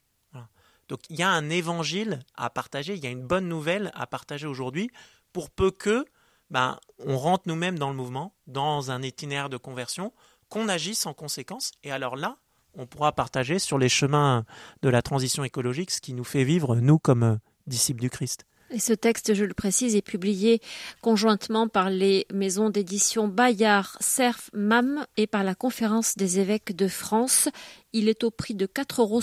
Donc 0.89 1.01
il 1.09 1.17
y 1.17 1.23
a 1.23 1.29
un 1.29 1.49
évangile 1.51 2.19
à 2.35 2.49
partager, 2.49 2.95
il 2.95 3.03
y 3.03 3.07
a 3.07 3.11
une 3.11 3.25
bonne 3.25 3.47
nouvelle 3.47 3.91
à 3.93 4.07
partager 4.07 4.47
aujourd'hui, 4.47 4.89
pour 5.33 5.51
peu 5.51 5.69
que 5.69 6.03
ben, 6.49 6.79
on 7.05 7.17
rentre 7.17 7.43
nous-mêmes 7.47 7.79
dans 7.79 7.89
le 7.89 7.95
mouvement, 7.95 8.33
dans 8.47 8.91
un 8.91 9.01
itinéraire 9.01 9.49
de 9.49 9.57
conversion, 9.57 10.13
qu'on 10.49 10.67
agisse 10.67 11.05
en 11.05 11.13
conséquence. 11.13 11.71
Et 11.83 11.91
alors 11.91 12.15
là, 12.15 12.37
on 12.73 12.87
pourra 12.87 13.11
partager 13.11 13.59
sur 13.59 13.77
les 13.77 13.89
chemins 13.89 14.45
de 14.81 14.89
la 14.89 15.01
transition 15.01 15.43
écologique 15.43 15.91
ce 15.91 16.01
qui 16.01 16.13
nous 16.13 16.23
fait 16.23 16.43
vivre, 16.43 16.75
nous, 16.77 16.99
comme 16.99 17.23
euh, 17.23 17.35
disciples 17.67 18.01
du 18.01 18.09
Christ. 18.09 18.45
Et 18.71 18.79
ce 18.79 18.93
texte, 18.93 19.33
je 19.33 19.45
le 19.45 19.53
précise, 19.53 19.95
est 19.95 20.01
publié 20.01 20.61
conjointement 21.01 21.67
par 21.67 21.89
les 21.89 22.27
maisons 22.31 22.69
d'édition 22.69 23.27
Bayard, 23.27 23.97
Cerf, 23.99 24.49
MAM 24.53 25.05
et 25.17 25.27
par 25.27 25.43
la 25.43 25.55
Conférence 25.55 26.15
des 26.17 26.39
évêques 26.39 26.75
de 26.75 26.87
France. 26.87 27.49
Il 27.93 28.07
est 28.07 28.23
au 28.23 28.29
prix 28.29 28.53
de 28.53 28.67
4,50 28.67 29.01
euros, 29.01 29.21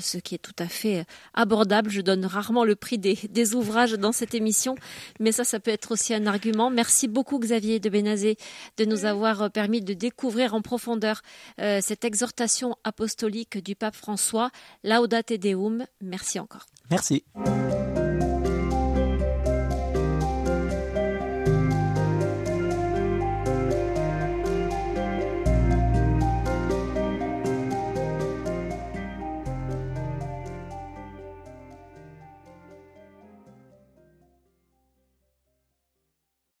ce 0.00 0.18
qui 0.18 0.36
est 0.36 0.38
tout 0.38 0.54
à 0.60 0.68
fait 0.68 1.04
abordable. 1.34 1.90
Je 1.90 2.00
donne 2.00 2.24
rarement 2.24 2.64
le 2.64 2.76
prix 2.76 2.98
des, 2.98 3.54
ouvrages 3.54 3.94
dans 3.94 4.12
cette 4.12 4.34
émission, 4.34 4.76
mais 5.18 5.32
ça, 5.32 5.42
ça 5.42 5.58
peut 5.58 5.72
être 5.72 5.90
aussi 5.90 6.14
un 6.14 6.26
argument. 6.26 6.70
Merci 6.70 7.08
beaucoup, 7.08 7.40
Xavier 7.40 7.80
de 7.80 7.88
Bénazé, 7.88 8.36
de 8.76 8.84
nous 8.84 9.04
avoir 9.04 9.50
permis 9.50 9.80
de 9.80 9.94
découvrir 9.94 10.54
en 10.54 10.62
profondeur 10.62 11.22
euh, 11.60 11.80
cette 11.82 12.04
exhortation 12.04 12.76
apostolique 12.84 13.62
du 13.64 13.74
pape 13.74 13.96
François. 13.96 14.50
Laudate 14.84 15.32
Deum. 15.32 15.84
Merci 16.00 16.38
encore. 16.38 16.66
Merci. 16.90 17.24